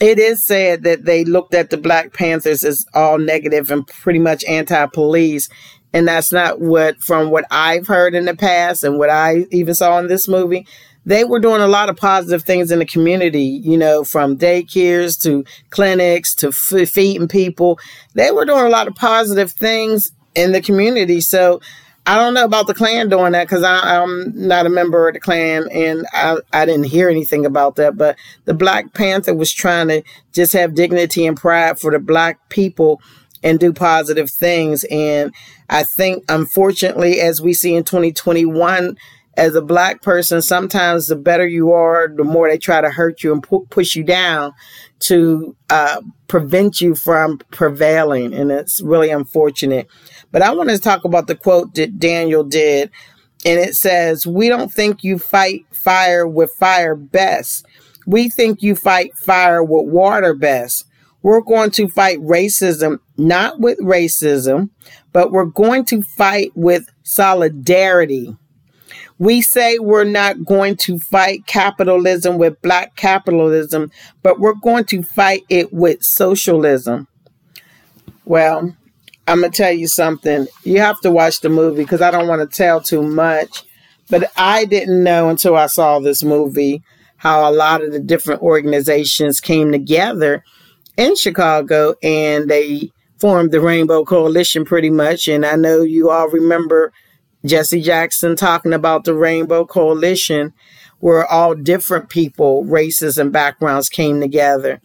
it 0.00 0.18
is 0.18 0.44
said 0.44 0.84
that 0.84 1.04
they 1.04 1.24
looked 1.24 1.54
at 1.54 1.70
the 1.70 1.76
Black 1.76 2.12
Panthers 2.12 2.64
as 2.64 2.86
all 2.94 3.18
negative 3.18 3.70
and 3.70 3.86
pretty 3.86 4.20
much 4.20 4.44
anti-police, 4.44 5.48
and 5.92 6.06
that's 6.06 6.32
not 6.32 6.60
what 6.60 7.02
from 7.02 7.30
what 7.30 7.46
I've 7.50 7.86
heard 7.86 8.14
in 8.14 8.26
the 8.26 8.36
past 8.36 8.84
and 8.84 8.98
what 8.98 9.10
I 9.10 9.46
even 9.50 9.74
saw 9.74 9.98
in 9.98 10.06
this 10.06 10.28
movie. 10.28 10.66
They 11.04 11.24
were 11.24 11.40
doing 11.40 11.62
a 11.62 11.68
lot 11.68 11.88
of 11.88 11.96
positive 11.96 12.42
things 12.42 12.70
in 12.70 12.80
the 12.80 12.86
community, 12.86 13.60
you 13.64 13.78
know, 13.78 14.04
from 14.04 14.36
daycares 14.36 15.20
to 15.22 15.44
clinics 15.70 16.34
to 16.36 16.52
feeding 16.52 17.28
people. 17.28 17.78
They 18.14 18.30
were 18.32 18.44
doing 18.44 18.66
a 18.66 18.68
lot 18.68 18.88
of 18.88 18.94
positive 18.96 19.52
things 19.52 20.12
in 20.34 20.52
the 20.52 20.60
community. 20.60 21.20
So 21.20 21.60
I 22.06 22.16
don't 22.16 22.34
know 22.34 22.44
about 22.44 22.68
the 22.68 22.74
Klan 22.74 23.08
doing 23.08 23.32
that 23.32 23.48
because 23.48 23.64
I'm 23.64 24.32
not 24.34 24.64
a 24.64 24.70
member 24.70 25.08
of 25.08 25.14
the 25.14 25.20
Klan 25.20 25.68
and 25.72 26.06
I, 26.12 26.36
I 26.52 26.64
didn't 26.64 26.84
hear 26.84 27.08
anything 27.08 27.44
about 27.44 27.74
that. 27.76 27.96
But 27.96 28.16
the 28.44 28.54
Black 28.54 28.94
Panther 28.94 29.34
was 29.34 29.52
trying 29.52 29.88
to 29.88 30.02
just 30.32 30.52
have 30.52 30.74
dignity 30.74 31.26
and 31.26 31.36
pride 31.36 31.80
for 31.80 31.90
the 31.90 31.98
Black 31.98 32.48
people 32.48 33.00
and 33.42 33.58
do 33.58 33.72
positive 33.72 34.30
things. 34.30 34.84
And 34.84 35.34
I 35.68 35.82
think, 35.82 36.24
unfortunately, 36.28 37.20
as 37.20 37.40
we 37.40 37.52
see 37.52 37.74
in 37.74 37.82
2021, 37.82 38.96
as 39.36 39.54
a 39.54 39.62
black 39.62 40.00
person, 40.02 40.40
sometimes 40.40 41.08
the 41.08 41.16
better 41.16 41.46
you 41.46 41.72
are, 41.72 42.08
the 42.08 42.24
more 42.24 42.48
they 42.48 42.56
try 42.56 42.80
to 42.80 42.90
hurt 42.90 43.22
you 43.22 43.32
and 43.32 43.42
pu- 43.42 43.66
push 43.68 43.94
you 43.94 44.02
down 44.02 44.52
to 45.00 45.54
uh, 45.68 46.00
prevent 46.26 46.80
you 46.80 46.94
from 46.94 47.38
prevailing. 47.50 48.32
And 48.32 48.50
it's 48.50 48.80
really 48.80 49.10
unfortunate. 49.10 49.88
But 50.36 50.42
I 50.42 50.50
want 50.52 50.68
to 50.68 50.78
talk 50.78 51.06
about 51.06 51.28
the 51.28 51.34
quote 51.34 51.72
that 51.76 51.98
Daniel 51.98 52.44
did. 52.44 52.90
And 53.46 53.58
it 53.58 53.74
says, 53.74 54.26
We 54.26 54.50
don't 54.50 54.70
think 54.70 55.02
you 55.02 55.18
fight 55.18 55.64
fire 55.72 56.28
with 56.28 56.52
fire 56.58 56.94
best. 56.94 57.64
We 58.06 58.28
think 58.28 58.62
you 58.62 58.74
fight 58.74 59.16
fire 59.16 59.64
with 59.64 59.86
water 59.86 60.34
best. 60.34 60.84
We're 61.22 61.40
going 61.40 61.70
to 61.70 61.88
fight 61.88 62.18
racism, 62.18 62.98
not 63.16 63.60
with 63.60 63.78
racism, 63.78 64.68
but 65.10 65.32
we're 65.32 65.46
going 65.46 65.86
to 65.86 66.02
fight 66.02 66.52
with 66.54 66.86
solidarity. 67.02 68.36
We 69.18 69.40
say 69.40 69.78
we're 69.78 70.04
not 70.04 70.44
going 70.44 70.76
to 70.80 70.98
fight 70.98 71.46
capitalism 71.46 72.36
with 72.36 72.60
black 72.60 72.94
capitalism, 72.94 73.90
but 74.22 74.38
we're 74.38 74.52
going 74.52 74.84
to 74.84 75.02
fight 75.02 75.44
it 75.48 75.72
with 75.72 76.02
socialism. 76.02 77.08
Well, 78.26 78.76
I'm 79.26 79.42
to 79.42 79.50
tell 79.50 79.72
you 79.72 79.88
something. 79.88 80.46
You 80.62 80.80
have 80.80 81.00
to 81.00 81.10
watch 81.10 81.40
the 81.40 81.48
movie 81.48 81.82
because 81.82 82.00
I 82.00 82.10
don't 82.10 82.28
want 82.28 82.48
to 82.48 82.56
tell 82.56 82.80
too 82.80 83.02
much. 83.02 83.64
But 84.08 84.30
I 84.36 84.64
didn't 84.64 85.02
know 85.02 85.28
until 85.28 85.56
I 85.56 85.66
saw 85.66 85.98
this 85.98 86.22
movie 86.22 86.82
how 87.16 87.48
a 87.48 87.52
lot 87.52 87.82
of 87.82 87.92
the 87.92 87.98
different 87.98 88.42
organizations 88.42 89.40
came 89.40 89.72
together 89.72 90.44
in 90.96 91.16
Chicago 91.16 91.94
and 92.02 92.48
they 92.48 92.90
formed 93.18 93.50
the 93.50 93.60
Rainbow 93.60 94.04
Coalition 94.04 94.64
pretty 94.64 94.90
much. 94.90 95.26
And 95.26 95.44
I 95.44 95.56
know 95.56 95.82
you 95.82 96.10
all 96.10 96.28
remember 96.28 96.92
Jesse 97.44 97.80
Jackson 97.80 98.36
talking 98.36 98.72
about 98.72 99.04
the 99.04 99.14
Rainbow 99.14 99.64
Coalition, 99.64 100.52
where 100.98 101.26
all 101.26 101.54
different 101.54 102.08
people, 102.08 102.64
races, 102.64 103.18
and 103.18 103.32
backgrounds 103.32 103.88
came 103.88 104.20
together. 104.20 104.80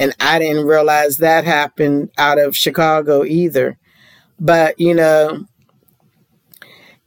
And 0.00 0.14
I 0.20 0.38
didn't 0.38 0.66
realize 0.66 1.16
that 1.16 1.44
happened 1.44 2.10
out 2.16 2.38
of 2.38 2.56
Chicago 2.56 3.24
either. 3.24 3.78
But, 4.38 4.78
you 4.78 4.94
know, 4.94 5.46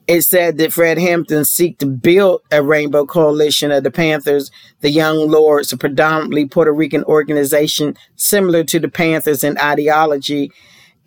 it 0.08 0.24
said 0.24 0.58
that 0.58 0.74
Fred 0.74 0.98
Hampton 0.98 1.46
seek 1.46 1.78
to 1.78 1.86
build 1.86 2.42
a 2.52 2.62
rainbow 2.62 3.06
coalition 3.06 3.72
of 3.72 3.84
the 3.84 3.92
Panthers, 3.92 4.52
the 4.82 4.90
Young 4.90 5.30
Lords, 5.30 5.72
a 5.72 5.78
predominantly 5.78 6.46
Puerto 6.46 6.74
Rican 6.74 7.06
organization 7.06 7.96
similar 8.18 8.66
to 8.66 8.80
the 8.80 8.90
Panthers 8.90 9.44
in 9.44 9.58
ideology, 9.58 10.52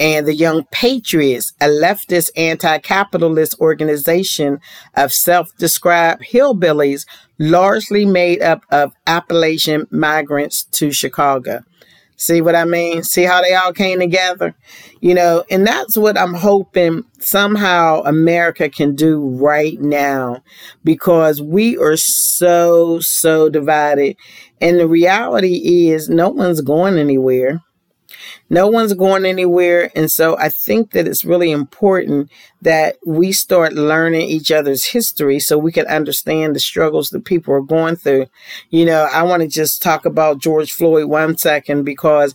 and 0.01 0.27
the 0.27 0.35
Young 0.35 0.65
Patriots, 0.73 1.53
a 1.61 1.67
leftist 1.67 2.31
anti-capitalist 2.37 3.61
organization 3.61 4.59
of 4.95 5.13
self-described 5.13 6.25
hillbillies, 6.33 7.07
largely 7.39 8.05
made 8.07 8.43
up 8.43 8.63
of 8.71 8.93
Appalachian 9.07 9.87
migrants 9.91 10.65
to 10.65 10.91
Chicago. 10.91 11.63
See 12.17 12.41
what 12.41 12.55
I 12.55 12.65
mean? 12.65 13.03
See 13.03 13.25
how 13.25 13.43
they 13.43 13.55
all 13.55 13.73
came 13.73 13.99
together? 13.99 14.55
You 15.01 15.15
know, 15.15 15.45
and 15.51 15.67
that's 15.67 15.97
what 15.97 16.17
I'm 16.17 16.35
hoping 16.35 17.05
somehow 17.19 18.03
America 18.05 18.69
can 18.69 18.95
do 18.95 19.21
right 19.21 19.81
now 19.81 20.43
because 20.85 21.43
we 21.43 21.77
are 21.77 21.97
so, 21.97 23.01
so 23.01 23.49
divided. 23.49 24.17
And 24.61 24.79
the 24.79 24.89
reality 24.89 25.89
is, 25.89 26.09
no 26.09 26.29
one's 26.31 26.61
going 26.61 26.99
anywhere. 26.99 27.61
No 28.55 28.69
one's 28.69 28.95
going 28.95 29.25
anywhere. 29.25 29.91
And 29.97 30.09
so 30.09 30.39
I 30.39 30.49
think 30.49 30.93
that 30.93 31.09
it's 31.09 31.25
really 31.25 31.51
important 31.51 32.31
that 32.63 32.99
we 33.05 33.33
start 33.33 33.73
learning 33.73 34.29
each 34.29 34.53
other's 34.53 34.85
history 34.85 35.41
so 35.41 35.59
we 35.59 35.73
can 35.73 35.89
understand 35.89 36.55
the 36.55 36.61
struggles 36.61 37.11
that 37.11 37.25
people 37.25 37.53
are 37.53 37.61
going 37.61 37.97
through. 37.97 38.27
You 38.71 38.85
know, 38.85 39.09
I 39.13 39.25
want 39.25 39.43
to 39.43 39.49
just 39.49 39.83
talk 39.83 40.07
about 40.07 40.39
George 40.39 40.73
Floyd 40.73 41.07
one 41.07 41.37
second 41.37 41.83
because 41.83 42.33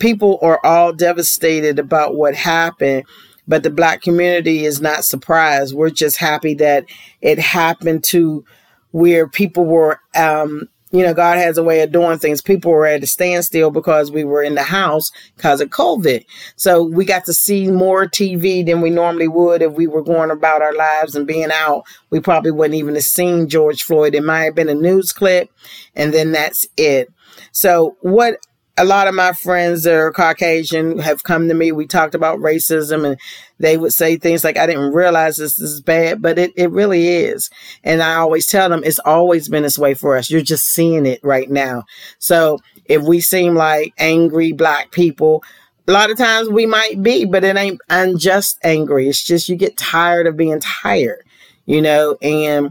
people 0.00 0.40
are 0.42 0.58
all 0.64 0.92
devastated 0.92 1.78
about 1.78 2.16
what 2.16 2.34
happened 2.34 3.04
but 3.48 3.64
the 3.64 3.70
black 3.70 4.00
community 4.00 4.64
is 4.64 4.80
not 4.80 5.04
surprised. 5.04 5.74
We're 5.74 5.90
just 5.90 6.18
happy 6.18 6.54
that 6.54 6.84
it 7.20 7.40
happened 7.40 8.04
to 8.04 8.44
where 8.92 9.26
people 9.26 9.64
were 9.64 9.98
um, 10.14 10.68
you 10.92 11.04
know, 11.04 11.14
God 11.14 11.38
has 11.38 11.56
a 11.56 11.62
way 11.62 11.82
of 11.82 11.92
doing 11.92 12.18
things. 12.18 12.42
People 12.42 12.72
were 12.72 12.86
at 12.86 13.02
a 13.02 13.06
standstill 13.06 13.70
because 13.70 14.10
we 14.10 14.24
were 14.24 14.42
in 14.42 14.56
the 14.56 14.62
house 14.62 15.12
because 15.36 15.60
of 15.60 15.70
COVID. 15.70 16.24
So 16.56 16.82
we 16.82 17.04
got 17.04 17.24
to 17.26 17.32
see 17.32 17.70
more 17.70 18.06
TV 18.06 18.66
than 18.66 18.80
we 18.80 18.90
normally 18.90 19.28
would 19.28 19.62
if 19.62 19.72
we 19.72 19.86
were 19.86 20.02
going 20.02 20.30
about 20.30 20.62
our 20.62 20.74
lives 20.74 21.14
and 21.14 21.26
being 21.26 21.50
out. 21.52 21.84
We 22.10 22.18
probably 22.18 22.50
wouldn't 22.50 22.74
even 22.74 22.94
have 22.96 23.04
seen 23.04 23.48
George 23.48 23.82
Floyd. 23.82 24.14
It 24.14 24.24
might 24.24 24.44
have 24.44 24.54
been 24.56 24.68
a 24.68 24.74
news 24.74 25.12
clip 25.12 25.50
and 25.94 26.12
then 26.12 26.32
that's 26.32 26.66
it. 26.76 27.12
So 27.52 27.96
what 28.00 28.38
a 28.76 28.84
lot 28.84 29.06
of 29.06 29.14
my 29.14 29.32
friends 29.32 29.82
that 29.82 29.94
are 29.94 30.12
Caucasian 30.12 30.98
have 30.98 31.22
come 31.22 31.48
to 31.48 31.54
me. 31.54 31.70
We 31.70 31.86
talked 31.86 32.14
about 32.14 32.38
racism 32.38 33.04
and 33.04 33.20
they 33.60 33.76
would 33.76 33.92
say 33.92 34.16
things 34.16 34.42
like, 34.42 34.56
I 34.56 34.66
didn't 34.66 34.94
realize 34.94 35.36
this 35.36 35.58
is 35.58 35.82
bad, 35.82 36.22
but 36.22 36.38
it, 36.38 36.52
it 36.56 36.70
really 36.70 37.08
is. 37.08 37.50
And 37.84 38.02
I 38.02 38.14
always 38.14 38.46
tell 38.46 38.70
them 38.70 38.82
it's 38.82 38.98
always 39.00 39.50
been 39.50 39.62
this 39.62 39.78
way 39.78 39.92
for 39.92 40.16
us. 40.16 40.30
You're 40.30 40.40
just 40.40 40.66
seeing 40.66 41.04
it 41.04 41.20
right 41.22 41.48
now. 41.48 41.84
So 42.18 42.58
if 42.86 43.02
we 43.02 43.20
seem 43.20 43.54
like 43.54 43.92
angry 43.98 44.52
black 44.52 44.92
people, 44.92 45.44
a 45.86 45.92
lot 45.92 46.10
of 46.10 46.16
times 46.16 46.48
we 46.48 46.64
might 46.64 47.02
be, 47.02 47.26
but 47.26 47.44
it 47.44 47.56
ain't 47.56 47.80
unjust 47.90 48.58
angry. 48.64 49.08
It's 49.08 49.22
just 49.22 49.50
you 49.50 49.56
get 49.56 49.76
tired 49.76 50.26
of 50.26 50.38
being 50.38 50.60
tired, 50.60 51.22
you 51.66 51.82
know, 51.82 52.16
and 52.22 52.70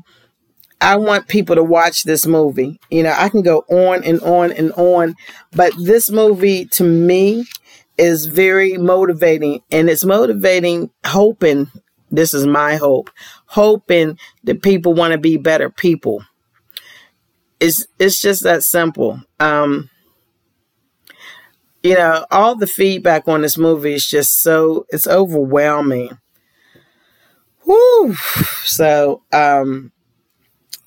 I 0.81 0.95
want 0.95 1.27
people 1.27 1.55
to 1.55 1.63
watch 1.63 2.03
this 2.03 2.25
movie. 2.25 2.79
You 2.89 3.03
know, 3.03 3.13
I 3.15 3.29
can 3.29 3.43
go 3.43 3.59
on 3.69 4.03
and 4.03 4.19
on 4.21 4.51
and 4.53 4.71
on, 4.71 5.15
but 5.51 5.71
this 5.77 6.09
movie 6.09 6.65
to 6.65 6.83
me 6.83 7.45
is 7.99 8.25
very 8.25 8.77
motivating 8.77 9.61
and 9.71 9.89
it's 9.89 10.05
motivating 10.05 10.89
hoping 11.05 11.69
this 12.09 12.33
is 12.33 12.47
my 12.47 12.75
hope 12.77 13.11
hoping 13.45 14.17
that 14.43 14.63
people 14.63 14.93
want 14.93 15.11
to 15.11 15.17
be 15.17 15.37
better 15.37 15.69
people 15.69 16.23
it's 17.59 17.85
it's 17.97 18.19
just 18.21 18.43
that 18.43 18.63
simple. 18.63 19.21
Um, 19.39 19.89
you 21.83 21.95
know, 21.95 22.25
all 22.31 22.55
the 22.55 22.67
feedback 22.67 23.27
on 23.27 23.41
this 23.41 23.57
movie 23.57 23.93
is 23.93 24.07
just 24.07 24.41
so 24.41 24.85
it's 24.89 25.07
overwhelming. 25.07 26.17
Woo! 27.65 28.15
So 28.63 29.23
um, 29.31 29.91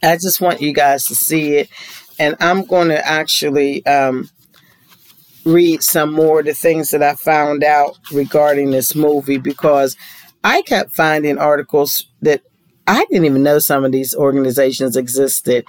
I 0.03 0.15
just 0.17 0.41
want 0.41 0.61
you 0.61 0.73
guys 0.73 1.07
to 1.07 1.15
see 1.15 1.57
it, 1.57 1.69
and 2.19 2.37
I'm 2.41 2.65
going 2.65 2.89
to 2.89 3.07
actually 3.07 3.85
um, 3.87 4.31
read 5.45 5.83
some 5.83 6.13
more 6.13 6.41
of 6.41 6.47
the 6.47 6.55
things 6.55 6.91
that 6.91 7.03
I 7.03 7.15
found 7.15 7.65
out 7.65 7.99
regarding 8.13 8.71
this 8.71 8.95
movie 8.95 9.39
because 9.39 9.97
I 10.45 10.63
kept 10.63 10.95
finding 10.95 11.39
articles 11.39 12.07
that 12.23 12.43
I 12.87 13.05
didn't 13.11 13.27
even 13.27 13.43
know 13.43 13.59
some 13.59 13.85
of 13.85 13.93
these 13.93 14.15
organizations 14.15 14.97
existed. 14.97 15.65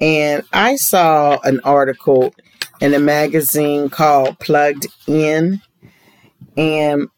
And 0.00 0.42
I 0.52 0.76
saw 0.76 1.38
an 1.44 1.60
article 1.60 2.34
in 2.80 2.94
a 2.94 2.98
magazine 2.98 3.88
called 3.90 4.38
Plugged 4.40 4.86
In. 5.06 5.60
And 6.56 7.08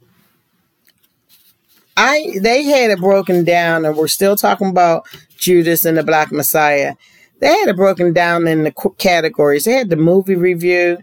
I 1.97 2.39
they 2.41 2.63
had 2.63 2.91
it 2.91 3.01
broken 3.01 3.45
down, 3.45 3.85
and 3.85 3.97
we're 3.97 4.09
still 4.09 4.37
talking 4.37 4.69
about 4.69 5.07
Judas 5.39 5.85
and 5.85 5.97
the 5.97 6.03
Black 6.03 6.31
Messiah. 6.31 6.95
They 7.41 7.49
had 7.49 7.69
it 7.69 7.77
broken 7.77 8.13
down 8.13 8.47
in 8.47 8.65
the 8.65 8.73
categories. 8.99 9.65
They 9.65 9.73
had 9.73 9.91
the 9.91 9.97
movie 9.97 10.37
review, 10.37 10.99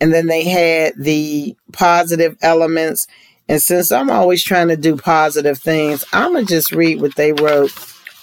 and 0.00 0.12
then 0.12 0.26
they 0.26 0.44
had 0.44 0.94
the 0.96 1.56
positive 1.72 2.36
elements. 2.42 3.06
And 3.48 3.62
since 3.62 3.92
I'm 3.92 4.10
always 4.10 4.42
trying 4.42 4.68
to 4.68 4.76
do 4.76 4.96
positive 4.96 5.58
things, 5.58 6.04
I'm 6.12 6.32
going 6.32 6.46
to 6.46 6.54
just 6.54 6.72
read 6.72 7.00
what 7.00 7.16
they 7.16 7.32
wrote 7.32 7.72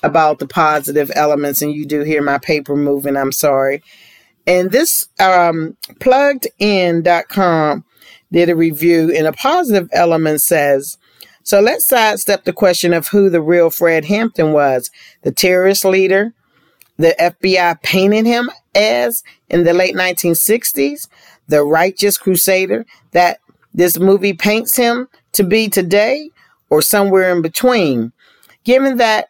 about 0.03 0.39
the 0.39 0.47
positive 0.47 1.11
elements. 1.15 1.61
And 1.61 1.73
you 1.73 1.85
do 1.85 2.01
hear 2.01 2.21
my 2.21 2.37
paper 2.37 2.75
moving, 2.75 3.15
I'm 3.15 3.31
sorry. 3.31 3.81
And 4.45 4.71
this 4.71 5.07
um, 5.19 5.77
pluggedin.com 5.99 7.85
did 8.31 8.49
a 8.49 8.55
review, 8.55 9.13
and 9.15 9.27
a 9.27 9.33
positive 9.33 9.87
element 9.93 10.41
says, 10.41 10.97
so 11.43 11.59
let's 11.59 11.85
sidestep 11.85 12.43
the 12.43 12.53
question 12.53 12.93
of 12.93 13.09
who 13.09 13.29
the 13.29 13.41
real 13.41 13.69
Fred 13.69 14.05
Hampton 14.05 14.53
was 14.53 14.89
the 15.21 15.31
terrorist 15.31 15.85
leader 15.85 16.33
the 16.97 17.15
FBI 17.19 17.81
painted 17.81 18.25
him 18.25 18.49
as 18.75 19.23
in 19.49 19.63
the 19.63 19.73
late 19.73 19.95
1960s, 19.95 21.07
the 21.47 21.63
righteous 21.63 22.17
crusader 22.17 22.85
that 23.11 23.39
this 23.73 23.97
movie 23.99 24.33
paints 24.33 24.75
him 24.75 25.07
to 25.33 25.43
be 25.43 25.67
today, 25.67 26.29
or 26.69 26.81
somewhere 26.81 27.35
in 27.35 27.41
between. 27.41 28.11
Given 28.63 28.97
that 28.97 29.29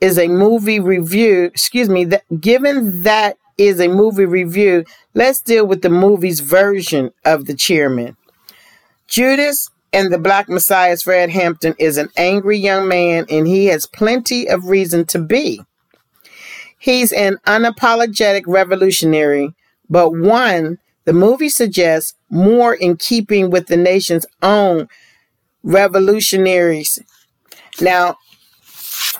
is 0.00 0.18
a 0.18 0.28
movie 0.28 0.80
review, 0.80 1.44
excuse 1.44 1.88
me, 1.88 2.04
that 2.04 2.22
given 2.40 3.02
that 3.02 3.36
is 3.56 3.80
a 3.80 3.88
movie 3.88 4.26
review, 4.26 4.84
let's 5.14 5.40
deal 5.40 5.66
with 5.66 5.82
the 5.82 5.88
movie's 5.88 6.40
version 6.40 7.12
of 7.24 7.46
the 7.46 7.54
chairman. 7.54 8.16
Judas 9.08 9.70
and 9.92 10.12
the 10.12 10.18
Black 10.18 10.48
Messiah's 10.48 11.02
Fred 11.02 11.30
Hampton 11.30 11.74
is 11.78 11.96
an 11.96 12.08
angry 12.16 12.58
young 12.58 12.88
man, 12.88 13.26
and 13.30 13.46
he 13.46 13.66
has 13.66 13.86
plenty 13.86 14.48
of 14.48 14.66
reason 14.66 15.04
to 15.06 15.18
be. 15.18 15.64
He's 16.78 17.12
an 17.12 17.38
unapologetic 17.46 18.42
revolutionary, 18.46 19.54
but 19.88 20.10
one 20.10 20.78
the 21.04 21.12
movie 21.12 21.48
suggests 21.48 22.14
more 22.30 22.74
in 22.74 22.96
keeping 22.96 23.50
with 23.50 23.66
the 23.66 23.76
nation's 23.76 24.26
own 24.42 24.88
revolutionaries. 25.62 26.98
Now, 27.80 28.16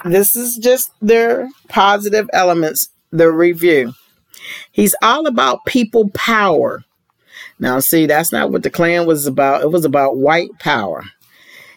this 0.04 0.36
is 0.36 0.56
just 0.56 0.90
their 1.00 1.48
positive 1.68 2.28
elements, 2.32 2.88
the 3.10 3.30
review. 3.30 3.94
He's 4.72 4.94
all 5.02 5.26
about 5.26 5.64
people 5.66 6.10
power. 6.10 6.84
Now, 7.58 7.80
see, 7.80 8.06
that's 8.06 8.32
not 8.32 8.50
what 8.50 8.62
the 8.62 8.70
Klan 8.70 9.06
was 9.06 9.26
about. 9.26 9.62
It 9.62 9.70
was 9.70 9.84
about 9.84 10.16
white 10.16 10.58
power. 10.58 11.04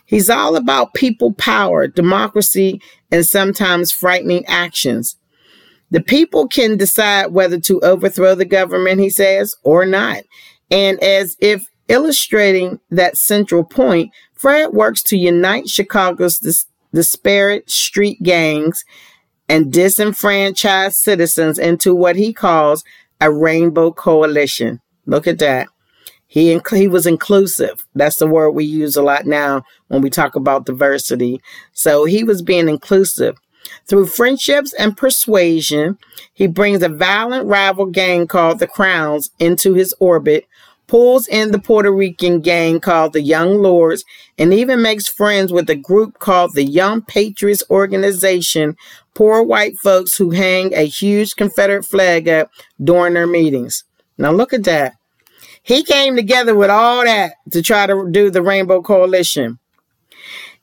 He's 0.05 0.30
all 0.30 0.55
about 0.55 0.93
people 0.93 1.34
power, 1.34 1.88
democracy, 1.88 2.82
and 3.12 3.26
sometimes 3.26 3.91
frightening 3.91 4.45
actions. 4.45 5.18
The 5.91 6.01
people 6.01 6.47
can 6.47 6.77
decide 6.77 7.27
whether 7.31 7.59
to 7.61 7.79
overthrow 7.81 8.35
the 8.35 8.45
government, 8.45 8.99
he 8.99 9.09
says, 9.09 9.55
or 9.63 9.85
not. 9.85 10.23
And 10.69 11.01
as 11.01 11.38
if 11.39 11.65
illustrating 11.88 12.79
that 12.89 13.17
central 13.17 13.63
point, 13.63 14.11
Fred 14.33 14.73
works 14.73 15.01
to 15.03 15.17
unite 15.17 15.69
Chicago's 15.69 16.39
dis- 16.39 16.65
disparate 16.93 17.69
street 17.69 18.21
gangs 18.21 18.83
and 19.49 19.71
disenfranchised 19.71 20.95
citizens 20.95 21.57
into 21.57 21.95
what 21.95 22.17
he 22.17 22.33
calls 22.33 22.83
a 23.21 23.31
rainbow 23.31 23.91
coalition. 23.91 24.81
Look 25.05 25.25
at 25.25 25.39
that. 25.39 25.67
He, 26.27 26.53
inc- 26.53 26.75
he 26.75 26.89
was 26.89 27.05
inclusive. 27.07 27.85
That's 27.95 28.17
the 28.17 28.27
word 28.27 28.51
we 28.51 28.65
use 28.65 28.97
a 28.97 29.01
lot 29.01 29.25
now 29.25 29.63
when 29.88 30.01
we 30.01 30.09
talk 30.09 30.35
about 30.35 30.65
diversity. 30.65 31.41
So 31.71 32.03
he 32.03 32.25
was 32.25 32.41
being 32.41 32.67
inclusive. 32.67 33.38
Through 33.88 34.07
friendships 34.07 34.74
and 34.74 34.97
persuasion, 34.97 35.97
he 36.34 36.47
brings 36.47 36.84
a 36.84 36.89
violent 36.89 37.47
rival 37.47 37.86
gang 37.86 38.28
called 38.28 38.59
the 38.59 38.68
Crowns 38.68 39.32
into 39.39 39.74
his 39.74 39.95
orbit, 39.99 40.45
pulls 40.88 41.28
in 41.28 41.51
the 41.51 41.59
Puerto 41.59 41.91
Rican 41.91 42.41
gang 42.41 42.80
called 42.80 43.13
the 43.13 43.22
Young 43.22 43.61
Lords, 43.61 44.03
and 44.38 44.53
even 44.53 44.82
makes 44.82 45.07
friends 45.07 45.51
with 45.51 45.70
a 45.70 45.76
group 45.76 46.20
called 46.20 46.53
the 46.53 46.63
Young 46.63 47.01
Patriots 47.01 47.63
Organization, 47.70 48.76
poor 49.13 49.43
white 49.43 49.78
folks 49.78 50.18
who 50.18 50.32
hang 50.32 50.74
a 50.74 50.86
huge 50.86 51.36
Confederate 51.36 51.84
flag 51.84 52.28
up 52.28 52.49
during 52.82 53.13
their 53.13 53.28
meetings. 53.28 53.84
Now 54.18 54.32
look 54.32 54.53
at 54.53 54.63
that. 54.63 54.93
He 55.61 55.84
came 55.84 56.15
together 56.15 56.55
with 56.55 56.70
all 56.70 57.03
that 57.03 57.34
to 57.51 57.61
try 57.61 57.86
to 57.88 58.07
do 58.09 58.30
the 58.30 58.41
Rainbow 58.41 58.82
Coalition. 58.82 59.59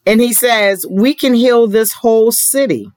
And 0.06 0.20
he 0.20 0.32
says, 0.32 0.86
We 0.88 1.14
can 1.14 1.34
heal 1.34 1.66
this 1.66 1.92
whole 1.92 2.32
city. 2.32 2.90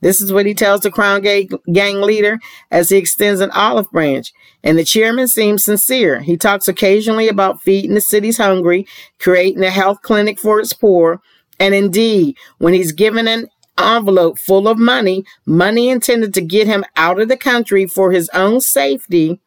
This 0.00 0.20
is 0.20 0.32
what 0.32 0.46
he 0.46 0.54
tells 0.54 0.82
the 0.82 0.90
Crown 0.90 1.22
Gang 1.22 2.00
leader 2.00 2.38
as 2.70 2.88
he 2.88 2.96
extends 2.96 3.40
an 3.40 3.50
olive 3.50 3.90
branch. 3.90 4.32
And 4.62 4.78
the 4.78 4.84
chairman 4.84 5.26
seems 5.26 5.64
sincere. 5.64 6.20
He 6.20 6.36
talks 6.36 6.68
occasionally 6.68 7.28
about 7.28 7.62
feeding 7.62 7.94
the 7.94 8.00
city's 8.00 8.38
hungry, 8.38 8.86
creating 9.18 9.64
a 9.64 9.70
health 9.70 10.02
clinic 10.02 10.38
for 10.38 10.60
its 10.60 10.72
poor. 10.72 11.20
And 11.58 11.74
indeed, 11.74 12.36
when 12.58 12.74
he's 12.74 12.92
given 12.92 13.26
an 13.26 13.48
envelope 13.76 14.38
full 14.38 14.68
of 14.68 14.78
money, 14.78 15.24
money 15.44 15.88
intended 15.88 16.32
to 16.34 16.40
get 16.40 16.68
him 16.68 16.84
out 16.96 17.20
of 17.20 17.28
the 17.28 17.36
country 17.36 17.86
for 17.86 18.12
his 18.12 18.28
own 18.30 18.60
safety, 18.60 19.40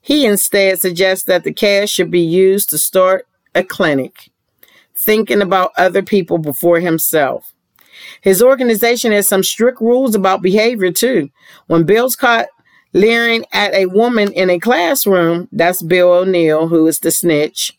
he 0.00 0.24
instead 0.24 0.80
suggests 0.80 1.24
that 1.24 1.42
the 1.42 1.52
cash 1.52 1.90
should 1.90 2.10
be 2.10 2.20
used 2.20 2.70
to 2.70 2.78
start 2.78 3.26
a 3.54 3.64
clinic 3.64 4.30
thinking 5.00 5.40
about 5.40 5.72
other 5.76 6.02
people 6.02 6.38
before 6.38 6.80
himself. 6.80 7.52
His 8.20 8.42
organization 8.42 9.12
has 9.12 9.28
some 9.28 9.42
strict 9.42 9.80
rules 9.80 10.14
about 10.14 10.42
behavior 10.42 10.92
too. 10.92 11.30
When 11.66 11.84
Bill's 11.84 12.16
caught 12.16 12.46
leering 12.92 13.44
at 13.52 13.72
a 13.74 13.86
woman 13.86 14.32
in 14.32 14.50
a 14.50 14.58
classroom, 14.58 15.48
that's 15.52 15.82
Bill 15.82 16.12
O'Neal, 16.12 16.68
who 16.68 16.86
is 16.86 16.98
the 16.98 17.10
snitch, 17.10 17.76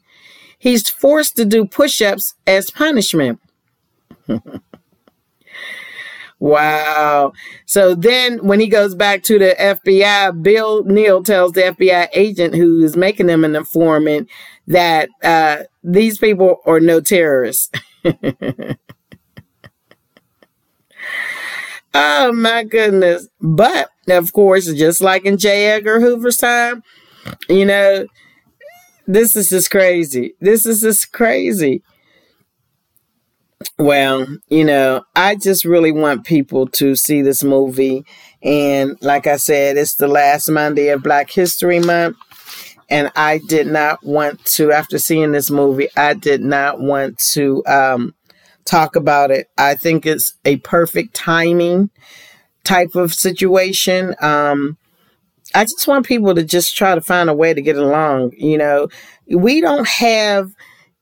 he's 0.58 0.90
forced 0.90 1.36
to 1.38 1.46
do 1.46 1.66
push 1.66 2.02
ups 2.02 2.36
as 2.48 2.72
punishment. 2.72 3.40
wow. 6.40 7.34
So 7.66 7.96
then 7.96 8.46
when 8.46 8.60
he 8.60 8.68
goes 8.68 8.96
back 8.96 9.24
to 9.24 9.38
the 9.38 9.56
FBI, 9.60 10.42
Bill 10.42 10.84
Neal 10.86 11.24
tells 11.24 11.52
the 11.54 11.62
FBI 11.62 12.10
agent 12.14 12.56
who 12.56 12.84
is 12.84 12.96
making 12.96 13.30
him 13.30 13.44
an 13.44 13.56
informant 13.56 14.30
that 14.72 15.10
uh, 15.22 15.64
these 15.84 16.18
people 16.18 16.62
are 16.66 16.80
no 16.80 17.02
terrorists. 17.02 17.70
oh 21.94 22.32
my 22.34 22.64
goodness. 22.64 23.28
But 23.40 23.90
of 24.10 24.34
course, 24.34 24.66
just 24.74 25.02
like 25.02 25.26
in 25.26 25.38
J. 25.38 25.68
Edgar 25.68 26.00
Hoover's 26.00 26.38
time, 26.38 26.84
you 27.50 27.66
know, 27.66 28.08
this 29.08 29.36
is 29.36 29.50
just 29.50 29.70
crazy. 29.70 30.36
This 30.40 30.66
is 30.66 30.82
just 30.82 31.12
crazy. 31.12 31.84
Well, 33.78 34.26
you 34.50 34.64
know, 34.64 35.04
I 35.16 35.36
just 35.36 35.66
really 35.66 35.92
want 35.92 36.26
people 36.26 36.68
to 36.68 36.96
see 36.96 37.22
this 37.22 37.44
movie. 37.44 38.06
And 38.42 38.98
like 39.02 39.28
I 39.28 39.36
said, 39.36 39.78
it's 39.78 39.96
the 39.96 40.08
last 40.08 40.50
Monday 40.50 40.90
of 40.90 41.04
Black 41.04 41.30
History 41.30 41.80
Month. 41.80 42.16
And 42.92 43.10
I 43.16 43.40
did 43.48 43.68
not 43.68 44.06
want 44.06 44.44
to, 44.46 44.72
after 44.72 45.00
seeing 45.00 45.32
this 45.32 45.50
movie, 45.50 45.88
I 45.96 46.14
did 46.14 46.42
not 46.42 46.82
want 46.82 47.18
to 47.34 47.64
um, 47.66 48.14
talk 48.66 48.98
about 48.98 49.32
it. 49.32 49.48
I 49.58 49.76
think 49.76 50.06
it's 50.06 50.34
a 50.44 50.58
perfect 50.58 51.16
timing 51.16 51.90
type 52.66 52.96
of 52.96 53.14
situation. 53.14 54.14
Um, 54.22 54.78
I 55.56 55.64
just 55.64 55.88
want 55.88 56.06
people 56.06 56.36
to 56.36 56.44
just 56.44 56.76
try 56.76 56.94
to 56.94 57.02
find 57.02 57.30
a 57.30 57.34
way 57.34 57.54
to 57.54 57.62
get 57.62 57.78
along. 57.78 58.34
You 58.38 58.58
know, 58.58 58.90
we 59.34 59.62
don't 59.62 59.88
have 59.88 60.52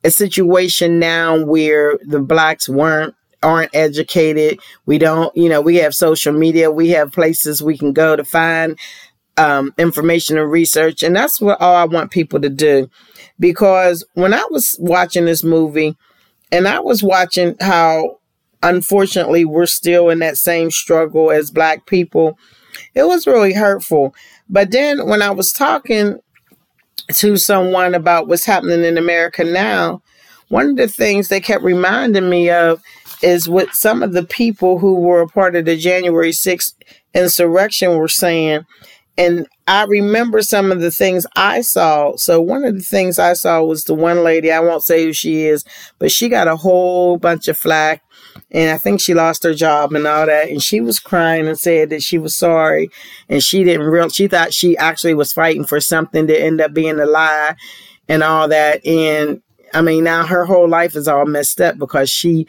a 0.03 0.11
situation 0.11 0.99
now 0.99 1.43
where 1.43 1.97
the 2.05 2.19
blacks 2.19 2.69
weren't 2.69 3.15
aren't 3.41 3.73
educated. 3.73 4.59
We 4.85 4.97
don't, 4.97 5.35
you 5.35 5.47
know, 5.47 5.61
we 5.61 5.77
have 5.77 5.95
social 5.95 6.33
media. 6.33 6.69
We 6.71 6.89
have 6.89 7.13
places 7.13 7.63
we 7.63 7.77
can 7.77 7.93
go 7.93 8.15
to 8.15 8.25
find 8.25 8.77
um, 9.39 9.73
information 9.77 10.37
and 10.37 10.51
research. 10.51 11.01
And 11.01 11.15
that's 11.15 11.39
what 11.39 11.59
all 11.61 11.75
I 11.75 11.85
want 11.85 12.11
people 12.11 12.41
to 12.41 12.49
do. 12.49 12.89
Because 13.39 14.05
when 14.13 14.33
I 14.33 14.45
was 14.51 14.75
watching 14.79 15.25
this 15.25 15.43
movie 15.43 15.95
and 16.51 16.67
I 16.67 16.81
was 16.81 17.01
watching 17.01 17.55
how 17.61 18.19
unfortunately 18.61 19.45
we're 19.45 19.65
still 19.65 20.09
in 20.09 20.19
that 20.19 20.37
same 20.37 20.69
struggle 20.69 21.31
as 21.31 21.51
black 21.51 21.85
people, 21.85 22.37
it 22.93 23.03
was 23.07 23.25
really 23.25 23.53
hurtful. 23.53 24.13
But 24.49 24.71
then 24.71 25.07
when 25.07 25.21
I 25.21 25.31
was 25.31 25.53
talking 25.53 26.19
to 27.13 27.37
someone 27.37 27.95
about 27.95 28.27
what's 28.27 28.45
happening 28.45 28.83
in 28.83 28.97
America 28.97 29.45
now, 29.45 30.01
one 30.49 30.71
of 30.71 30.75
the 30.75 30.87
things 30.89 31.29
they 31.29 31.39
kept 31.39 31.63
reminding 31.63 32.29
me 32.29 32.49
of 32.49 32.81
is 33.21 33.47
what 33.47 33.73
some 33.73 34.03
of 34.03 34.13
the 34.13 34.23
people 34.23 34.79
who 34.79 34.95
were 34.95 35.21
a 35.21 35.27
part 35.27 35.55
of 35.55 35.65
the 35.65 35.77
January 35.77 36.31
6th 36.31 36.73
insurrection 37.13 37.97
were 37.97 38.07
saying. 38.07 38.65
And 39.19 39.47
I 39.67 39.83
remember 39.83 40.41
some 40.41 40.71
of 40.71 40.79
the 40.79 40.91
things 40.91 41.27
I 41.35 41.59
saw. 41.59 42.15
So 42.15 42.39
one 42.39 42.63
of 42.63 42.73
the 42.75 42.83
things 42.83 43.19
I 43.19 43.33
saw 43.33 43.61
was 43.61 43.83
the 43.83 43.93
one 43.93 44.23
lady, 44.23 44.49
I 44.49 44.61
won't 44.61 44.81
say 44.81 45.03
who 45.03 45.11
she 45.11 45.41
is, 45.41 45.65
but 45.99 46.09
she 46.09 46.29
got 46.29 46.47
a 46.47 46.55
whole 46.55 47.17
bunch 47.17 47.49
of 47.49 47.57
flack. 47.57 48.01
And 48.49 48.71
I 48.71 48.77
think 48.77 49.01
she 49.01 49.13
lost 49.13 49.43
her 49.43 49.53
job 49.53 49.91
and 49.91 50.07
all 50.07 50.25
that. 50.25 50.47
And 50.47 50.63
she 50.63 50.79
was 50.79 51.01
crying 51.01 51.49
and 51.49 51.59
said 51.59 51.89
that 51.89 52.01
she 52.01 52.17
was 52.17 52.33
sorry. 52.33 52.89
And 53.27 53.43
she 53.43 53.65
didn't 53.65 53.87
real 53.87 54.07
she 54.07 54.29
thought 54.29 54.53
she 54.53 54.77
actually 54.77 55.15
was 55.15 55.33
fighting 55.33 55.65
for 55.65 55.81
something 55.81 56.27
that 56.27 56.41
ended 56.41 56.65
up 56.65 56.73
being 56.73 56.97
a 56.97 57.05
lie 57.05 57.57
and 58.07 58.23
all 58.23 58.47
that. 58.47 58.85
And 58.87 59.41
I 59.73 59.81
mean, 59.81 60.05
now 60.05 60.25
her 60.25 60.45
whole 60.45 60.69
life 60.69 60.95
is 60.95 61.09
all 61.09 61.25
messed 61.25 61.59
up 61.59 61.77
because 61.77 62.09
she 62.09 62.47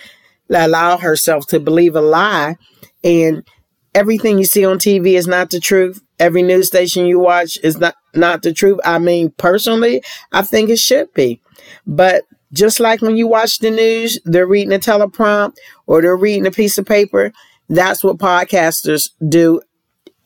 allowed 0.49 1.01
herself 1.01 1.49
to 1.49 1.59
believe 1.59 1.97
a 1.97 2.01
lie. 2.01 2.59
And 3.03 3.43
everything 3.95 4.39
you 4.39 4.45
see 4.45 4.65
on 4.65 4.79
TV 4.79 5.15
is 5.15 5.27
not 5.27 5.51
the 5.51 5.61
truth. 5.61 6.03
Every 6.19 6.43
news 6.43 6.67
station 6.67 7.07
you 7.07 7.19
watch 7.19 7.59
is 7.63 7.79
not, 7.79 7.95
not 8.15 8.43
the 8.43 8.53
truth. 8.53 8.79
I 8.85 8.99
mean, 8.99 9.31
personally, 9.37 10.03
I 10.33 10.43
think 10.43 10.71
it 10.71 10.79
should 10.79 11.13
be. 11.15 11.41
But 11.87 12.25
just 12.53 12.81
like 12.81 13.01
when 13.01 13.17
you 13.17 13.27
watch 13.27 13.59
the 13.59 13.71
news, 13.71 14.19
they're 14.25 14.47
reading 14.47 14.73
a 14.73 14.79
teleprompt 14.79 15.57
or 15.87 16.03
they're 16.03 16.17
reading 16.17 16.47
a 16.47 16.51
piece 16.51 16.79
of 16.79 16.87
paper. 16.87 17.33
That's 17.69 18.03
what 18.03 18.19
podcasters 18.19 19.11
do. 19.29 19.63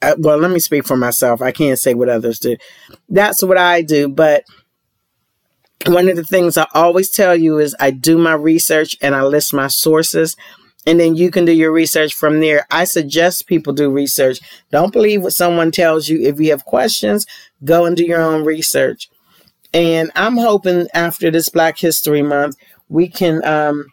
Uh, 0.01 0.15
well, 0.19 0.39
let 0.39 0.51
me 0.51 0.59
speak 0.59 0.87
for 0.87 0.97
myself. 0.97 1.41
I 1.43 1.53
can't 1.53 1.79
say 1.79 1.95
what 1.95 2.09
others 2.09 2.39
do. 2.39 2.57
That's 3.09 3.43
what 3.43 3.59
I 3.59 3.83
do. 3.83 4.09
But 4.09 4.45
one 5.87 6.09
of 6.09 6.17
the 6.17 6.25
things 6.25 6.57
I 6.57 6.67
always 6.73 7.11
tell 7.11 7.37
you 7.37 7.59
is 7.59 7.77
I 7.79 7.91
do 7.91 8.17
my 8.17 8.33
research 8.35 8.97
and 9.03 9.15
I 9.15 9.23
list 9.23 9.53
my 9.53 9.69
sources 9.69 10.37
and 10.87 11.01
then 11.01 11.17
you 11.17 11.31
can 11.31 11.45
do 11.45 11.53
your 11.53 11.73
research 11.73 12.15
from 12.15 12.41
there. 12.41 12.67
I 12.71 12.85
suggest 12.85 13.47
people 13.47 13.73
do 13.73 13.91
research. 13.91 14.41
Don't 14.71 14.93
believe 14.93 15.23
what 15.23 15.33
someone 15.33 15.71
tells 15.71 16.09
you. 16.09 16.21
If 16.21 16.39
you 16.41 16.51
have 16.51 16.65
questions, 16.65 17.27
go 17.65 17.87
and 17.87 17.97
do 17.97 18.05
your 18.05 18.21
own 18.21 18.45
research. 18.45 19.09
And 19.73 20.11
I'm 20.15 20.37
hoping 20.37 20.87
after 20.95 21.31
this 21.31 21.49
Black 21.49 21.79
History 21.79 22.23
Month, 22.23 22.57
we 22.89 23.09
can 23.09 23.45
um, 23.45 23.87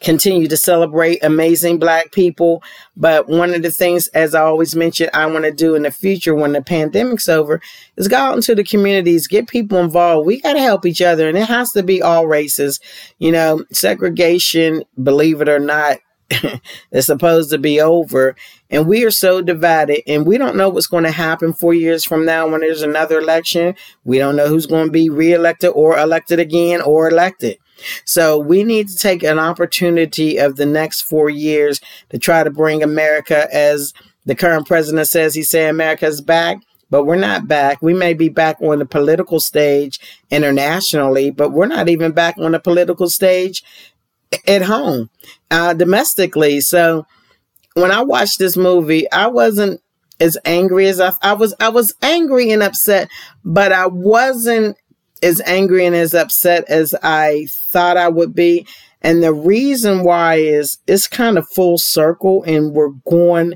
continue 0.00 0.48
to 0.48 0.56
celebrate 0.56 1.22
amazing 1.24 1.78
black 1.78 2.12
people. 2.12 2.62
But 2.96 3.28
one 3.28 3.54
of 3.54 3.62
the 3.62 3.70
things, 3.70 4.08
as 4.08 4.34
I 4.34 4.42
always 4.42 4.76
mention, 4.76 5.08
I 5.14 5.26
want 5.26 5.44
to 5.44 5.52
do 5.52 5.74
in 5.74 5.82
the 5.82 5.90
future 5.90 6.34
when 6.34 6.52
the 6.52 6.62
pandemic's 6.62 7.28
over 7.28 7.60
is 7.96 8.08
go 8.08 8.16
out 8.16 8.36
into 8.36 8.54
the 8.54 8.64
communities, 8.64 9.26
get 9.26 9.48
people 9.48 9.78
involved. 9.78 10.26
We 10.26 10.40
got 10.40 10.54
to 10.54 10.60
help 10.60 10.86
each 10.86 11.02
other, 11.02 11.28
and 11.28 11.38
it 11.38 11.48
has 11.48 11.72
to 11.72 11.82
be 11.82 12.02
all 12.02 12.26
races. 12.26 12.80
You 13.18 13.32
know, 13.32 13.64
segregation, 13.72 14.84
believe 15.02 15.40
it 15.40 15.48
or 15.48 15.58
not, 15.58 15.98
is 16.92 17.06
supposed 17.06 17.50
to 17.50 17.58
be 17.58 17.80
over. 17.80 18.36
And 18.70 18.86
we 18.86 19.04
are 19.04 19.10
so 19.10 19.42
divided, 19.42 20.02
and 20.06 20.26
we 20.26 20.38
don't 20.38 20.56
know 20.56 20.68
what's 20.68 20.86
going 20.86 21.04
to 21.04 21.10
happen 21.10 21.52
four 21.52 21.74
years 21.74 22.04
from 22.04 22.24
now 22.24 22.48
when 22.48 22.60
there's 22.60 22.82
another 22.82 23.18
election. 23.18 23.74
We 24.04 24.18
don't 24.18 24.36
know 24.36 24.48
who's 24.48 24.66
going 24.66 24.86
to 24.86 24.92
be 24.92 25.10
reelected 25.10 25.72
or 25.74 25.98
elected 25.98 26.38
again 26.38 26.80
or 26.80 27.08
elected. 27.08 27.58
So 28.04 28.38
we 28.38 28.64
need 28.64 28.88
to 28.88 28.96
take 28.96 29.22
an 29.22 29.38
opportunity 29.38 30.38
of 30.38 30.56
the 30.56 30.66
next 30.66 31.02
four 31.02 31.30
years 31.30 31.80
to 32.10 32.18
try 32.18 32.44
to 32.44 32.50
bring 32.50 32.82
America, 32.82 33.48
as 33.52 33.92
the 34.24 34.34
current 34.34 34.66
president 34.66 35.06
says, 35.08 35.34
he's 35.34 35.50
saying 35.50 35.70
America's 35.70 36.20
back. 36.20 36.58
But 36.90 37.04
we're 37.04 37.16
not 37.16 37.48
back. 37.48 37.80
We 37.80 37.94
may 37.94 38.12
be 38.12 38.28
back 38.28 38.60
on 38.60 38.78
the 38.78 38.84
political 38.84 39.40
stage 39.40 39.98
internationally, 40.30 41.30
but 41.30 41.50
we're 41.50 41.66
not 41.66 41.88
even 41.88 42.12
back 42.12 42.36
on 42.36 42.52
the 42.52 42.60
political 42.60 43.08
stage 43.08 43.64
at 44.46 44.60
home, 44.60 45.08
uh, 45.50 45.72
domestically. 45.72 46.60
So 46.60 47.06
when 47.74 47.90
I 47.90 48.02
watched 48.02 48.38
this 48.38 48.58
movie, 48.58 49.10
I 49.10 49.28
wasn't 49.28 49.80
as 50.20 50.36
angry 50.44 50.86
as 50.86 51.00
I, 51.00 51.12
I 51.22 51.32
was. 51.32 51.54
I 51.58 51.70
was 51.70 51.94
angry 52.02 52.50
and 52.50 52.62
upset, 52.62 53.08
but 53.42 53.72
I 53.72 53.86
wasn't 53.86 54.76
as 55.22 55.40
angry 55.42 55.86
and 55.86 55.94
as 55.94 56.14
upset 56.14 56.64
as 56.68 56.94
I 57.02 57.46
thought 57.70 57.96
I 57.96 58.08
would 58.08 58.34
be. 58.34 58.66
And 59.00 59.22
the 59.22 59.32
reason 59.32 60.04
why 60.04 60.36
is 60.36 60.78
it's 60.86 61.08
kind 61.08 61.38
of 61.38 61.48
full 61.48 61.78
circle 61.78 62.44
and 62.44 62.72
we're 62.72 62.90
going, 63.08 63.54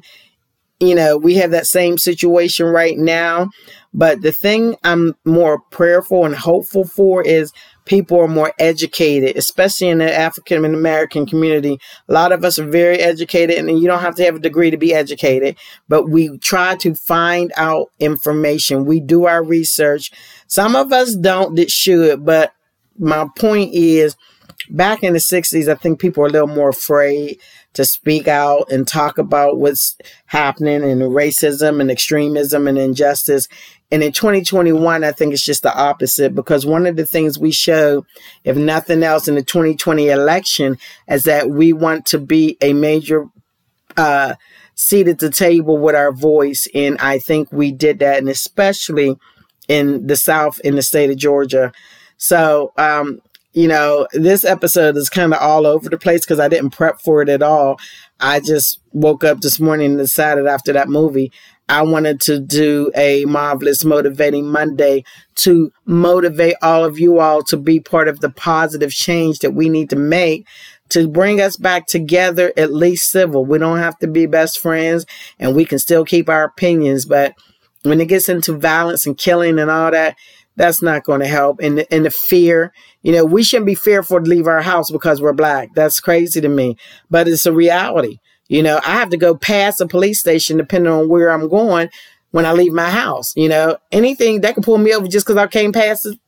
you 0.81 0.95
know, 0.95 1.17
we 1.17 1.35
have 1.37 1.53
that 1.53 1.67
same 1.67 1.99
situation 1.99 2.67
right 2.67 2.99
now. 2.99 3.51
But 3.95 4.23
the 4.23 4.33
thing 4.33 4.77
I'm 4.85 5.15
more 5.25 5.61
prayerful 5.71 6.25
and 6.25 6.35
hopeful 6.35 6.85
for 6.85 7.23
is 7.23 7.53
people 7.87 8.21
are 8.21 8.29
more 8.29 8.53
educated, 8.59 9.37
especially 9.37 9.89
in 9.89 9.99
the 9.99 10.15
African 10.15 10.65
American 10.65 11.25
community. 11.25 11.79
A 12.09 12.13
lot 12.13 12.33
of 12.33 12.45
us 12.45 12.59
are 12.59 12.67
very 12.67 12.99
educated, 12.99 13.57
and 13.57 13.81
you 13.81 13.87
don't 13.87 14.01
have 14.01 14.17
to 14.17 14.25
have 14.25 14.37
a 14.37 14.41
degree 14.41 14.71
to 14.71 14.77
be 14.77 14.93
educated, 14.93 15.57
but 15.89 16.11
we 16.11 16.37
try 16.39 16.77
to 16.77 16.95
find 16.95 17.53
out 17.57 17.91
information. 17.99 18.85
We 18.85 19.01
do 19.01 19.25
our 19.25 19.43
research. 19.43 20.13
Some 20.47 20.77
of 20.77 20.93
us 20.93 21.17
don't 21.17 21.57
that 21.57 21.71
should, 21.71 22.25
but 22.25 22.53
my 22.99 23.27
point 23.37 23.73
is 23.73 24.17
back 24.71 25.03
in 25.03 25.13
the 25.13 25.19
60s, 25.19 25.69
I 25.69 25.75
think 25.75 26.01
people 26.01 26.23
were 26.23 26.29
a 26.29 26.33
little 26.33 26.49
more 26.49 26.71
afraid 26.71 27.39
to 27.75 27.85
speak 27.85 28.27
out 28.27 28.73
and 28.73 28.89
talk 28.89 29.19
about 29.19 29.59
what's 29.59 29.97
happening 30.27 30.83
and 30.83 31.03
racism 31.03 31.81
and 31.81 31.91
extremism 31.91 32.67
and 32.67 32.79
injustice. 32.79 33.49
And 33.91 34.03
in 34.03 34.13
2021, 34.13 35.05
I 35.05 35.13
think 35.13 35.33
it's 35.33 35.45
just 35.45 35.63
the 35.63 35.75
opposite 35.75 36.35
because 36.35 36.67
one 36.67 36.87
of 36.87 36.97
the 36.97 37.07
things 37.07 37.39
we 37.39 37.53
show, 37.53 38.05
if 38.45 38.57
nothing 38.57 39.03
else, 39.03 39.29
in 39.29 39.37
the 39.37 39.43
2020 39.43 40.09
election 40.09 40.79
is 41.09 41.25
that 41.25 41.51
we 41.51 41.73
want 41.73 42.07
to 42.07 42.19
be 42.19 42.57
a 42.61 42.73
major 42.73 43.27
uh, 43.97 44.35
seat 44.75 45.09
at 45.09 45.21
the 45.21 45.31
table 45.31 45.79
with 45.79 45.95
our 45.95 46.13
voice. 46.13 46.67
And 46.75 46.99
I 46.99 47.19
think 47.19 47.53
we 47.53 47.71
did 47.71 48.01
that, 48.01 48.19
and 48.19 48.29
especially 48.29 49.17
in 49.69 50.07
the 50.07 50.17
South, 50.17 50.61
in 50.61 50.75
the 50.75 50.83
state 50.83 51.11
of 51.11 51.17
Georgia. 51.17 51.73
So, 52.17 52.73
um, 52.77 53.21
you 53.53 53.69
know, 53.69 54.07
this 54.13 54.45
episode 54.45 54.97
is 54.97 55.09
kind 55.09 55.33
of 55.33 55.41
all 55.41 55.67
over 55.67 55.89
the 55.89 55.99
place 55.99 56.21
because 56.21 56.41
I 56.41 56.49
didn't 56.49 56.71
prep 56.71 57.01
for 57.01 57.23
it 57.23 57.29
at 57.29 57.43
all. 57.43 57.79
I 58.21 58.41
just 58.41 58.81
woke 58.93 59.25
up 59.25 59.41
this 59.41 59.59
morning 59.59 59.93
and 59.93 59.99
decided 59.99 60.47
after 60.47 60.73
that 60.75 60.89
movie 60.89 61.33
I 61.69 61.83
wanted 61.83 62.21
to 62.23 62.39
do 62.39 62.93
a 62.95 63.25
marvelous 63.25 63.85
motivating 63.85 64.49
Monday 64.49 65.05
to 65.37 65.73
motivate 65.85 66.55
all 66.63 66.85
of 66.85 66.99
you 66.99 67.19
all 67.19 67.43
to 67.45 67.57
be 67.57 67.81
part 67.81 68.09
of 68.09 68.21
the 68.21 68.31
positive 68.31 68.93
change 68.93 69.41
that 69.41 69.53
we 69.53 69.69
need 69.69 69.91
to 69.91 69.97
make 69.97 70.47
to 70.91 71.09
bring 71.09 71.41
us 71.41 71.57
back 71.57 71.87
together, 71.87 72.53
at 72.57 72.73
least 72.73 73.11
civil. 73.11 73.45
We 73.45 73.59
don't 73.59 73.79
have 73.79 73.99
to 73.99 74.07
be 74.07 74.27
best 74.27 74.61
friends 74.61 75.07
and 75.39 75.57
we 75.57 75.65
can 75.65 75.79
still 75.79 76.05
keep 76.05 76.29
our 76.29 76.45
opinions. 76.45 77.05
But 77.05 77.35
when 77.83 78.01
it 78.01 78.07
gets 78.07 78.29
into 78.29 78.57
violence 78.57 79.07
and 79.07 79.19
killing 79.19 79.59
and 79.59 79.71
all 79.71 79.91
that, 79.91 80.17
that's 80.55 80.83
not 80.83 81.05
going 81.05 81.21
to 81.21 81.27
help. 81.27 81.61
And 81.61 81.85
and 81.91 82.07
the 82.07 82.11
fear, 82.11 82.73
you 83.03 83.13
know, 83.13 83.25
we 83.25 83.43
shouldn't 83.43 83.67
be 83.67 83.75
fearful 83.75 84.23
to 84.23 84.29
leave 84.31 84.47
our 84.47 84.63
house 84.63 84.91
because 84.91 85.21
we're 85.21 85.35
black. 85.35 85.69
That's 85.75 86.01
crazy 86.01 86.41
to 86.41 86.49
me, 86.49 86.77
but 87.11 87.29
it's 87.29 87.47
a 87.47 87.53
reality. 87.53 88.19
You 88.49 88.63
know, 88.63 88.81
I 88.85 88.93
have 88.93 89.11
to 89.11 89.17
go 89.17 89.35
past 89.35 89.81
a 89.81 89.87
police 89.87 90.21
station 90.21 90.57
depending 90.57 90.93
on 90.93 91.09
where 91.09 91.31
I'm 91.31 91.49
going 91.49 91.91
when 92.31 92.45
I 92.45 92.53
leave 92.53 92.73
my 92.73 92.91
house. 92.91 93.35
You 93.37 93.49
know, 93.49 93.77
anything 93.93 94.43
that 94.43 94.55
could 94.55 94.65
pull 94.65 94.79
me 94.79 94.95
over 94.95 95.09
just 95.09 95.27
because 95.27 95.39
I 95.39 95.47
came 95.47 95.73
past 95.73 96.07
it. 96.07 96.19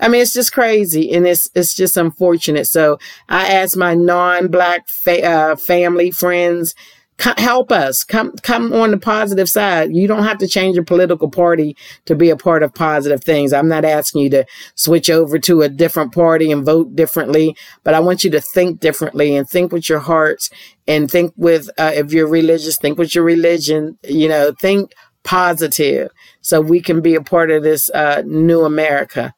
I 0.00 0.08
mean, 0.08 0.22
it's 0.22 0.32
just 0.32 0.52
crazy 0.52 1.12
and 1.12 1.26
it's 1.26 1.50
it's 1.54 1.74
just 1.74 1.96
unfortunate. 1.96 2.66
So 2.66 2.98
I 3.28 3.48
ask 3.48 3.76
my 3.76 3.94
non-black 3.94 4.88
fa- 4.88 5.24
uh, 5.24 5.56
family 5.56 6.10
friends 6.10 6.74
help 7.18 7.72
us. 7.72 8.04
Come 8.04 8.32
come 8.42 8.72
on 8.72 8.90
the 8.90 8.98
positive 8.98 9.48
side. 9.48 9.94
You 9.94 10.06
don't 10.06 10.24
have 10.24 10.38
to 10.38 10.46
change 10.46 10.76
your 10.76 10.84
political 10.84 11.30
party 11.30 11.76
to 12.04 12.14
be 12.14 12.30
a 12.30 12.36
part 12.36 12.62
of 12.62 12.74
positive 12.74 13.24
things. 13.24 13.52
I'm 13.52 13.68
not 13.68 13.84
asking 13.84 14.22
you 14.22 14.30
to 14.30 14.46
switch 14.74 15.10
over 15.10 15.38
to 15.38 15.62
a 15.62 15.68
different 15.68 16.12
party 16.12 16.50
and 16.52 16.64
vote 16.64 16.94
differently 16.94 17.56
but 17.84 17.94
i 17.94 18.00
want 18.00 18.24
you 18.24 18.30
to 18.30 18.40
think 18.40 18.80
differently 18.80 19.34
and 19.34 19.48
think 19.48 19.72
with 19.72 19.88
your 19.88 19.98
hearts 19.98 20.50
and 20.86 21.10
think 21.10 21.32
with 21.36 21.68
uh, 21.78 21.92
if 21.94 22.12
you're 22.12 22.28
religious 22.28 22.76
think 22.78 22.98
with 22.98 23.14
your 23.14 23.24
religion. 23.24 23.98
You 24.02 24.28
know 24.28 24.52
think 24.60 24.92
positive 25.24 26.10
so 26.40 26.60
we 26.60 26.80
can 26.80 27.00
be 27.00 27.16
a 27.16 27.20
part 27.20 27.50
of 27.50 27.64
this 27.64 27.90
uh, 27.90 28.22
new 28.24 28.64
america 28.64 29.34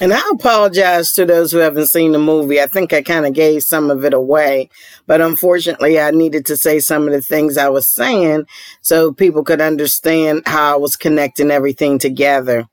And 0.00 0.12
I 0.12 0.20
apologize 0.32 1.12
to 1.12 1.24
those 1.24 1.52
who 1.52 1.58
haven't 1.58 1.86
seen 1.86 2.12
the 2.12 2.18
movie. 2.18 2.60
I 2.60 2.66
think 2.66 2.92
I 2.92 3.02
kind 3.02 3.26
of 3.26 3.32
gave 3.32 3.62
some 3.62 3.90
of 3.90 4.04
it 4.04 4.14
away, 4.14 4.70
but 5.06 5.20
unfortunately, 5.20 6.00
I 6.00 6.10
needed 6.10 6.46
to 6.46 6.56
say 6.56 6.80
some 6.80 7.06
of 7.06 7.12
the 7.12 7.22
things 7.22 7.56
I 7.56 7.68
was 7.68 7.86
saying 7.86 8.46
so 8.80 9.12
people 9.12 9.44
could 9.44 9.60
understand 9.60 10.42
how 10.46 10.74
I 10.74 10.76
was 10.76 10.96
connecting 10.96 11.50
everything 11.50 11.98
together. 11.98 12.68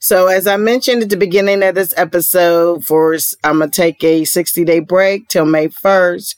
So, 0.00 0.28
as 0.28 0.46
I 0.46 0.56
mentioned 0.56 1.02
at 1.02 1.10
the 1.10 1.16
beginning 1.16 1.62
of 1.62 1.74
this 1.74 1.92
episode, 1.96 2.84
for 2.84 3.16
I'm 3.42 3.58
gonna 3.58 3.70
take 3.70 4.02
a 4.04 4.24
60 4.24 4.64
day 4.64 4.80
break 4.80 5.28
till 5.28 5.44
May 5.44 5.68
1st 5.68 6.34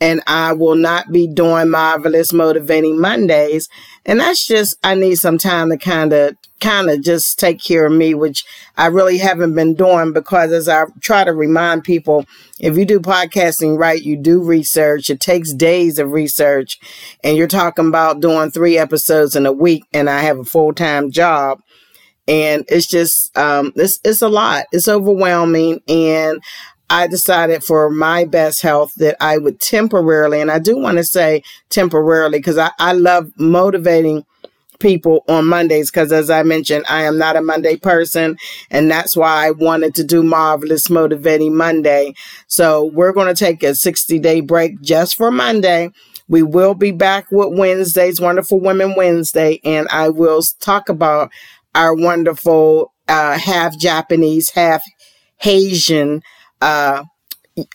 and 0.00 0.22
I 0.26 0.52
will 0.52 0.74
not 0.74 1.10
be 1.10 1.26
doing 1.26 1.70
marvelous 1.70 2.32
motivating 2.32 3.00
Mondays. 3.00 3.68
And 4.04 4.20
that's 4.20 4.46
just, 4.46 4.76
I 4.82 4.94
need 4.94 5.16
some 5.16 5.38
time 5.38 5.70
to 5.70 5.78
kind 5.78 6.12
of, 6.12 6.36
kind 6.60 6.90
of 6.90 7.02
just 7.02 7.38
take 7.38 7.60
care 7.60 7.86
of 7.86 7.92
me, 7.92 8.14
which 8.14 8.44
I 8.76 8.86
really 8.86 9.18
haven't 9.18 9.54
been 9.54 9.74
doing 9.74 10.12
because 10.12 10.52
as 10.52 10.68
I 10.68 10.84
try 11.00 11.24
to 11.24 11.32
remind 11.32 11.84
people, 11.84 12.24
if 12.58 12.76
you 12.76 12.84
do 12.84 13.00
podcasting 13.00 13.78
right, 13.78 14.02
you 14.02 14.16
do 14.16 14.42
research. 14.42 15.10
It 15.10 15.20
takes 15.20 15.52
days 15.52 15.98
of 15.98 16.12
research. 16.12 16.78
And 17.22 17.36
you're 17.36 17.46
talking 17.46 17.88
about 17.88 18.20
doing 18.20 18.50
three 18.50 18.78
episodes 18.78 19.36
in 19.36 19.46
a 19.46 19.52
week 19.52 19.84
and 19.92 20.08
I 20.08 20.20
have 20.20 20.38
a 20.38 20.44
full 20.44 20.72
time 20.72 21.10
job. 21.10 21.60
And 22.28 22.64
it's 22.68 22.86
just 22.86 23.36
um 23.36 23.72
it's 23.76 24.00
it's 24.04 24.22
a 24.22 24.28
lot. 24.28 24.66
It's 24.72 24.88
overwhelming. 24.88 25.80
And 25.86 26.42
I 26.88 27.08
decided 27.08 27.64
for 27.64 27.90
my 27.90 28.24
best 28.24 28.62
health 28.62 28.94
that 28.96 29.16
I 29.20 29.38
would 29.38 29.60
temporarily, 29.60 30.40
and 30.40 30.50
I 30.50 30.60
do 30.60 30.76
want 30.76 30.98
to 30.98 31.04
say 31.04 31.42
temporarily 31.68 32.38
because 32.38 32.58
I, 32.58 32.70
I 32.78 32.92
love 32.92 33.32
motivating 33.38 34.24
people 34.78 35.24
on 35.28 35.46
Mondays 35.46 35.90
because 35.90 36.12
as 36.12 36.30
I 36.30 36.42
mentioned, 36.42 36.84
I 36.88 37.04
am 37.04 37.18
not 37.18 37.36
a 37.36 37.42
Monday 37.42 37.76
person 37.76 38.36
and 38.70 38.90
that's 38.90 39.16
why 39.16 39.46
I 39.46 39.50
wanted 39.50 39.94
to 39.96 40.04
do 40.04 40.22
Marvelous 40.22 40.90
Motivating 40.90 41.56
Monday. 41.56 42.14
So 42.46 42.84
we're 42.84 43.12
going 43.12 43.32
to 43.32 43.44
take 43.44 43.62
a 43.62 43.74
60 43.74 44.18
day 44.18 44.40
break 44.40 44.80
just 44.80 45.16
for 45.16 45.30
Monday. 45.30 45.90
We 46.28 46.42
will 46.42 46.74
be 46.74 46.90
back 46.90 47.30
with 47.30 47.56
Wednesdays, 47.58 48.20
Wonderful 48.20 48.60
Women 48.60 48.94
Wednesday, 48.96 49.60
and 49.64 49.86
I 49.92 50.08
will 50.08 50.42
talk 50.60 50.88
about 50.88 51.30
our 51.74 51.94
wonderful 51.94 52.92
uh, 53.06 53.38
half 53.38 53.78
Japanese, 53.78 54.50
half 54.50 54.82
Haitian 55.36 56.22
uh, 56.60 57.04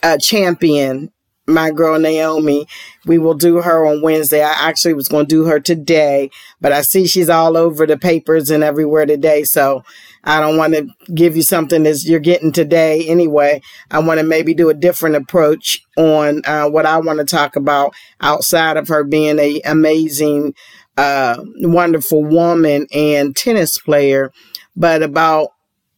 a 0.04 0.18
champion, 0.18 1.12
my 1.54 1.72
girl 1.72 2.00
Naomi. 2.00 2.68
We 3.06 3.18
will 3.18 3.34
do 3.34 3.62
her 3.62 3.86
on 3.86 4.02
Wednesday. 4.02 4.44
I 4.44 4.54
actually 4.54 4.94
was 4.94 5.08
going 5.08 5.26
to 5.26 5.36
do 5.36 5.46
her 5.46 5.60
today, 5.60 6.30
but 6.60 6.72
I 6.72 6.82
see 6.82 7.08
she's 7.08 7.30
all 7.30 7.58
over 7.58 7.86
the 7.86 7.98
papers 7.98 8.52
and 8.52 8.64
everywhere 8.64 9.06
today. 9.06 9.44
So 9.44 9.84
I 10.24 10.40
don't 10.40 10.58
want 10.58 10.74
to 10.74 10.88
give 11.14 11.36
you 11.36 11.42
something 11.42 11.84
that 11.84 12.04
you're 12.04 12.20
getting 12.20 12.52
today 12.52 13.08
anyway. 13.08 13.62
I 13.90 14.00
want 14.00 14.20
to 14.20 14.26
maybe 14.26 14.54
do 14.54 14.70
a 14.70 14.74
different 14.74 15.16
approach 15.16 15.84
on 15.98 16.42
uh, 16.46 16.70
what 16.70 16.86
I 16.86 16.98
want 17.00 17.20
to 17.20 17.26
talk 17.26 17.56
about 17.56 17.94
outside 18.22 18.78
of 18.78 18.88
her 18.90 19.04
being 19.04 19.40
a 19.40 19.62
amazing, 19.66 20.54
uh, 20.98 21.38
wonderful 21.60 22.24
woman 22.24 22.88
and 22.94 23.36
tennis 23.36 23.80
player, 23.80 24.32
but 24.76 25.02
about 25.02 25.50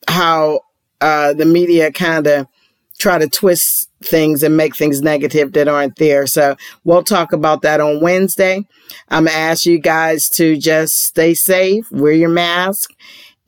how 0.07 0.61
uh, 1.01 1.33
the 1.33 1.45
media 1.45 1.91
kind 1.91 2.27
of 2.27 2.47
try 3.03 3.17
to 3.17 3.27
twist 3.27 3.89
things 4.01 4.43
and 4.43 4.55
make 4.55 4.77
things 4.77 5.01
negative 5.01 5.51
that 5.51 5.67
aren't 5.67 5.97
there. 5.97 6.25
So 6.25 6.55
we'll 6.85 7.03
talk 7.03 7.33
about 7.33 7.61
that 7.63 7.81
on 7.81 8.01
Wednesday. 8.01 8.65
I'm 9.09 9.25
going 9.25 9.35
to 9.35 9.39
ask 9.39 9.65
you 9.65 9.77
guys 9.77 10.29
to 10.29 10.55
just 10.55 11.01
stay 11.01 11.33
safe, 11.33 11.91
wear 11.91 12.13
your 12.13 12.29
mask, 12.29 12.91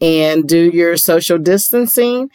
and 0.02 0.46
do 0.46 0.70
your 0.74 0.98
social 0.98 1.38
distancing. 1.38 2.30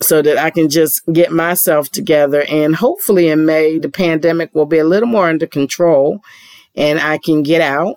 so 0.00 0.22
that 0.22 0.38
I 0.38 0.50
can 0.50 0.68
just 0.68 1.02
get 1.12 1.32
myself 1.32 1.90
together. 1.90 2.44
And 2.48 2.74
hopefully 2.74 3.28
in 3.28 3.46
May, 3.46 3.78
the 3.78 3.88
pandemic 3.88 4.54
will 4.54 4.66
be 4.66 4.78
a 4.78 4.84
little 4.84 5.08
more 5.08 5.28
under 5.28 5.46
control 5.46 6.20
and 6.78 7.00
I 7.00 7.18
can 7.18 7.42
get 7.42 7.60
out 7.60 7.96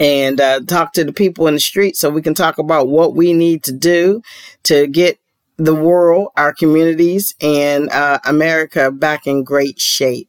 and 0.00 0.40
uh, 0.40 0.60
talk 0.60 0.94
to 0.94 1.04
the 1.04 1.12
people 1.12 1.46
in 1.46 1.54
the 1.54 1.60
street 1.60 1.96
so 1.96 2.08
we 2.08 2.22
can 2.22 2.34
talk 2.34 2.56
about 2.58 2.88
what 2.88 3.14
we 3.14 3.34
need 3.34 3.62
to 3.64 3.72
do 3.72 4.22
to 4.64 4.86
get 4.86 5.18
the 5.58 5.74
world, 5.74 6.28
our 6.38 6.54
communities, 6.54 7.34
and 7.42 7.90
uh, 7.90 8.18
America 8.24 8.90
back 8.90 9.26
in 9.26 9.44
great 9.44 9.78
shape. 9.78 10.28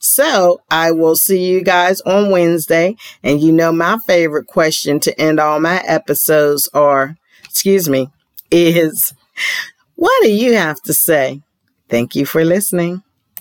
So 0.00 0.60
I 0.68 0.90
will 0.90 1.14
see 1.14 1.44
you 1.44 1.62
guys 1.62 2.00
on 2.00 2.32
Wednesday. 2.32 2.96
And 3.22 3.40
you 3.40 3.52
know, 3.52 3.70
my 3.70 3.98
favorite 3.98 4.48
question 4.48 4.98
to 5.00 5.20
end 5.20 5.38
all 5.38 5.60
my 5.60 5.80
episodes 5.86 6.68
are, 6.74 7.16
excuse 7.44 7.88
me, 7.88 8.10
is 8.50 9.14
what 9.94 10.12
do 10.22 10.32
you 10.32 10.54
have 10.54 10.82
to 10.82 10.92
say? 10.92 11.42
Thank 11.88 12.16
you 12.16 12.26
for 12.26 12.44
listening. 12.44 13.04